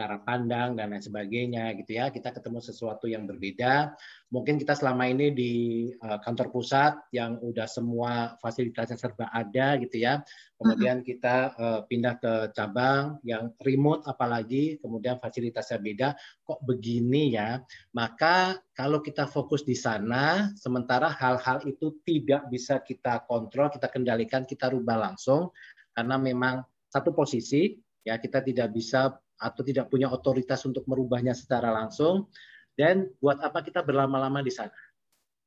[0.00, 2.08] cara pandang dan lain sebagainya gitu ya.
[2.08, 3.92] Kita ketemu sesuatu yang berbeda.
[4.32, 5.52] Mungkin kita selama ini di
[6.00, 10.24] uh, kantor pusat yang udah semua fasilitasnya serba ada gitu ya.
[10.56, 16.08] Kemudian kita uh, pindah ke cabang yang remote apalagi kemudian fasilitasnya beda.
[16.48, 17.60] Kok begini ya?
[17.92, 24.48] Maka kalau kita fokus di sana sementara hal-hal itu tidak bisa kita kontrol kita kendalikan
[24.48, 25.52] kita rubah langsung.
[25.92, 31.72] Karena memang satu posisi ya kita tidak bisa atau tidak punya otoritas untuk merubahnya secara
[31.72, 32.28] langsung
[32.76, 34.76] dan buat apa kita berlama-lama di sana.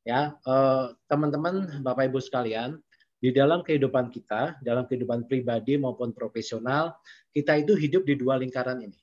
[0.04, 2.82] Ya eh, teman-teman bapak ibu sekalian
[3.24, 7.00] di dalam kehidupan kita dalam kehidupan pribadi maupun profesional
[7.32, 9.00] kita itu hidup di dua lingkaran ini.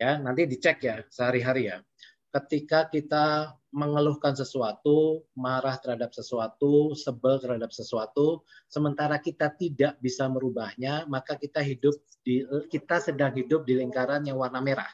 [0.00, 1.84] Ya nanti dicek ya sehari-hari ya
[2.32, 11.08] ketika kita mengeluhkan sesuatu, marah terhadap sesuatu, sebel terhadap sesuatu, sementara kita tidak bisa merubahnya,
[11.08, 14.88] maka kita hidup di kita sedang hidup di lingkaran yang warna merah,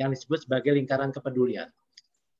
[0.00, 1.68] yang disebut sebagai lingkaran kepedulian.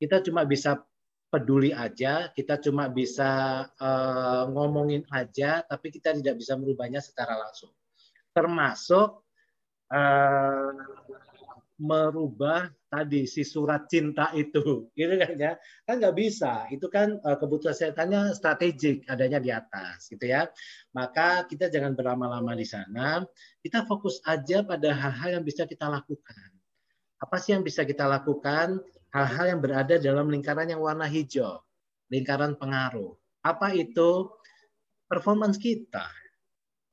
[0.00, 0.80] Kita cuma bisa
[1.28, 7.74] peduli aja, kita cuma bisa uh, ngomongin aja, tapi kita tidak bisa merubahnya secara langsung.
[8.30, 9.24] Termasuk
[9.90, 10.70] uh,
[11.74, 14.62] merubah tadi si surat cinta itu,
[14.98, 15.52] gitu kan ya?
[15.82, 16.70] Kan nggak bisa.
[16.70, 20.46] Itu kan uh, kebutuhan setannya strategik adanya di atas, gitu ya.
[20.94, 23.26] Maka kita jangan berlama-lama di sana.
[23.58, 26.50] Kita fokus aja pada hal-hal yang bisa kita lakukan.
[27.18, 28.78] Apa sih yang bisa kita lakukan?
[29.14, 31.62] Hal-hal yang berada dalam lingkaran yang warna hijau,
[32.10, 33.14] lingkaran pengaruh.
[33.42, 34.30] Apa itu?
[35.06, 36.10] Performance kita.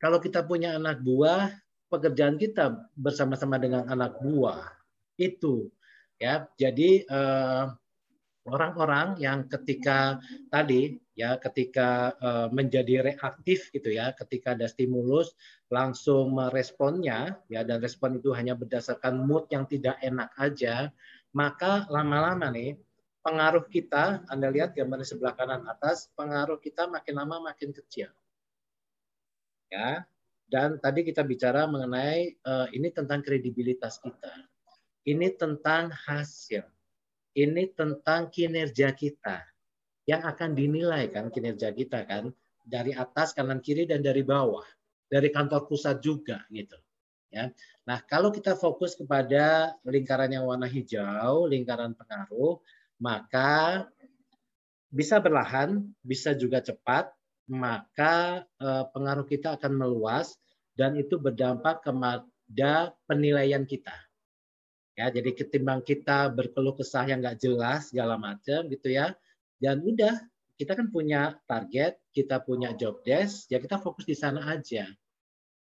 [0.02, 1.50] Kalau kita punya anak buah,
[1.92, 4.64] pekerjaan kita bersama-sama dengan anak buah.
[5.20, 5.68] Itu
[6.16, 6.48] ya.
[6.56, 7.66] Jadi eh,
[8.48, 10.18] orang-orang yang ketika
[10.50, 15.38] tadi ya ketika uh, menjadi reaktif gitu ya ketika ada stimulus
[15.70, 20.90] langsung meresponnya ya dan respon itu hanya berdasarkan mood yang tidak enak aja
[21.36, 22.80] maka lama-lama nih
[23.22, 28.10] pengaruh kita Anda lihat gambar di sebelah kanan atas pengaruh kita makin lama makin kecil.
[29.70, 30.04] Ya
[30.52, 34.36] dan tadi kita bicara mengenai uh, ini tentang kredibilitas kita.
[35.08, 36.68] Ini tentang hasil.
[37.32, 39.48] Ini tentang kinerja kita.
[40.04, 42.36] Yang akan dinilai kan kinerja kita kan
[42.68, 44.68] dari atas kanan kiri dan dari bawah.
[45.08, 46.76] Dari kantor pusat juga gitu.
[47.32, 47.48] Ya.
[47.88, 52.60] Nah, kalau kita fokus kepada lingkaran yang warna hijau, lingkaran pengaruh,
[53.00, 53.88] maka
[54.92, 57.08] bisa berlahan, bisa juga cepat,
[57.52, 60.40] maka eh, pengaruh kita akan meluas
[60.80, 63.92] dan itu berdampak kepada penilaian kita.
[64.96, 69.16] Ya, jadi ketimbang kita berkeluh kesah yang nggak jelas segala macam gitu ya,
[69.60, 70.16] dan udah
[70.56, 74.86] kita kan punya target, kita punya job desk, ya kita fokus di sana aja,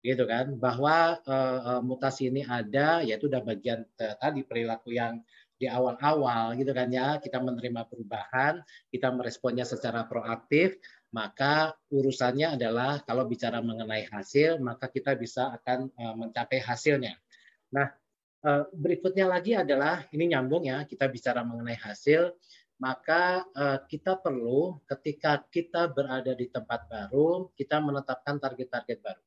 [0.01, 0.57] gitu kan?
[0.59, 5.23] Bahwa uh, mutasi ini ada, yaitu udah bagian uh, tadi perilaku yang
[5.63, 8.59] di awal-awal gitu kan ya kita menerima perubahan
[8.91, 10.75] kita meresponnya secara proaktif
[11.13, 17.21] maka urusannya adalah kalau bicara mengenai hasil, maka kita bisa akan eh, mencapai hasilnya.
[17.77, 17.93] Nah,
[18.43, 22.33] eh, berikutnya lagi adalah ini nyambung ya, kita bicara mengenai hasil,
[22.81, 29.23] maka eh, kita perlu ketika kita berada di tempat baru, kita menetapkan target-target baru.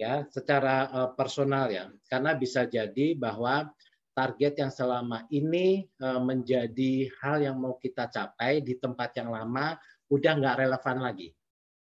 [0.00, 1.92] Ya, secara personal ya.
[2.08, 3.68] Karena bisa jadi bahwa
[4.16, 9.76] target yang selama ini menjadi hal yang mau kita capai di tempat yang lama
[10.10, 11.30] udah nggak relevan lagi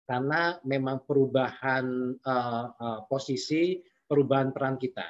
[0.06, 5.06] karena memang perubahan uh, uh, posisi, perubahan peran kita.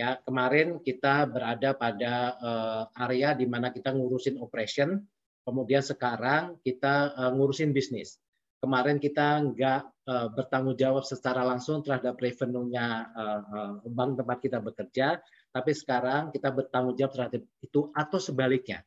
[0.00, 5.04] Ya kemarin kita berada pada uh, area di mana kita ngurusin operation,
[5.44, 8.16] kemudian sekarang kita uh, ngurusin bisnis.
[8.62, 14.58] Kemarin kita nggak uh, bertanggung jawab secara langsung terhadap revenue-nya uh, uh, bank tempat kita
[14.64, 15.20] bekerja,
[15.52, 18.80] tapi sekarang kita bertanggung jawab terhadap itu atau sebaliknya.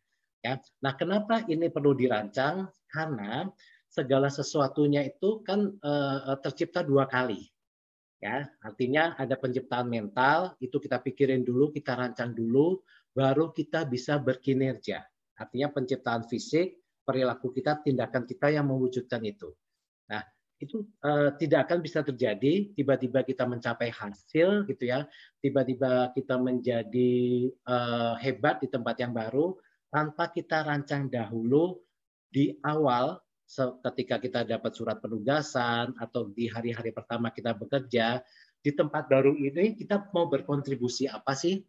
[0.46, 0.62] Ya.
[0.86, 2.70] Nah, kenapa ini perlu dirancang?
[2.86, 3.50] Karena
[3.90, 7.50] segala sesuatunya itu kan uh, tercipta dua kali.
[8.22, 12.78] Ya, artinya ada penciptaan mental, itu kita pikirin dulu, kita rancang dulu,
[13.14, 15.02] baru kita bisa berkinerja.
[15.34, 19.50] Artinya penciptaan fisik, perilaku kita, tindakan kita yang mewujudkan itu.
[20.10, 20.22] Nah,
[20.62, 25.10] itu uh, tidak akan bisa terjadi tiba-tiba kita mencapai hasil gitu ya,
[25.42, 27.14] tiba-tiba kita menjadi
[27.66, 29.58] uh, hebat di tempat yang baru
[29.90, 31.80] tanpa kita rancang dahulu
[32.30, 33.22] di awal
[33.86, 38.26] ketika kita dapat surat penugasan atau di hari-hari pertama kita bekerja
[38.60, 41.62] di tempat baru ini kita mau berkontribusi apa sih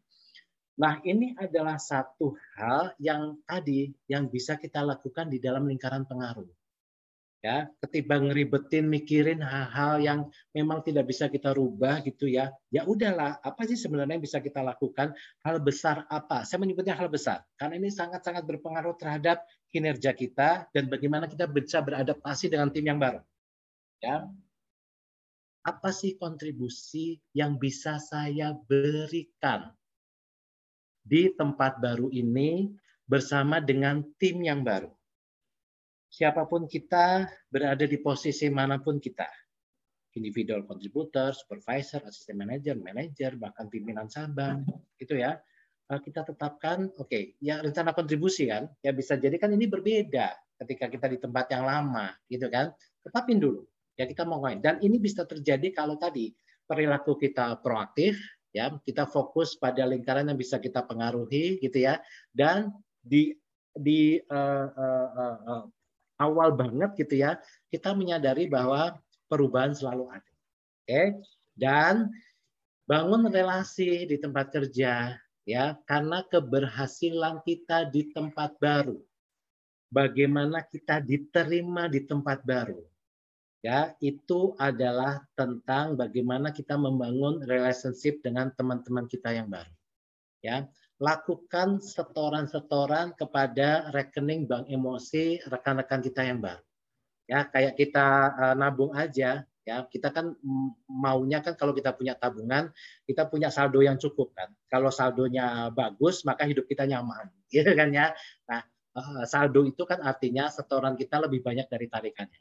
[0.76, 6.44] Nah, ini adalah satu hal yang tadi yang bisa kita lakukan di dalam lingkaran pengaruh.
[7.46, 10.20] Ya, ketimbang ngeribetin mikirin hal-hal yang
[10.50, 12.50] memang tidak bisa kita rubah gitu ya.
[12.74, 15.14] Ya udahlah, apa sih sebenarnya yang bisa kita lakukan?
[15.46, 16.42] Hal besar apa?
[16.42, 21.78] Saya menyebutnya hal besar karena ini sangat-sangat berpengaruh terhadap kinerja kita dan bagaimana kita bisa
[21.86, 23.22] beradaptasi dengan tim yang baru.
[24.02, 24.26] Ya.
[25.62, 29.70] Apa sih kontribusi yang bisa saya berikan
[31.06, 32.74] di tempat baru ini
[33.06, 34.95] bersama dengan tim yang baru.
[36.16, 39.28] Siapa pun kita berada di posisi mana pun kita,
[40.16, 44.64] individual contributor, supervisor, asisten manager, manager, bahkan pimpinan cabang,
[44.96, 45.36] itu ya.
[45.84, 50.32] Kita tetapkan, oke, okay, ya rencana kontribusi kan, ya bisa jadi kan ini berbeda
[50.64, 52.72] ketika kita di tempat yang lama, gitu kan.
[53.04, 53.68] Tetapin dulu,
[54.00, 54.64] ya kita mau ngapain.
[54.64, 56.32] Dan ini bisa terjadi kalau tadi
[56.64, 58.16] perilaku kita proaktif,
[58.56, 62.00] ya kita fokus pada lingkaran yang bisa kita pengaruhi gitu ya
[62.32, 62.72] dan
[63.04, 63.36] di
[63.76, 65.08] di uh, uh,
[65.44, 65.62] uh,
[66.16, 68.96] awal banget gitu ya kita menyadari bahwa
[69.30, 70.32] perubahan selalu ada.
[70.84, 71.02] Oke?
[71.56, 72.12] Dan
[72.86, 75.16] bangun relasi di tempat kerja
[75.46, 78.98] ya karena keberhasilan kita di tempat baru.
[79.86, 82.82] Bagaimana kita diterima di tempat baru
[83.66, 89.74] ya itu adalah tentang bagaimana kita membangun relationship dengan teman-teman kita yang baru
[90.38, 96.64] ya lakukan setoran-setoran kepada rekening bank emosi rekan-rekan kita yang baru.
[97.26, 99.76] Ya kayak kita uh, nabung aja ya.
[99.84, 100.32] Kita kan
[100.88, 102.72] maunya kan kalau kita punya tabungan
[103.04, 104.48] kita punya saldo yang cukup kan.
[104.72, 108.16] Kalau saldonya bagus maka hidup kita nyaman gitu kan ya.
[108.48, 108.64] Nah
[108.96, 112.40] uh, saldo itu kan artinya setoran kita lebih banyak dari tarikannya.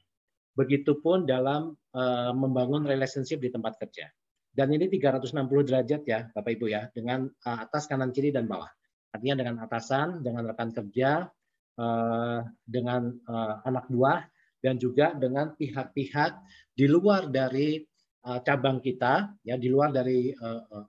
[0.55, 4.07] Begitupun dalam uh, membangun relationship di tempat kerja.
[4.55, 5.35] Dan ini 360
[5.67, 8.71] derajat ya, Bapak Ibu ya, dengan uh, atas, kanan, kiri, dan bawah.
[9.11, 11.27] Artinya dengan atasan, dengan rekan kerja,
[11.75, 14.23] uh, dengan uh, anak buah,
[14.63, 16.31] dan juga dengan pihak-pihak
[16.73, 17.83] di luar dari
[18.25, 20.33] cabang kita, ya di luar dari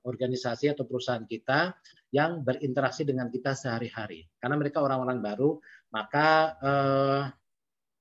[0.08, 1.68] organisasi atau perusahaan kita
[2.08, 4.24] yang berinteraksi dengan kita sehari-hari.
[4.40, 5.60] Karena mereka orang-orang baru,
[5.92, 6.56] maka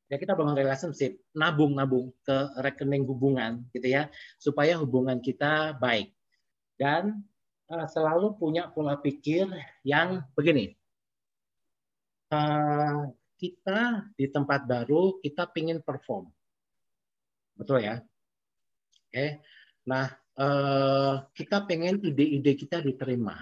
[0.05, 6.13] ya kita bangun relationship, nabung-nabung ke rekening hubungan gitu ya, supaya hubungan kita baik.
[6.77, 7.25] Dan
[7.71, 9.49] uh, selalu punya pola pikir
[9.81, 10.75] yang begini.
[12.29, 16.31] Uh, kita di tempat baru kita pingin perform,
[17.53, 18.01] betul ya?
[18.01, 19.29] Oke, okay.
[19.85, 20.09] nah
[20.39, 23.37] uh, kita pengen ide-ide kita diterima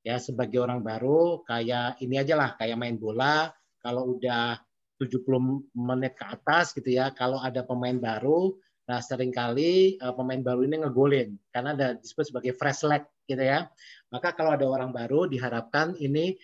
[0.00, 3.52] ya sebagai orang baru kayak ini aja lah kayak main bola
[3.84, 4.56] kalau udah
[5.00, 5.24] 70
[5.72, 7.08] menit ke atas gitu ya.
[7.16, 8.52] Kalau ada pemain baru,
[8.84, 13.40] nah sering kali uh, pemain baru ini ngegolin karena ada disebut sebagai fresh leg gitu
[13.40, 13.72] ya.
[14.12, 16.36] Maka kalau ada orang baru diharapkan ini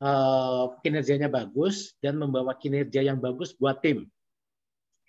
[0.00, 4.08] uh, kinerjanya bagus dan membawa kinerja yang bagus buat tim.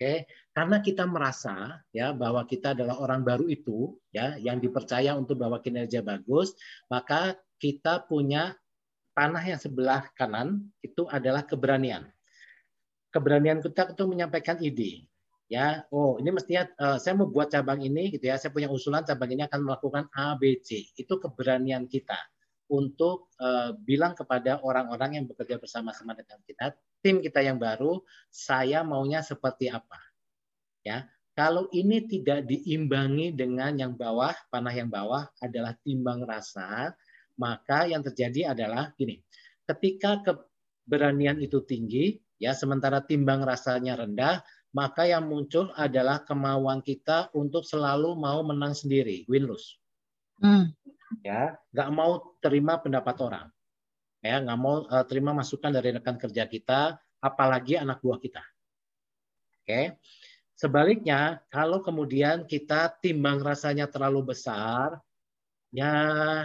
[0.00, 0.18] okay?
[0.56, 5.60] karena kita merasa ya bahwa kita adalah orang baru itu ya yang dipercaya untuk bawa
[5.60, 6.56] kinerja bagus,
[6.88, 8.56] maka kita punya
[9.12, 12.08] panah yang sebelah kanan itu adalah keberanian
[13.10, 15.06] keberanian kita untuk menyampaikan ide
[15.50, 15.82] ya.
[15.90, 18.38] Oh ini mestinya uh, saya mau buat cabang ini gitu ya.
[18.38, 20.86] Saya punya usulan cabang ini akan melakukan A B C.
[20.94, 22.16] Itu keberanian kita
[22.70, 26.70] untuk uh, bilang kepada orang-orang yang bekerja bersama-sama dengan kita
[27.02, 27.98] tim kita yang baru
[28.30, 29.98] saya maunya seperti apa
[30.86, 31.10] ya.
[31.34, 36.94] Kalau ini tidak diimbangi dengan yang bawah panah yang bawah adalah timbang rasa
[37.40, 39.18] maka yang terjadi adalah gini.
[39.64, 44.40] Ketika keberanian itu tinggi ya sementara timbang rasanya rendah
[44.72, 49.76] maka yang muncul adalah kemauan kita untuk selalu mau menang sendiri win lose.
[50.40, 50.72] Hmm.
[51.20, 53.46] ya nggak mau terima pendapat orang.
[54.24, 58.40] Ya nggak mau uh, terima masukan dari rekan kerja kita apalagi anak buah kita.
[59.60, 60.00] Oke.
[60.56, 65.00] Sebaliknya kalau kemudian kita timbang rasanya terlalu besar
[65.72, 65.92] ya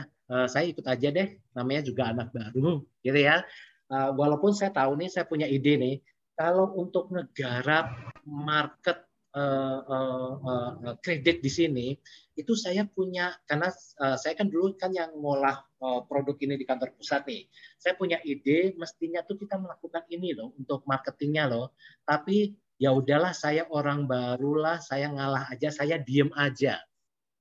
[0.08, 3.42] uh, saya ikut aja deh namanya juga anak baru gitu ya
[3.92, 5.96] uh, walaupun saya tahu nih saya punya ide nih
[6.36, 7.96] kalau untuk ngegarap
[8.28, 9.06] market
[9.36, 11.88] uh, kredit di sini
[12.36, 13.72] itu saya punya karena
[14.20, 15.64] saya kan dulu kan yang ngolah
[16.12, 17.48] produk ini di kantor pusat nih.
[17.80, 21.72] Saya punya ide mestinya tuh kita melakukan ini loh untuk marketingnya loh.
[22.04, 26.76] Tapi ya udahlah saya orang barulah saya ngalah aja saya diem aja.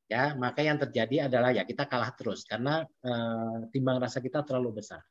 [0.06, 2.86] Ya maka yang terjadi adalah ya kita kalah terus karena
[3.74, 5.02] timbang rasa kita terlalu besar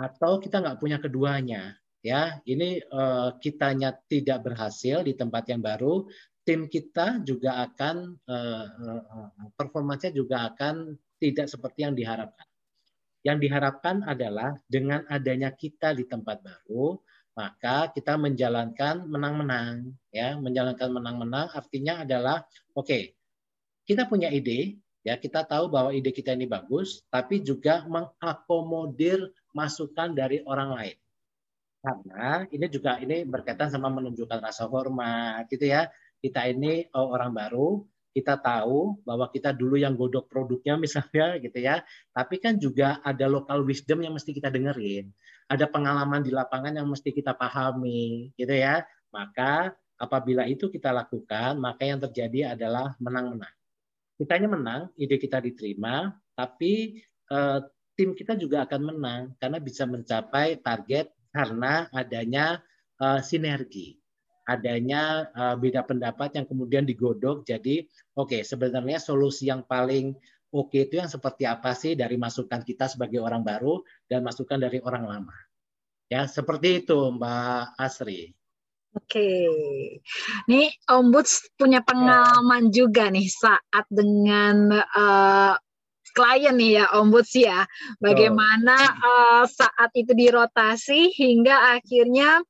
[0.00, 2.40] atau kita nggak punya keduanya ya.
[2.48, 6.08] Ini uh, kitanya tidak berhasil di tempat yang baru
[6.44, 12.48] tim kita juga akan uh, uh, performanya juga akan tidak seperti yang diharapkan.
[13.20, 16.96] Yang diharapkan adalah dengan adanya kita di tempat baru,
[17.36, 20.40] maka kita menjalankan menang-menang ya.
[20.40, 23.02] Menjalankan menang-menang artinya adalah oke okay,
[23.84, 25.20] kita punya ide ya.
[25.20, 30.98] Kita tahu bahwa ide kita ini bagus tapi juga mengakomodir masukan dari orang lain.
[31.80, 35.88] Karena ini juga ini berkaitan sama menunjukkan rasa hormat gitu ya.
[36.20, 41.58] Kita ini oh, orang baru kita tahu bahwa kita dulu yang godok produknya misalnya gitu
[41.58, 41.80] ya.
[42.12, 45.08] Tapi kan juga ada local wisdom yang mesti kita dengerin.
[45.48, 48.84] Ada pengalaman di lapangan yang mesti kita pahami gitu ya.
[49.10, 53.54] Maka apabila itu kita lakukan maka yang terjadi adalah menang-menang.
[54.20, 57.00] Kitanya menang ide kita diterima tapi
[57.32, 57.60] eh,
[58.00, 62.64] tim kita juga akan menang karena bisa mencapai target karena adanya
[62.96, 64.00] uh, sinergi,
[64.48, 67.44] adanya uh, beda pendapat yang kemudian digodok.
[67.44, 67.84] Jadi,
[68.16, 70.16] oke, okay, sebenarnya solusi yang paling
[70.48, 74.56] oke okay itu yang seperti apa sih dari masukan kita sebagai orang baru dan masukan
[74.56, 75.36] dari orang lama.
[76.08, 78.32] Ya, seperti itu Mbak Asri.
[78.90, 79.46] Oke,
[80.50, 85.54] nih Om Buds punya pengalaman juga nih saat dengan uh,
[86.12, 87.64] klien nih ya ombuds ya.
[87.98, 92.42] Bagaimana uh, saat itu dirotasi hingga akhirnya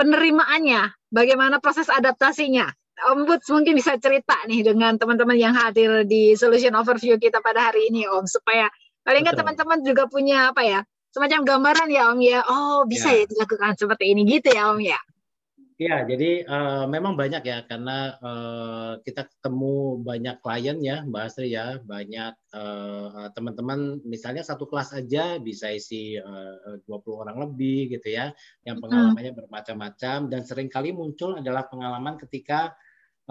[0.00, 2.72] penerimaannya, bagaimana proses adaptasinya.
[3.00, 7.88] Ombuds mungkin bisa cerita nih dengan teman-teman yang hadir di solution overview kita pada hari
[7.88, 8.68] ini Om supaya
[9.00, 10.80] paling nggak teman-teman juga punya apa ya
[11.10, 12.40] semacam gambaran ya Om ya.
[12.44, 15.00] Oh bisa ya, ya dilakukan seperti ini gitu ya Om ya.
[15.80, 21.56] Ya, jadi uh, memang banyak ya karena uh, kita ketemu banyak klien ya, Mbak Asri
[21.56, 28.12] ya, banyak teman teman-teman misalnya satu kelas aja bisa isi uh, 20 orang lebih gitu
[28.12, 28.28] ya,
[28.68, 32.76] yang pengalamannya bermacam-macam dan sering kali muncul adalah pengalaman ketika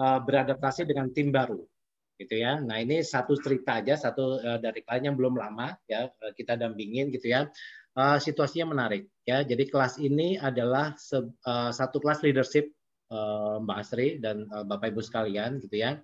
[0.02, 1.62] uh, beradaptasi dengan tim baru
[2.18, 2.58] gitu ya.
[2.58, 7.14] Nah, ini satu cerita aja, satu uh, dari klien yang belum lama ya kita dampingin
[7.14, 7.46] gitu ya
[7.96, 9.42] uh, situasinya menarik ya.
[9.42, 12.70] Jadi kelas ini adalah se, uh, satu kelas leadership
[13.10, 15.98] uh, Mbak Asri dan uh, Bapak Ibu sekalian gitu ya.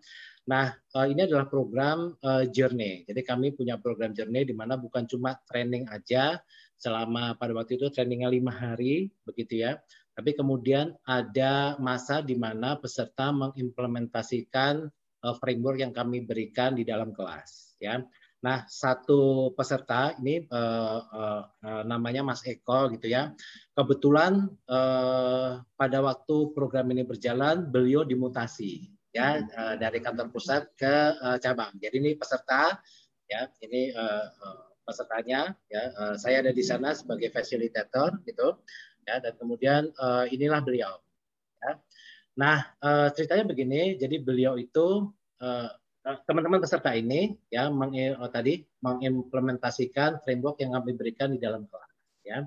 [0.47, 3.03] Nah, uh, ini adalah program uh, Journey.
[3.07, 6.39] Jadi kami punya program Journey di mana bukan cuma training aja
[6.79, 9.83] selama pada waktu itu trainingnya lima hari begitu ya.
[10.17, 14.89] Tapi kemudian ada masa di mana peserta mengimplementasikan
[15.43, 18.01] framework yang kami berikan di dalam kelas ya.
[18.47, 23.35] Nah, satu peserta ini uh, uh, namanya Mas Eko gitu ya.
[23.75, 30.95] Kebetulan uh, pada waktu program ini berjalan, beliau dimutasi ya uh, dari kantor pusat ke
[31.19, 31.75] uh, cabang.
[31.83, 32.79] Jadi ini peserta
[33.27, 35.83] ya, ini uh, uh, pesertanya ya.
[35.99, 38.63] Uh, saya ada di sana sebagai fasilitator gitu
[39.11, 41.03] ya dan kemudian uh, inilah beliau
[41.67, 41.83] ya.
[42.39, 45.11] Nah, uh, ceritanya begini, jadi beliau itu
[45.43, 45.69] uh,
[46.27, 47.91] teman-teman peserta ini ya meng,
[48.23, 51.93] oh, tadi mengimplementasikan framework yang kami berikan di dalam kelas
[52.23, 52.39] ya.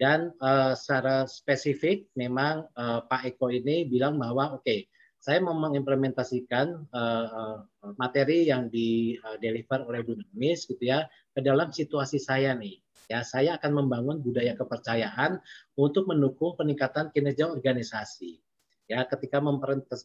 [0.00, 4.88] Dan uh, secara spesifik memang uh, Pak Eko ini bilang bahwa oke, okay,
[5.20, 7.58] saya mau mengimplementasikan uh, uh,
[8.00, 11.04] materi yang di uh, deliver oleh Dunamis gitu ya
[11.36, 12.80] ke dalam situasi saya nih.
[13.10, 15.42] Ya, saya akan membangun budaya kepercayaan
[15.74, 18.38] untuk mendukung peningkatan kinerja organisasi
[18.90, 19.38] ya ketika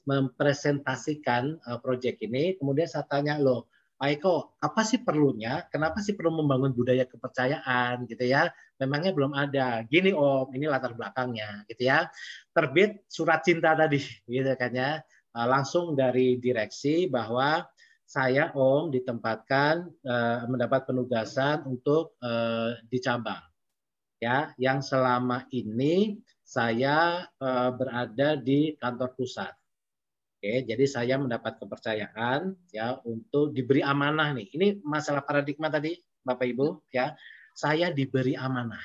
[0.05, 5.63] mempresentasikan uh, proyek ini kemudian saya tanya loh Pak Eko apa sih perlunya?
[5.71, 8.03] Kenapa sih perlu membangun budaya kepercayaan?
[8.11, 8.51] Gitu ya.
[8.75, 9.87] Memangnya belum ada.
[9.87, 11.63] Gini Om ini latar belakangnya.
[11.71, 12.11] Gitu ya.
[12.51, 14.99] Terbit surat cinta tadi gitu kan ya.
[15.31, 17.63] Uh, langsung dari direksi bahwa
[18.03, 23.41] saya Om ditempatkan uh, mendapat penugasan untuk uh, di cabang.
[24.19, 26.19] Ya yang selama ini
[26.55, 29.51] saya uh, berada di kantor pusat.
[30.39, 34.47] Oke, jadi saya mendapat kepercayaan ya untuk diberi amanah nih.
[34.55, 37.11] Ini masalah paradigma tadi Bapak Ibu ya.
[37.51, 38.79] Saya diberi amanah.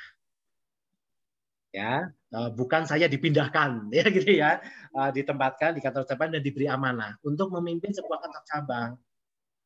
[1.71, 4.59] Ya, uh, bukan saya dipindahkan ya gitu ya.
[4.91, 8.91] Uh, ditempatkan di kantor cabang dan diberi amanah untuk memimpin sebuah kantor cabang.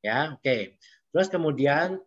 [0.06, 0.78] Ya, oke.
[1.10, 1.98] Terus kemudian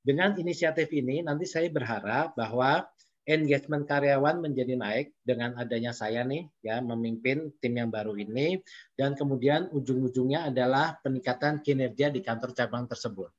[0.00, 2.88] dengan inisiatif ini nanti saya berharap bahwa
[3.24, 8.60] engagement karyawan menjadi naik dengan adanya saya nih ya memimpin tim yang baru ini
[9.00, 13.32] dan kemudian ujung-ujungnya adalah peningkatan kinerja di kantor cabang tersebut.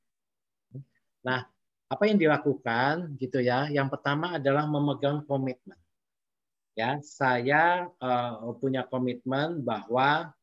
[1.22, 1.46] Nah,
[1.86, 3.70] apa yang dilakukan gitu ya?
[3.70, 5.78] Yang pertama adalah memegang komitmen.
[6.76, 10.34] Ya, saya uh, punya komitmen bahwa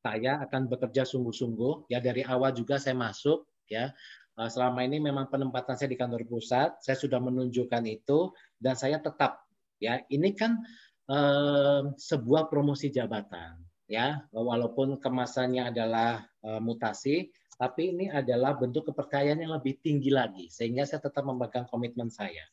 [0.00, 3.90] saya akan bekerja sungguh-sungguh ya dari awal juga saya masuk ya
[4.36, 9.48] selama ini memang penempatan saya di kantor pusat, saya sudah menunjukkan itu dan saya tetap
[9.80, 10.60] ya ini kan
[11.08, 13.56] eh, sebuah promosi jabatan
[13.88, 20.52] ya walaupun kemasannya adalah eh, mutasi tapi ini adalah bentuk kepercayaan yang lebih tinggi lagi,
[20.52, 22.44] sehingga saya tetap memegang komitmen saya.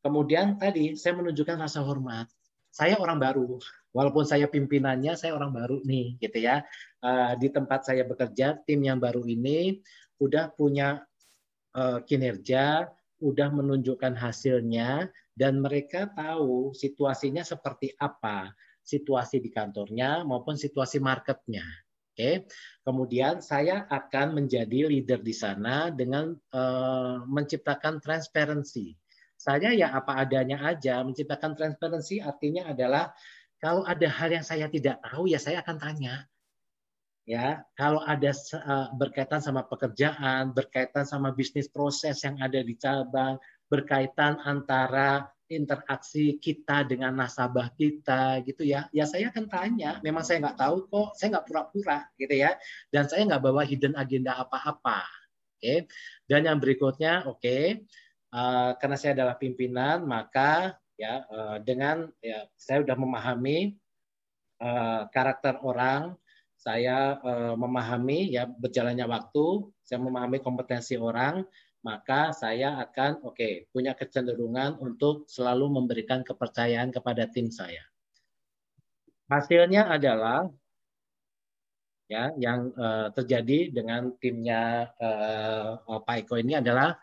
[0.00, 2.32] Kemudian tadi saya menunjukkan rasa hormat.
[2.72, 3.60] Saya orang baru,
[3.92, 6.64] walaupun saya pimpinannya, saya orang baru nih, gitu ya.
[7.04, 9.84] Eh, di tempat saya bekerja, tim yang baru ini
[10.16, 11.17] udah punya eh,
[12.04, 12.88] kinerja,
[13.18, 18.50] udah menunjukkan hasilnya, dan mereka tahu situasinya seperti apa,
[18.82, 21.62] situasi di kantornya maupun situasi marketnya.
[22.18, 22.50] Oke,
[22.82, 28.98] kemudian saya akan menjadi leader di sana dengan uh, menciptakan transparansi.
[29.38, 33.14] Saya ya apa adanya aja, menciptakan transparansi artinya adalah
[33.62, 36.26] kalau ada hal yang saya tidak tahu ya saya akan tanya.
[37.28, 43.36] Ya, kalau ada uh, berkaitan sama pekerjaan, berkaitan sama bisnis proses yang ada di cabang,
[43.68, 50.44] berkaitan antara interaksi kita dengan nasabah kita gitu ya ya saya akan tanya memang saya
[50.44, 52.52] nggak tahu kok saya nggak pura-pura gitu ya
[52.92, 55.88] dan saya nggak bawa hidden agenda apa-apa oke okay?
[56.28, 57.80] dan yang berikutnya oke okay,
[58.36, 63.72] uh, karena saya adalah pimpinan maka ya uh, dengan ya saya sudah memahami
[64.60, 66.12] uh, karakter orang
[66.58, 71.46] saya uh, memahami ya berjalannya waktu saya memahami kompetensi orang
[71.86, 77.86] maka saya akan oke okay, punya kecenderungan untuk selalu memberikan kepercayaan kepada tim saya.
[79.30, 80.50] Hasilnya adalah
[82.10, 86.98] ya yang uh, terjadi dengan timnya uh, Pak Eko ini adalah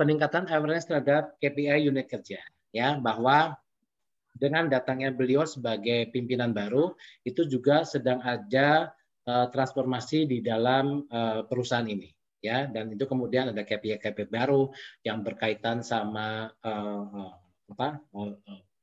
[0.00, 2.40] peningkatan awareness terhadap KPI unit kerja
[2.70, 3.58] ya bahwa
[4.34, 8.90] dengan datangnya beliau sebagai pimpinan baru itu juga sedang ada
[9.30, 12.10] uh, transformasi di dalam uh, perusahaan ini
[12.42, 12.66] ya.
[12.66, 14.68] Dan itu kemudian ada KPI-KPI baru
[15.06, 17.30] yang berkaitan sama uh,
[17.70, 18.34] apa uh,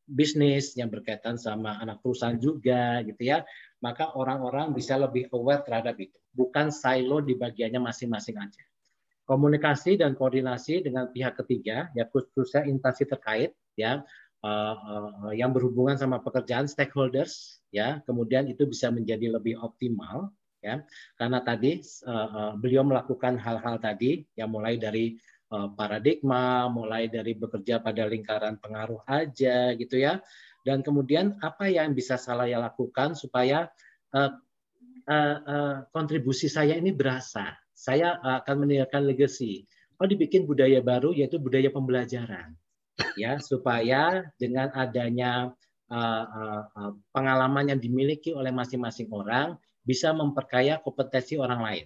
[0.07, 3.43] bisnis yang berkaitan sama anak perusahaan juga gitu ya.
[3.83, 6.15] Maka orang-orang bisa lebih aware terhadap itu.
[6.31, 8.63] Bukan silo di bagiannya masing-masing aja.
[9.27, 14.03] Komunikasi dan koordinasi dengan pihak ketiga ya khususnya instansi terkait ya
[14.41, 18.01] uh, yang berhubungan sama pekerjaan stakeholders ya.
[18.05, 20.81] Kemudian itu bisa menjadi lebih optimal ya.
[21.17, 25.17] Karena tadi uh, beliau melakukan hal-hal tadi yang mulai dari
[25.53, 30.21] uh, paradigma mulai dari bekerja pada lingkaran pengaruh aja gitu ya.
[30.61, 33.65] Dan kemudian apa yang bisa saya lakukan supaya
[34.13, 34.31] uh,
[35.09, 37.57] uh, uh, kontribusi saya ini berasa?
[37.73, 39.65] Saya akan meninggalkan legacy.
[39.97, 42.60] Oh dibikin budaya baru yaitu budaya pembelajaran
[43.15, 45.51] ya supaya dengan adanya
[45.91, 46.25] uh,
[46.75, 51.85] uh, pengalaman yang dimiliki oleh masing-masing orang bisa memperkaya kompetensi orang lain.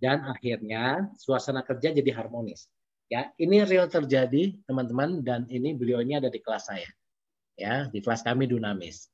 [0.00, 2.68] Dan akhirnya suasana kerja jadi harmonis.
[3.10, 6.88] Ya, ini real terjadi teman-teman dan ini beliau ini ada di kelas saya.
[7.58, 9.10] Ya, di kelas kami Dunamis.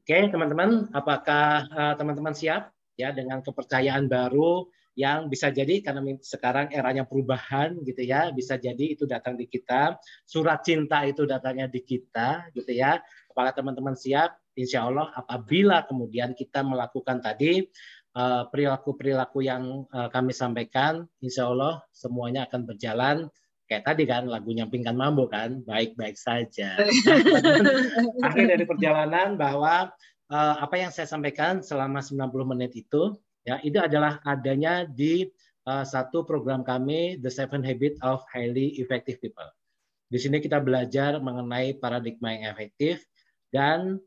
[0.00, 1.68] Oke, teman-teman, apakah
[1.98, 2.62] teman-teman uh, siap
[2.96, 4.68] ya dengan kepercayaan baru
[4.98, 9.96] yang bisa jadi karena sekarang eranya perubahan gitu ya, bisa jadi itu datang di kita,
[10.26, 12.98] surat cinta itu datangnya di kita gitu ya.
[13.30, 14.40] Apakah teman-teman siap?
[14.60, 17.64] insya Allah apabila kemudian kita melakukan tadi
[18.14, 23.16] eh, perilaku-perilaku yang eh, kami sampaikan, insya Allah semuanya akan berjalan
[23.70, 26.74] kayak tadi kan lagunya Pingkan Mambo kan baik-baik saja.
[28.26, 29.88] Akhir dari perjalanan bahwa
[30.28, 35.28] eh, apa yang saya sampaikan selama 90 menit itu ya itu adalah adanya di
[35.64, 39.46] satu program kami The Seven Habits of Highly Effective People.
[40.10, 43.06] Di sini kita belajar mengenai paradigma yang efektif
[43.54, 44.02] dan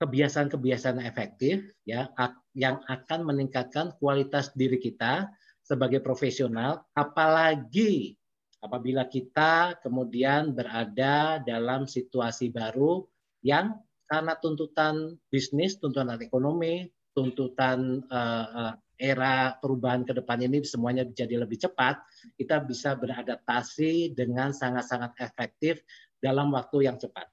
[0.00, 2.08] kebiasaan-kebiasaan efektif ya
[2.56, 5.28] yang akan meningkatkan kualitas diri kita
[5.62, 8.18] sebagai profesional apalagi
[8.64, 13.06] apabila kita kemudian berada dalam situasi baru
[13.46, 13.78] yang
[14.10, 21.58] karena tuntutan bisnis, tuntutan ekonomi, tuntutan uh, era perubahan ke depan ini semuanya jadi lebih
[21.58, 21.98] cepat,
[22.38, 25.82] kita bisa beradaptasi dengan sangat-sangat efektif
[26.22, 27.26] dalam waktu yang cepat.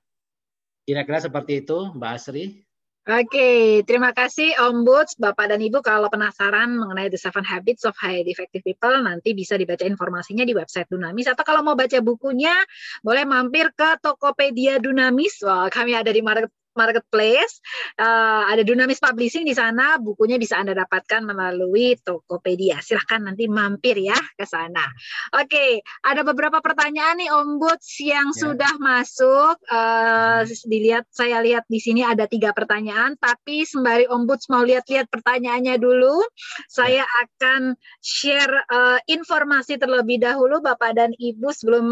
[0.90, 2.66] Kira-kira seperti itu, Mbak Asri.
[3.10, 5.82] Oke, terima kasih Om Boots, Bapak dan Ibu.
[5.82, 10.54] Kalau penasaran mengenai The Seven Habits of Highly Effective People, nanti bisa dibaca informasinya di
[10.54, 11.26] website Dunamis.
[11.26, 12.54] Atau kalau mau baca bukunya,
[13.02, 15.42] boleh mampir ke Tokopedia Dunamis.
[15.42, 17.60] Wah, kami ada di market marketplace.
[18.00, 20.00] Uh, ada Dunamis Publishing di sana.
[20.00, 22.80] Bukunya bisa Anda dapatkan melalui Tokopedia.
[22.80, 24.88] Silahkan nanti mampir ya ke sana.
[25.36, 25.72] Oke, okay,
[26.08, 27.60] ada beberapa pertanyaan nih Om
[28.00, 28.40] yang ya.
[28.40, 29.60] sudah masuk.
[29.68, 33.20] Uh, dilihat, saya lihat di sini ada tiga pertanyaan.
[33.20, 36.24] Tapi sembari Om mau lihat-lihat pertanyaannya dulu,
[36.70, 37.06] saya ya.
[37.28, 41.86] akan share uh, informasi terlebih dahulu Bapak dan Ibu sebelum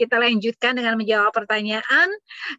[0.00, 2.08] kita lanjutkan dengan menjawab pertanyaan.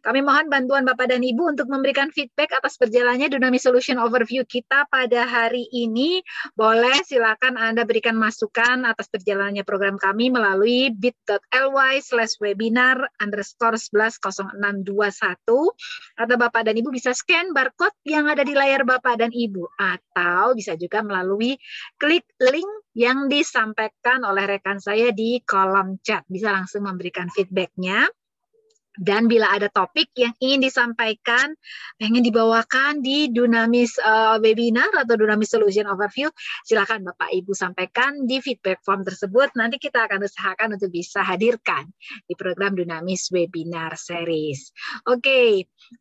[0.00, 4.86] Kami mohon bantuan Bapak dan Ibu untuk memberikan feedback atas berjalannya Dynamic Solution Overview kita
[4.86, 6.22] pada hari ini,
[6.54, 15.34] boleh silakan Anda berikan masukan atas berjalannya program kami melalui bit.ly slash webinar underscore 110621
[16.14, 20.54] atau Bapak dan Ibu bisa scan barcode yang ada di layar Bapak dan Ibu atau
[20.54, 21.58] bisa juga melalui
[21.98, 26.22] klik link yang disampaikan oleh rekan saya di kolom chat.
[26.30, 28.06] Bisa langsung memberikan feedbacknya.
[28.94, 31.58] Dan bila ada topik yang ingin disampaikan,
[31.98, 36.30] pengen dibawakan di Dunamis uh, webinar atau Dunamis Solution Overview,
[36.62, 39.50] silakan Bapak Ibu sampaikan di feedback form tersebut.
[39.58, 41.90] Nanti kita akan usahakan untuk bisa hadirkan
[42.30, 44.70] di program Dunamis Webinar Series.
[45.10, 45.50] Oke, okay.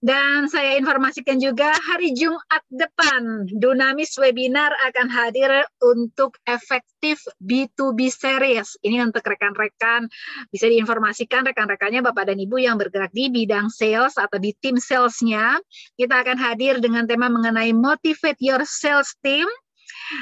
[0.06, 8.78] dan saya informasikan juga hari Jumat depan Dunamis Webinar akan hadir untuk efektif B2B Series.
[8.86, 10.06] Ini untuk rekan-rekan
[10.54, 15.58] bisa diinformasikan rekan-rekannya Bapak dan Ibu yang bergerak di bidang sales atau di tim salesnya.
[15.96, 19.48] Kita akan hadir dengan tema mengenai motivate your sales team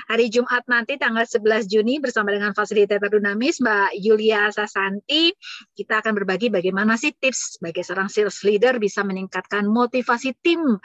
[0.07, 5.33] hari Jumat nanti tanggal 11 Juni bersama dengan fasilitator Dunamis Mbak Yulia Sasanti
[5.73, 10.77] kita akan berbagi bagaimana sih tips sebagai seorang sales leader bisa meningkatkan motivasi tim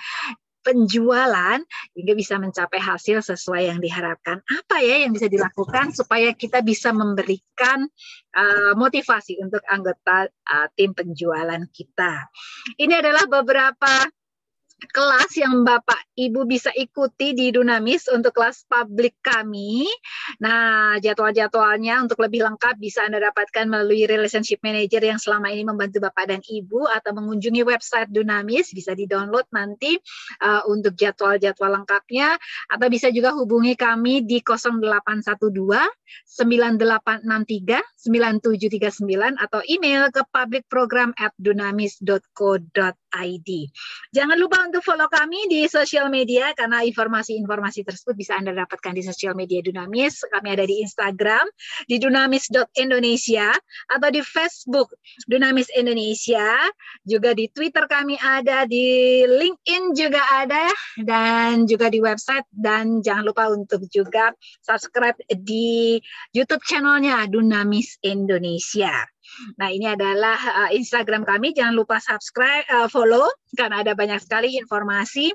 [0.67, 1.63] penjualan
[1.95, 4.43] hingga bisa mencapai hasil sesuai yang diharapkan.
[4.43, 7.87] Apa ya yang bisa dilakukan supaya kita bisa memberikan
[8.35, 12.27] uh, motivasi untuk anggota uh, tim penjualan kita.
[12.75, 14.11] Ini adalah beberapa
[14.77, 19.89] kelas yang Bapak Ibu bisa ikuti di Dunamis untuk kelas publik kami.
[20.41, 26.01] Nah, jadwal-jadwalnya untuk lebih lengkap bisa Anda dapatkan melalui relationship manager yang selama ini membantu
[26.05, 29.97] Bapak dan Ibu atau mengunjungi website Dunamis bisa di-download nanti
[30.45, 32.37] uh, untuk jadwal-jadwal lengkapnya
[32.69, 35.57] atau bisa juga hubungi kami di 0812
[36.37, 43.06] 9863 9739 atau email ke publicprogram@dunamis.co.id.
[44.13, 49.03] Jangan lupa untuk follow kami di sosial media karena informasi-informasi tersebut bisa Anda dapatkan di
[49.05, 50.27] sosial media Dunamis.
[50.27, 51.47] Kami ada di Instagram
[51.87, 53.55] di dunamis.indonesia
[53.91, 54.93] atau di Facebook
[55.31, 56.69] Dunamis Indonesia.
[57.07, 60.69] Juga di Twitter kami ada, di LinkedIn juga ada
[61.01, 65.97] dan juga di website dan jangan lupa untuk juga subscribe di
[66.35, 69.16] YouTube channelnya Dunamis Indonesia.
[69.61, 71.53] Nah, ini adalah uh, Instagram kami.
[71.53, 73.27] Jangan lupa subscribe, uh, follow,
[73.57, 75.33] karena ada banyak sekali informasi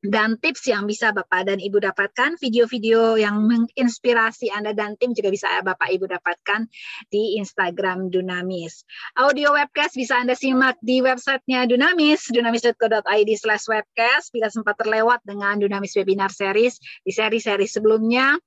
[0.00, 5.28] dan tips yang bisa Bapak dan Ibu dapatkan, video-video yang menginspirasi Anda dan tim juga
[5.28, 6.64] bisa Bapak Ibu dapatkan
[7.12, 8.88] di Instagram Dunamis.
[9.20, 14.32] Audio webcast bisa Anda simak di websitenya Dunamis, dunamis.co.id slash webcast.
[14.32, 18.40] Bila sempat terlewat dengan Dunamis Webinar Series, di seri-seri sebelumnya,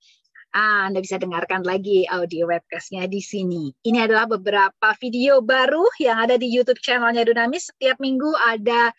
[0.53, 3.73] Ah, Anda bisa dengarkan lagi audio webcastnya di sini.
[3.73, 7.73] Ini adalah beberapa video baru yang ada di YouTube channelnya Dunamis.
[7.73, 8.93] Setiap minggu ada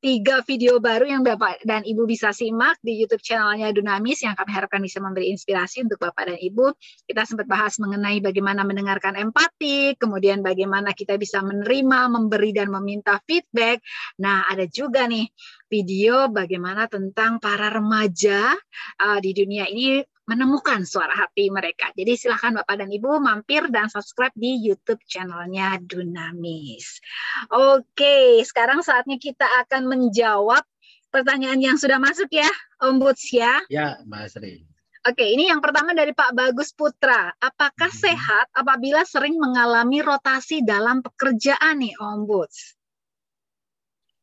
[0.00, 4.48] tiga video baru yang Bapak dan Ibu bisa simak di YouTube channelnya Dunamis yang kami
[4.48, 6.72] harapkan bisa memberi inspirasi untuk Bapak dan Ibu.
[7.04, 13.20] Kita sempat bahas mengenai bagaimana mendengarkan empati, kemudian bagaimana kita bisa menerima, memberi, dan meminta
[13.28, 13.84] feedback.
[14.24, 15.28] Nah, ada juga nih
[15.68, 18.56] video bagaimana tentang para remaja
[19.04, 21.88] uh, di dunia ini menemukan suara hati mereka.
[21.96, 27.00] Jadi silahkan Bapak dan Ibu mampir dan subscribe di YouTube channelnya Dunamis.
[27.48, 30.60] Oke, sekarang saatnya kita akan menjawab
[31.08, 32.48] pertanyaan yang sudah masuk ya,
[32.84, 33.64] Om Buts ya.
[33.72, 34.68] Ya, Mbak Sri.
[35.08, 37.32] Oke, ini yang pertama dari Pak Bagus Putra.
[37.40, 38.02] Apakah hmm.
[38.04, 42.76] sehat apabila sering mengalami rotasi dalam pekerjaan nih, Om Buts?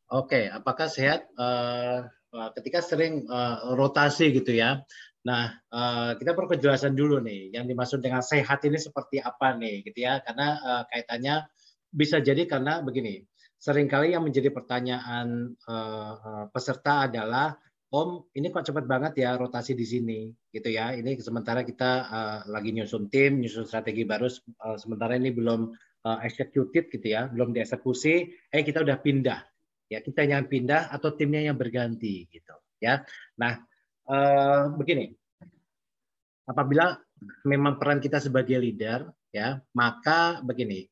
[0.06, 2.06] Oke, apakah sehat uh,
[2.54, 4.86] ketika sering uh, rotasi gitu ya?
[5.26, 9.82] Nah, uh, kita perlu kejelasan dulu nih, yang dimaksud dengan sehat ini seperti apa nih,
[9.82, 10.22] gitu ya?
[10.22, 11.42] Karena uh, kaitannya
[11.90, 13.26] bisa jadi karena begini,
[13.58, 17.58] sering kali yang menjadi pertanyaan uh, peserta adalah,
[17.90, 20.94] Om, ini kok cepat banget ya rotasi di sini, gitu ya?
[20.94, 22.10] Ini sementara kita
[22.50, 24.26] lagi nyusun tim, nyusun strategi baru,
[24.74, 25.70] sementara ini belum
[26.22, 29.38] executed, gitu ya, belum dieksekusi, eh kita udah pindah,
[29.86, 33.06] ya kita yang pindah atau timnya yang berganti, gitu, ya.
[33.38, 33.54] Nah
[34.06, 35.14] uh, begini,
[36.46, 36.98] apabila
[37.46, 40.86] memang peran kita sebagai leader, ya maka begini,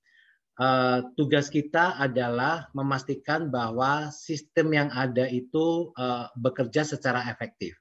[0.60, 7.78] uh, tugas kita adalah memastikan bahwa sistem yang ada itu uh, bekerja secara efektif.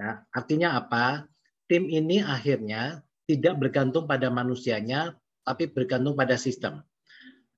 [0.00, 1.28] Ya, artinya apa?
[1.68, 5.14] Tim ini akhirnya tidak bergantung pada manusianya,
[5.46, 6.82] tapi bergantung pada sistem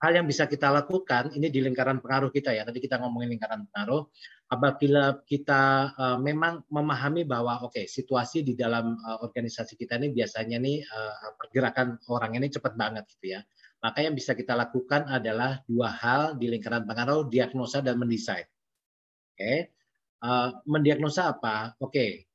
[0.03, 2.67] hal yang bisa kita lakukan ini di lingkaran pengaruh kita ya.
[2.67, 4.11] Tadi kita ngomongin lingkaran pengaruh.
[4.53, 10.13] Apabila kita uh, memang memahami bahwa oke okay, situasi di dalam uh, organisasi kita ini
[10.13, 13.41] biasanya nih uh, pergerakan orang ini cepat banget gitu ya.
[13.81, 18.45] Maka yang bisa kita lakukan adalah dua hal di lingkaran pengaruh, diagnosa dan mendesain.
[19.33, 19.73] Oke,
[20.21, 21.73] uh, mendiagnosa apa?
[21.81, 22.29] Oke,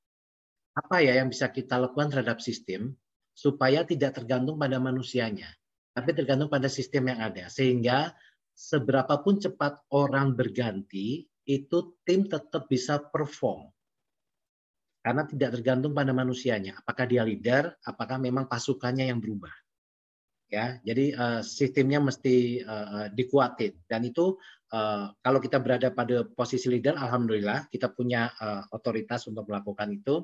[0.73, 2.97] apa ya yang bisa kita lakukan terhadap sistem
[3.37, 5.53] supaya tidak tergantung pada manusianya,
[5.93, 7.45] tapi tergantung pada sistem yang ada.
[7.53, 8.09] Sehingga
[8.57, 13.71] seberapapun cepat orang berganti, itu tim tetap bisa perform.
[14.99, 16.83] Karena tidak tergantung pada manusianya.
[16.83, 19.55] Apakah dia leader, apakah memang pasukannya yang berubah.
[20.47, 24.39] Ya, jadi uh, sistemnya mesti uh, dikuatin dan itu
[24.71, 30.23] uh, kalau kita berada pada posisi leader, alhamdulillah kita punya uh, otoritas untuk melakukan itu.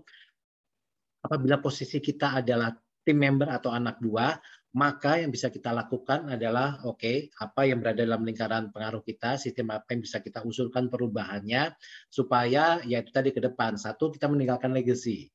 [1.27, 2.71] Apabila posisi kita adalah
[3.03, 4.39] tim member atau anak buah,
[4.73, 9.37] maka yang bisa kita lakukan adalah oke, okay, apa yang berada dalam lingkaran pengaruh kita,
[9.37, 11.77] sistem apa yang bisa kita usulkan perubahannya
[12.09, 13.77] supaya ya itu tadi ke depan.
[13.77, 15.29] Satu, kita meninggalkan legacy.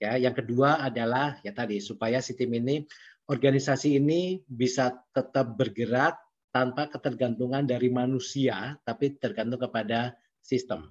[0.00, 2.88] Ya, yang kedua adalah ya tadi supaya sistem ini
[3.28, 6.16] organisasi ini bisa tetap bergerak
[6.48, 10.88] tanpa ketergantungan dari manusia tapi tergantung kepada sistem.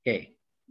[0.00, 0.20] Oke, okay.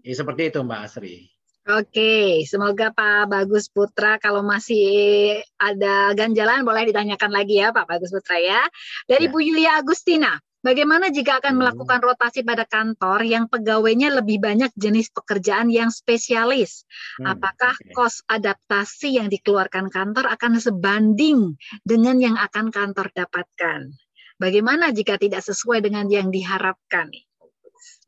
[0.02, 1.41] ya, seperti itu Mbak Asri.
[1.62, 8.10] Oke, semoga Pak Bagus Putra kalau masih ada ganjalan boleh ditanyakan lagi ya Pak Bagus
[8.10, 8.66] Putra ya.
[9.06, 9.32] Dari ya.
[9.32, 11.60] Bu Yulia Agustina, bagaimana jika akan hmm.
[11.62, 16.90] melakukan rotasi pada kantor yang pegawainya lebih banyak jenis pekerjaan yang spesialis?
[17.22, 17.38] Hmm.
[17.38, 17.94] Apakah okay.
[17.94, 23.94] kos adaptasi yang dikeluarkan kantor akan sebanding dengan yang akan kantor dapatkan?
[24.42, 27.14] Bagaimana jika tidak sesuai dengan yang diharapkan?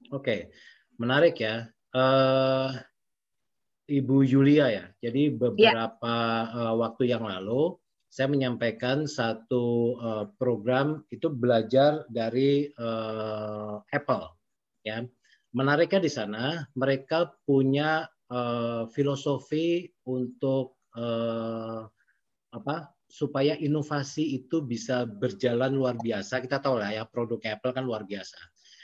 [0.10, 0.50] Oke,
[0.98, 1.70] menarik ya.
[1.94, 2.74] Uh,
[4.02, 4.86] Ibu Yulia ya.
[4.98, 5.36] Jadi ya.
[5.38, 6.16] beberapa
[6.50, 6.74] ya.
[6.74, 7.78] waktu yang lalu
[8.14, 14.26] saya menyampaikan satu uh, program itu belajar dari uh, Apple
[14.86, 15.06] ya.
[15.54, 18.10] Menariknya di sana mereka punya
[18.90, 20.82] filosofi untuk
[22.50, 22.76] apa
[23.06, 26.42] supaya inovasi itu bisa berjalan luar biasa.
[26.42, 28.42] Kita tahu lah ya produk Apple kan luar biasa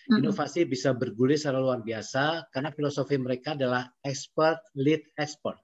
[0.10, 5.61] Inovasi bisa bergulir secara luar biasa karena filosofi mereka adalah expert lead expert.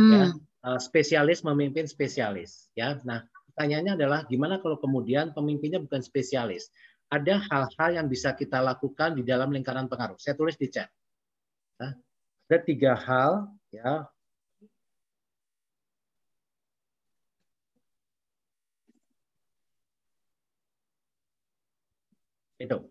[0.00, 0.12] Hmm.
[0.12, 0.24] Ya,
[0.64, 2.72] uh, spesialis memimpin spesialis.
[2.72, 3.20] Ya, nah
[3.52, 6.72] pertanyaannya adalah gimana kalau kemudian pemimpinnya bukan spesialis?
[7.12, 10.16] Ada hal-hal yang bisa kita lakukan di dalam lingkaran pengaruh.
[10.16, 10.88] Saya tulis di chat.
[11.76, 11.92] Nah,
[12.48, 14.08] ada tiga hal ya
[22.60, 22.89] itu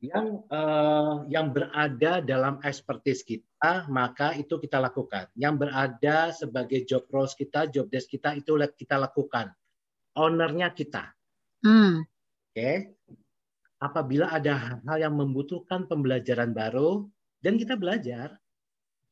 [0.00, 7.04] yang uh, yang berada dalam expertise kita maka itu kita lakukan yang berada sebagai job
[7.12, 9.52] roles kita job desk kita itu kita lakukan
[10.16, 11.12] ownernya kita
[11.60, 12.00] hmm.
[12.00, 12.96] oke okay?
[13.76, 17.04] apabila ada hal yang membutuhkan pembelajaran baru
[17.44, 18.40] dan kita belajar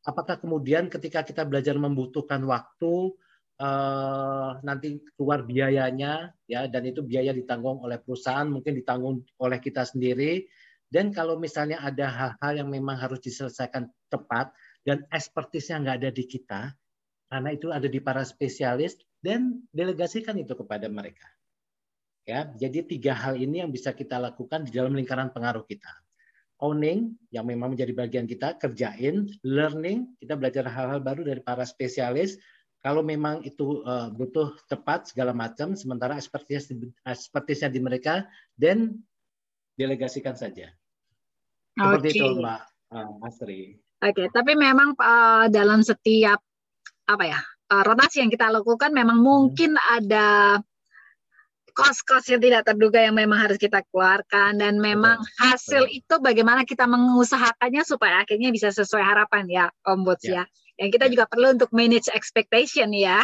[0.09, 3.13] apakah kemudian ketika kita belajar membutuhkan waktu
[3.61, 9.85] uh, nanti keluar biayanya ya dan itu biaya ditanggung oleh perusahaan mungkin ditanggung oleh kita
[9.85, 10.49] sendiri
[10.89, 14.53] dan kalau misalnya ada hal-hal yang memang harus diselesaikan tepat
[14.89, 16.73] dan ekspertisnya nggak ada di kita,
[17.29, 21.29] karena itu ada di para spesialis dan delegasikan itu kepada mereka.
[22.29, 25.89] Ya, jadi tiga hal ini yang bisa kita lakukan di dalam lingkaran pengaruh kita.
[26.61, 32.37] Owning yang memang menjadi bagian kita, kerjain, learning, kita belajar hal-hal baru dari para spesialis.
[32.85, 39.01] Kalau memang itu uh, butuh tepat segala macam, sementara ekspertisnya di mereka, dan
[39.79, 40.75] delegasikan saja.
[41.79, 42.19] Seperti okay.
[42.19, 42.61] itu Mbak
[42.91, 43.79] uh, Asri.
[44.03, 46.43] Oke, okay, tapi memang uh, dalam setiap
[47.09, 47.41] apa ya
[47.73, 49.97] uh, rotasi yang kita lakukan memang mungkin hmm.
[50.03, 50.27] ada
[51.79, 55.99] kos-kos yang tidak terduga yang memang harus kita keluarkan dan memang betul, hasil betul.
[56.03, 60.43] itu bagaimana kita mengusahakannya supaya akhirnya bisa sesuai harapan ya Om ya.
[60.43, 60.45] ya.
[60.75, 61.11] Yang kita ya.
[61.15, 63.23] juga perlu untuk manage expectation ya.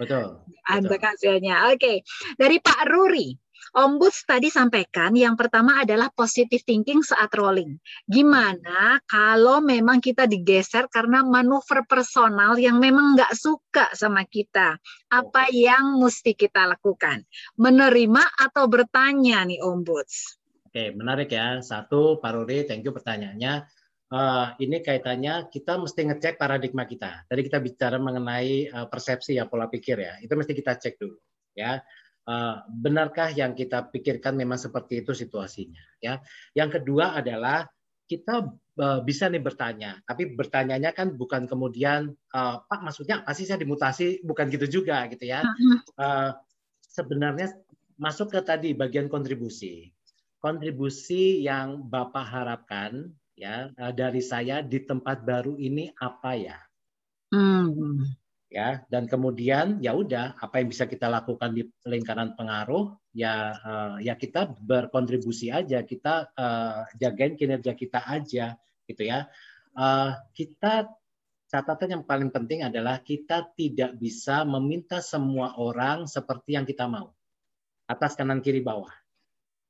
[0.00, 0.40] Betul.
[0.64, 1.68] Untuk hasilnya.
[1.68, 1.76] Oke.
[1.76, 1.96] Okay.
[2.40, 3.36] Dari Pak Ruri.
[3.70, 7.78] Ombuds tadi sampaikan yang pertama adalah positive thinking saat rolling.
[8.04, 14.74] Gimana kalau memang kita digeser karena manuver personal yang memang nggak suka sama kita?
[15.12, 17.22] Apa yang mesti kita lakukan?
[17.54, 20.40] Menerima atau bertanya nih Ombuds?
[20.70, 21.58] Oke, menarik ya.
[21.62, 23.66] Satu, Pak Ruri, thank you pertanyaannya.
[24.10, 27.26] Uh, ini kaitannya kita mesti ngecek paradigma kita.
[27.30, 30.18] Tadi kita bicara mengenai uh, persepsi ya pola pikir ya.
[30.18, 31.14] Itu mesti kita cek dulu
[31.54, 31.82] ya.
[32.28, 36.20] Eh, benarkah yang kita pikirkan memang seperti itu situasinya ya?
[36.52, 37.64] Yang kedua adalah
[38.04, 38.42] kita
[38.82, 44.20] uh, bisa nih bertanya tapi bertanyanya kan bukan kemudian uh, pak maksudnya pasti saya dimutasi?
[44.20, 45.40] Bukan gitu juga gitu ya.
[45.96, 46.36] Uh,
[46.84, 47.56] sebenarnya
[47.96, 49.88] masuk ke tadi bagian kontribusi.
[50.44, 56.58] Kontribusi yang bapak harapkan ya dari saya di tempat baru ini apa ya?
[57.32, 58.04] Hmm.
[58.50, 58.82] Ya.
[58.90, 64.18] Dan kemudian ya udah apa yang bisa kita lakukan di lingkaran pengaruh ya uh, ya
[64.18, 68.58] kita berkontribusi aja kita uh, jagain kinerja kita aja
[68.90, 69.30] gitu ya.
[69.72, 70.90] Uh, kita
[71.46, 77.14] catatan yang paling penting adalah kita tidak bisa meminta semua orang seperti yang kita mau.
[77.86, 78.90] Atas kanan kiri bawah.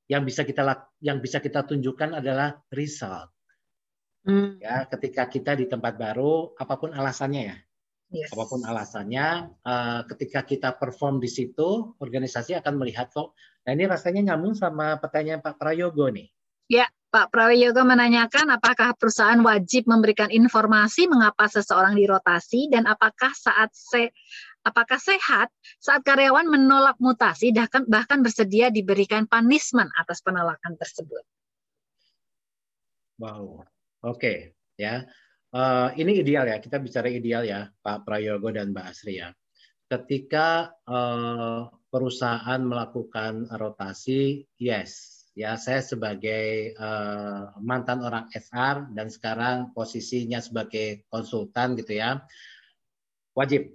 [0.09, 0.63] Yang bisa kita
[1.05, 3.31] yang bisa kita tunjukkan adalah result.
[4.21, 4.61] Hmm.
[4.61, 7.57] ya ketika kita di tempat baru apa pun alasannya ya
[8.11, 8.35] Yes.
[8.35, 13.39] Apa pun alasannya, uh, ketika kita perform di situ, organisasi akan melihat kok.
[13.63, 16.27] Nah ini rasanya nyambung sama pertanyaan Pak Prayogo nih.
[16.67, 23.71] Ya, Pak Prayogo menanyakan apakah perusahaan wajib memberikan informasi mengapa seseorang dirotasi dan apakah saat
[23.75, 24.11] se
[24.67, 31.23] apakah sehat saat karyawan menolak mutasi bahkan bahkan bersedia diberikan punishment atas penolakan tersebut.
[33.23, 33.63] Wow.
[34.01, 34.37] Oke, okay.
[34.75, 35.07] ya.
[35.51, 39.35] Uh, ini ideal ya, kita bicara ideal ya, Pak Prayogo dan Mbak Asri ya.
[39.91, 49.75] Ketika uh, perusahaan melakukan rotasi, yes, ya saya sebagai uh, mantan orang SR dan sekarang
[49.75, 52.23] posisinya sebagai konsultan gitu ya,
[53.35, 53.75] wajib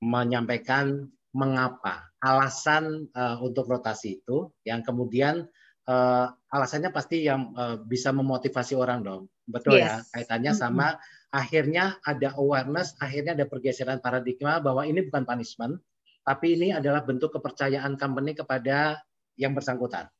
[0.00, 1.04] menyampaikan
[1.36, 5.44] mengapa alasan uh, untuk rotasi itu, yang kemudian
[5.84, 10.10] uh, alasannya pasti yang uh, bisa memotivasi orang dong Betul ya, yes.
[10.10, 11.38] ya, kaitannya sama mm -hmm.
[11.38, 15.78] akhirnya ada awareness, akhirnya ada pergeseran paradigma bahwa ini bukan punishment,
[16.26, 18.98] tapi ini adalah bentuk kepercayaan company kepada
[19.38, 20.10] yang bersangkutan.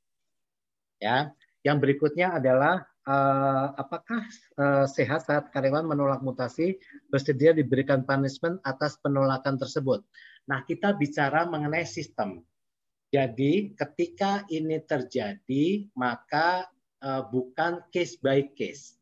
[1.03, 1.35] Ya,
[1.67, 4.23] yang berikutnya adalah uh, apakah
[4.57, 6.79] uh, sehat saat karyawan menolak mutasi
[7.11, 10.07] bersedia diberikan punishment atas penolakan tersebut.
[10.47, 12.47] Nah, kita bicara mengenai sistem.
[13.11, 16.71] Jadi, ketika ini terjadi, maka
[17.03, 18.96] uh, bukan case by case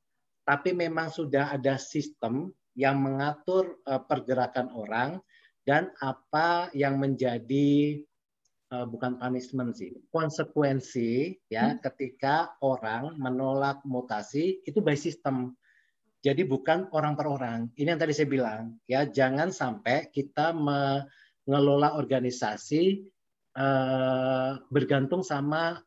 [0.44, 5.18] tapi memang sudah ada sistem yang mengatur uh, pergerakan orang
[5.64, 8.04] dan apa yang menjadi
[8.74, 11.80] uh, bukan punishment sih konsekuensi ya hmm.
[11.80, 15.56] ketika orang menolak mutasi itu by system
[16.20, 21.96] jadi bukan orang per orang ini yang tadi saya bilang ya jangan sampai kita mengelola
[21.96, 23.06] organisasi
[23.56, 25.78] uh, bergantung sama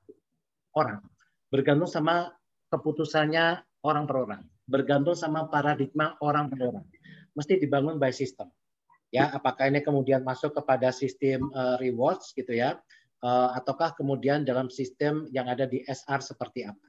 [0.74, 1.04] orang
[1.52, 2.34] bergantung sama
[2.72, 6.86] keputusannya orang per orang, bergantung sama paradigma orang per orang.
[7.32, 8.52] Mesti dibangun by system.
[9.08, 12.76] Ya, apakah ini kemudian masuk kepada sistem uh, rewards gitu ya,
[13.24, 16.88] uh, ataukah kemudian dalam sistem yang ada di SR seperti apa?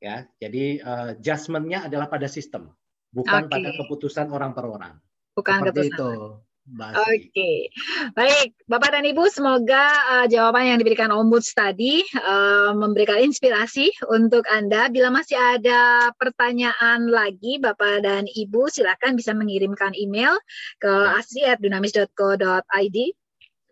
[0.00, 2.72] Ya, jadi uh, adjustment-nya adalah pada sistem,
[3.12, 3.52] bukan okay.
[3.52, 4.96] pada keputusan orang per orang.
[5.36, 5.92] Bukan seperti keputusan.
[5.92, 6.49] itu.
[6.78, 7.58] Oke, okay.
[8.14, 14.46] baik Bapak dan Ibu, semoga uh, jawaban yang diberikan Ombuds tadi uh, memberikan inspirasi untuk
[14.46, 14.86] Anda.
[14.86, 20.38] Bila masih ada pertanyaan lagi, Bapak dan Ibu, silakan bisa mengirimkan email
[20.78, 22.98] ke asri@dunamis.co.id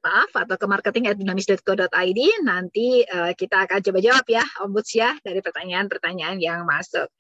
[0.09, 6.41] maaf atau ke marketing@dinamis.co.id nanti uh, kita akan coba jawab ya Ombuds ya dari pertanyaan-pertanyaan
[6.41, 7.13] yang masuk.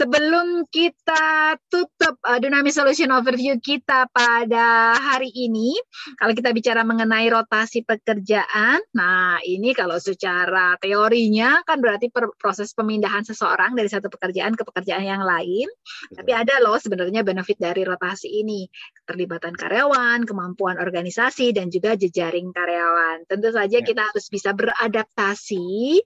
[0.00, 5.76] Sebelum kita tutup uh, Dynamics Solution Overview kita pada hari ini,
[6.16, 12.72] kalau kita bicara mengenai rotasi pekerjaan, nah ini kalau secara teorinya kan berarti per proses
[12.72, 15.68] pemindahan seseorang dari satu pekerjaan ke pekerjaan yang lain.
[16.16, 18.64] Tapi ada loh sebenarnya benefit dari rotasi ini,
[19.04, 23.26] keterlibatan karyawan, kemampuan organisasi dan juga jejak jaring karyawan.
[23.26, 23.84] Tentu saja ya.
[23.84, 25.98] kita harus bisa beradaptasi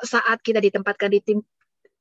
[0.00, 1.38] saat kita ditempatkan di tim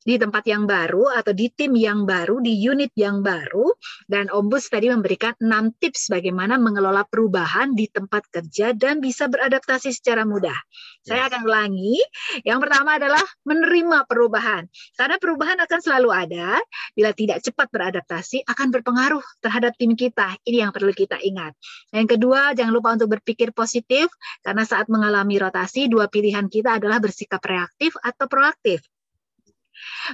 [0.04, 3.72] di tempat yang baru atau di tim yang baru, di unit yang baru.
[4.08, 9.96] Dan Ombus tadi memberikan enam tips bagaimana mengelola perubahan di tempat kerja dan bisa beradaptasi
[9.96, 10.56] secara mudah.
[11.04, 12.00] Saya akan ulangi.
[12.44, 14.64] Yang pertama adalah menerima perubahan.
[14.96, 16.60] Karena perubahan akan selalu ada.
[16.94, 20.36] Bila tidak cepat beradaptasi, akan berpengaruh terhadap tim kita.
[20.44, 21.56] Ini yang perlu kita ingat.
[21.96, 24.12] Yang kedua, jangan lupa untuk berpikir positif.
[24.44, 28.93] Karena saat mengalami rotasi, dua pilihan kita adalah bersikap reaktif atau proaktif.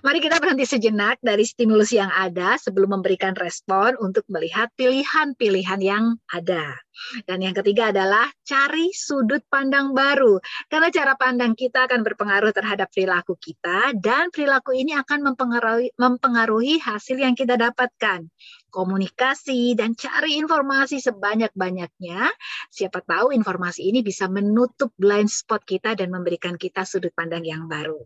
[0.05, 6.15] Mari kita berhenti sejenak dari stimulus yang ada sebelum memberikan respon untuk melihat pilihan-pilihan yang
[6.31, 6.79] ada.
[7.25, 10.37] Dan yang ketiga adalah cari sudut pandang baru.
[10.67, 16.81] Karena cara pandang kita akan berpengaruh terhadap perilaku kita dan perilaku ini akan mempengaruhi, mempengaruhi
[16.81, 18.27] hasil yang kita dapatkan.
[18.69, 22.29] Komunikasi dan cari informasi sebanyak-banyaknya.
[22.69, 27.65] Siapa tahu informasi ini bisa menutup blind spot kita dan memberikan kita sudut pandang yang
[27.65, 27.97] baru.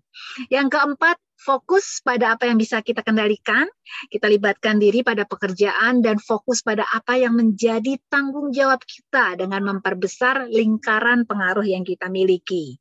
[0.48, 3.68] Yang keempat, fokus pada apa yang bisa kita kendalikan,
[4.08, 9.64] kita libatkan diri pada pekerjaan dan fokus pada apa yang menjadi tanggung jawab kita dengan
[9.64, 12.78] memperbesar lingkaran pengaruh yang kita miliki.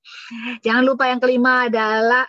[0.60, 2.26] Jangan lupa yang kelima adalah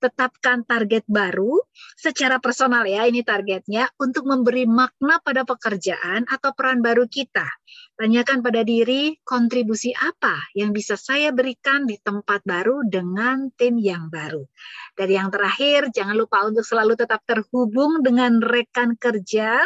[0.00, 1.60] tetapkan target baru
[1.96, 7.46] secara personal ya, ini targetnya untuk memberi makna pada pekerjaan atau peran baru kita.
[8.00, 14.08] Tanyakan pada diri kontribusi apa yang bisa saya berikan di tempat baru dengan tim yang
[14.08, 14.42] baru.
[14.96, 19.60] Dan yang terakhir, jangan lupa untuk selalu tetap terhubung dengan rekan kerja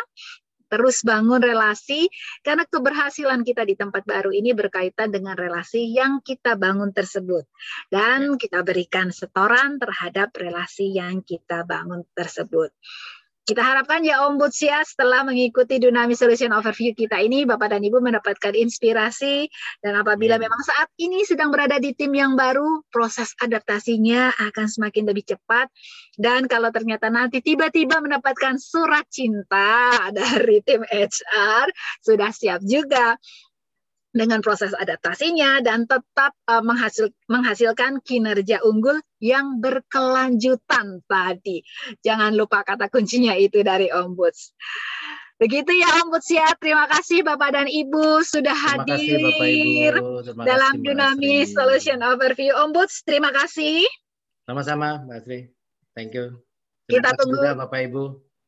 [0.75, 2.11] terus bangun relasi
[2.43, 7.47] karena keberhasilan kita di tempat baru ini berkaitan dengan relasi yang kita bangun tersebut
[7.95, 12.75] dan kita berikan setoran terhadap relasi yang kita bangun tersebut.
[13.45, 18.01] Kita harapkan ya Om Butsia setelah mengikuti Dynamic Solution Overview kita ini, Bapak dan Ibu
[18.01, 19.53] mendapatkan inspirasi.
[19.85, 25.05] Dan apabila memang saat ini sedang berada di tim yang baru, proses adaptasinya akan semakin
[25.13, 25.69] lebih cepat.
[26.17, 31.69] Dan kalau ternyata nanti tiba-tiba mendapatkan surat cinta dari tim HR,
[32.01, 33.21] sudah siap juga
[34.15, 41.67] dengan proses adaptasinya dan tetap uh, menghasil, menghasilkan kinerja unggul yang berkelanjutan tadi.
[42.07, 44.55] Jangan lupa kata kuncinya itu dari Ombuds.
[45.35, 46.47] Begitu ya Ombuds ya.
[46.63, 50.07] Terima kasih Bapak dan Ibu sudah Terima hadir kasih Bapak Ibu.
[50.23, 51.53] Terima dalam kasih, Mbak Dynamic Asri.
[51.59, 52.95] Solution Overview Ombuds.
[53.03, 53.83] Terima kasih.
[54.47, 55.41] Sama-sama Mbak Asri.
[55.99, 56.39] Thank you.
[56.87, 57.35] Kita Terima kasih tunggu.
[57.43, 58.05] juga Bapak Ibu.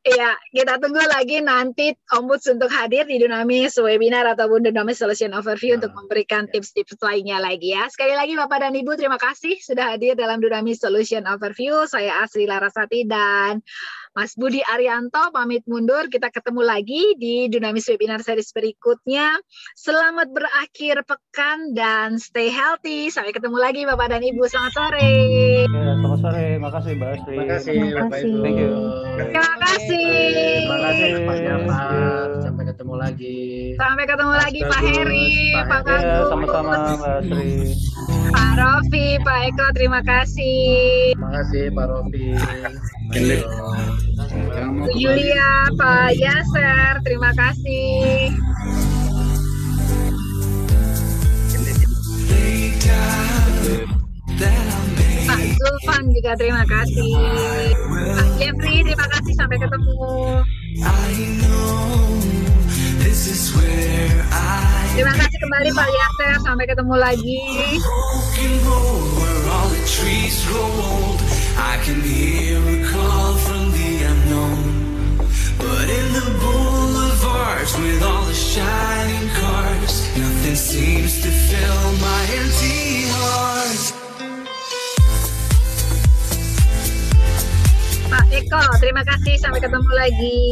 [0.06, 5.82] Iya, kita tunggu lagi nanti Ombuds untuk hadir di Dynamis webinar ataupun Dynamis Solution Overview
[5.82, 7.90] untuk memberikan tips-tips lainnya lagi ya.
[7.90, 11.90] Sekali lagi Bapak dan Ibu terima kasih sudah hadir dalam Dynamis Solution Overview.
[11.90, 13.66] Saya Asri Larasati dan
[14.14, 16.06] Mas Budi Arianto pamit mundur.
[16.06, 19.42] Kita ketemu lagi di Dynamis webinar series berikutnya.
[19.74, 23.10] Selamat berakhir pekan dan stay healthy.
[23.10, 24.46] Sampai ketemu lagi Bapak dan Ibu.
[24.46, 25.10] Selamat sore.
[25.66, 26.46] Ya, selamat sore.
[26.62, 27.26] Makasih Mbak Asri.
[27.26, 28.30] Terima kasih Terima Bapak kasih.
[28.30, 28.38] Ibu.
[28.46, 28.72] Thank you.
[29.18, 29.95] Terima kasih.
[29.96, 32.28] Terima kasih Pak Terima Jafar.
[32.44, 33.38] Sampai ketemu lagi.
[33.76, 36.04] Sampai ketemu Mas lagi Pak Heri, Pak Pak Heri.
[36.04, 37.52] Ya, sama-sama Mbak Asri.
[38.32, 41.16] Pak Rofi, Pak Eko, terima kasih.
[41.16, 42.24] Terima kasih Pak Rofi.
[44.76, 48.32] Bu Yulia, Pak Yaser, terima kasih.
[55.36, 57.12] Pak Zulfan juga terima kasih.
[57.92, 59.34] Pak Jeffrey, terima kasih.
[59.36, 60.00] Sampai ketemu.
[64.96, 66.32] Terima kasih kembali Pak Yaser.
[66.40, 67.40] Sampai ketemu lagi.
[75.56, 83.08] But in the boulevards with all the shining cars, nothing seems to fill my empty
[83.08, 84.05] heart.
[88.06, 89.34] Pak Eko, terima kasih.
[89.42, 90.46] Sampai ketemu lagi.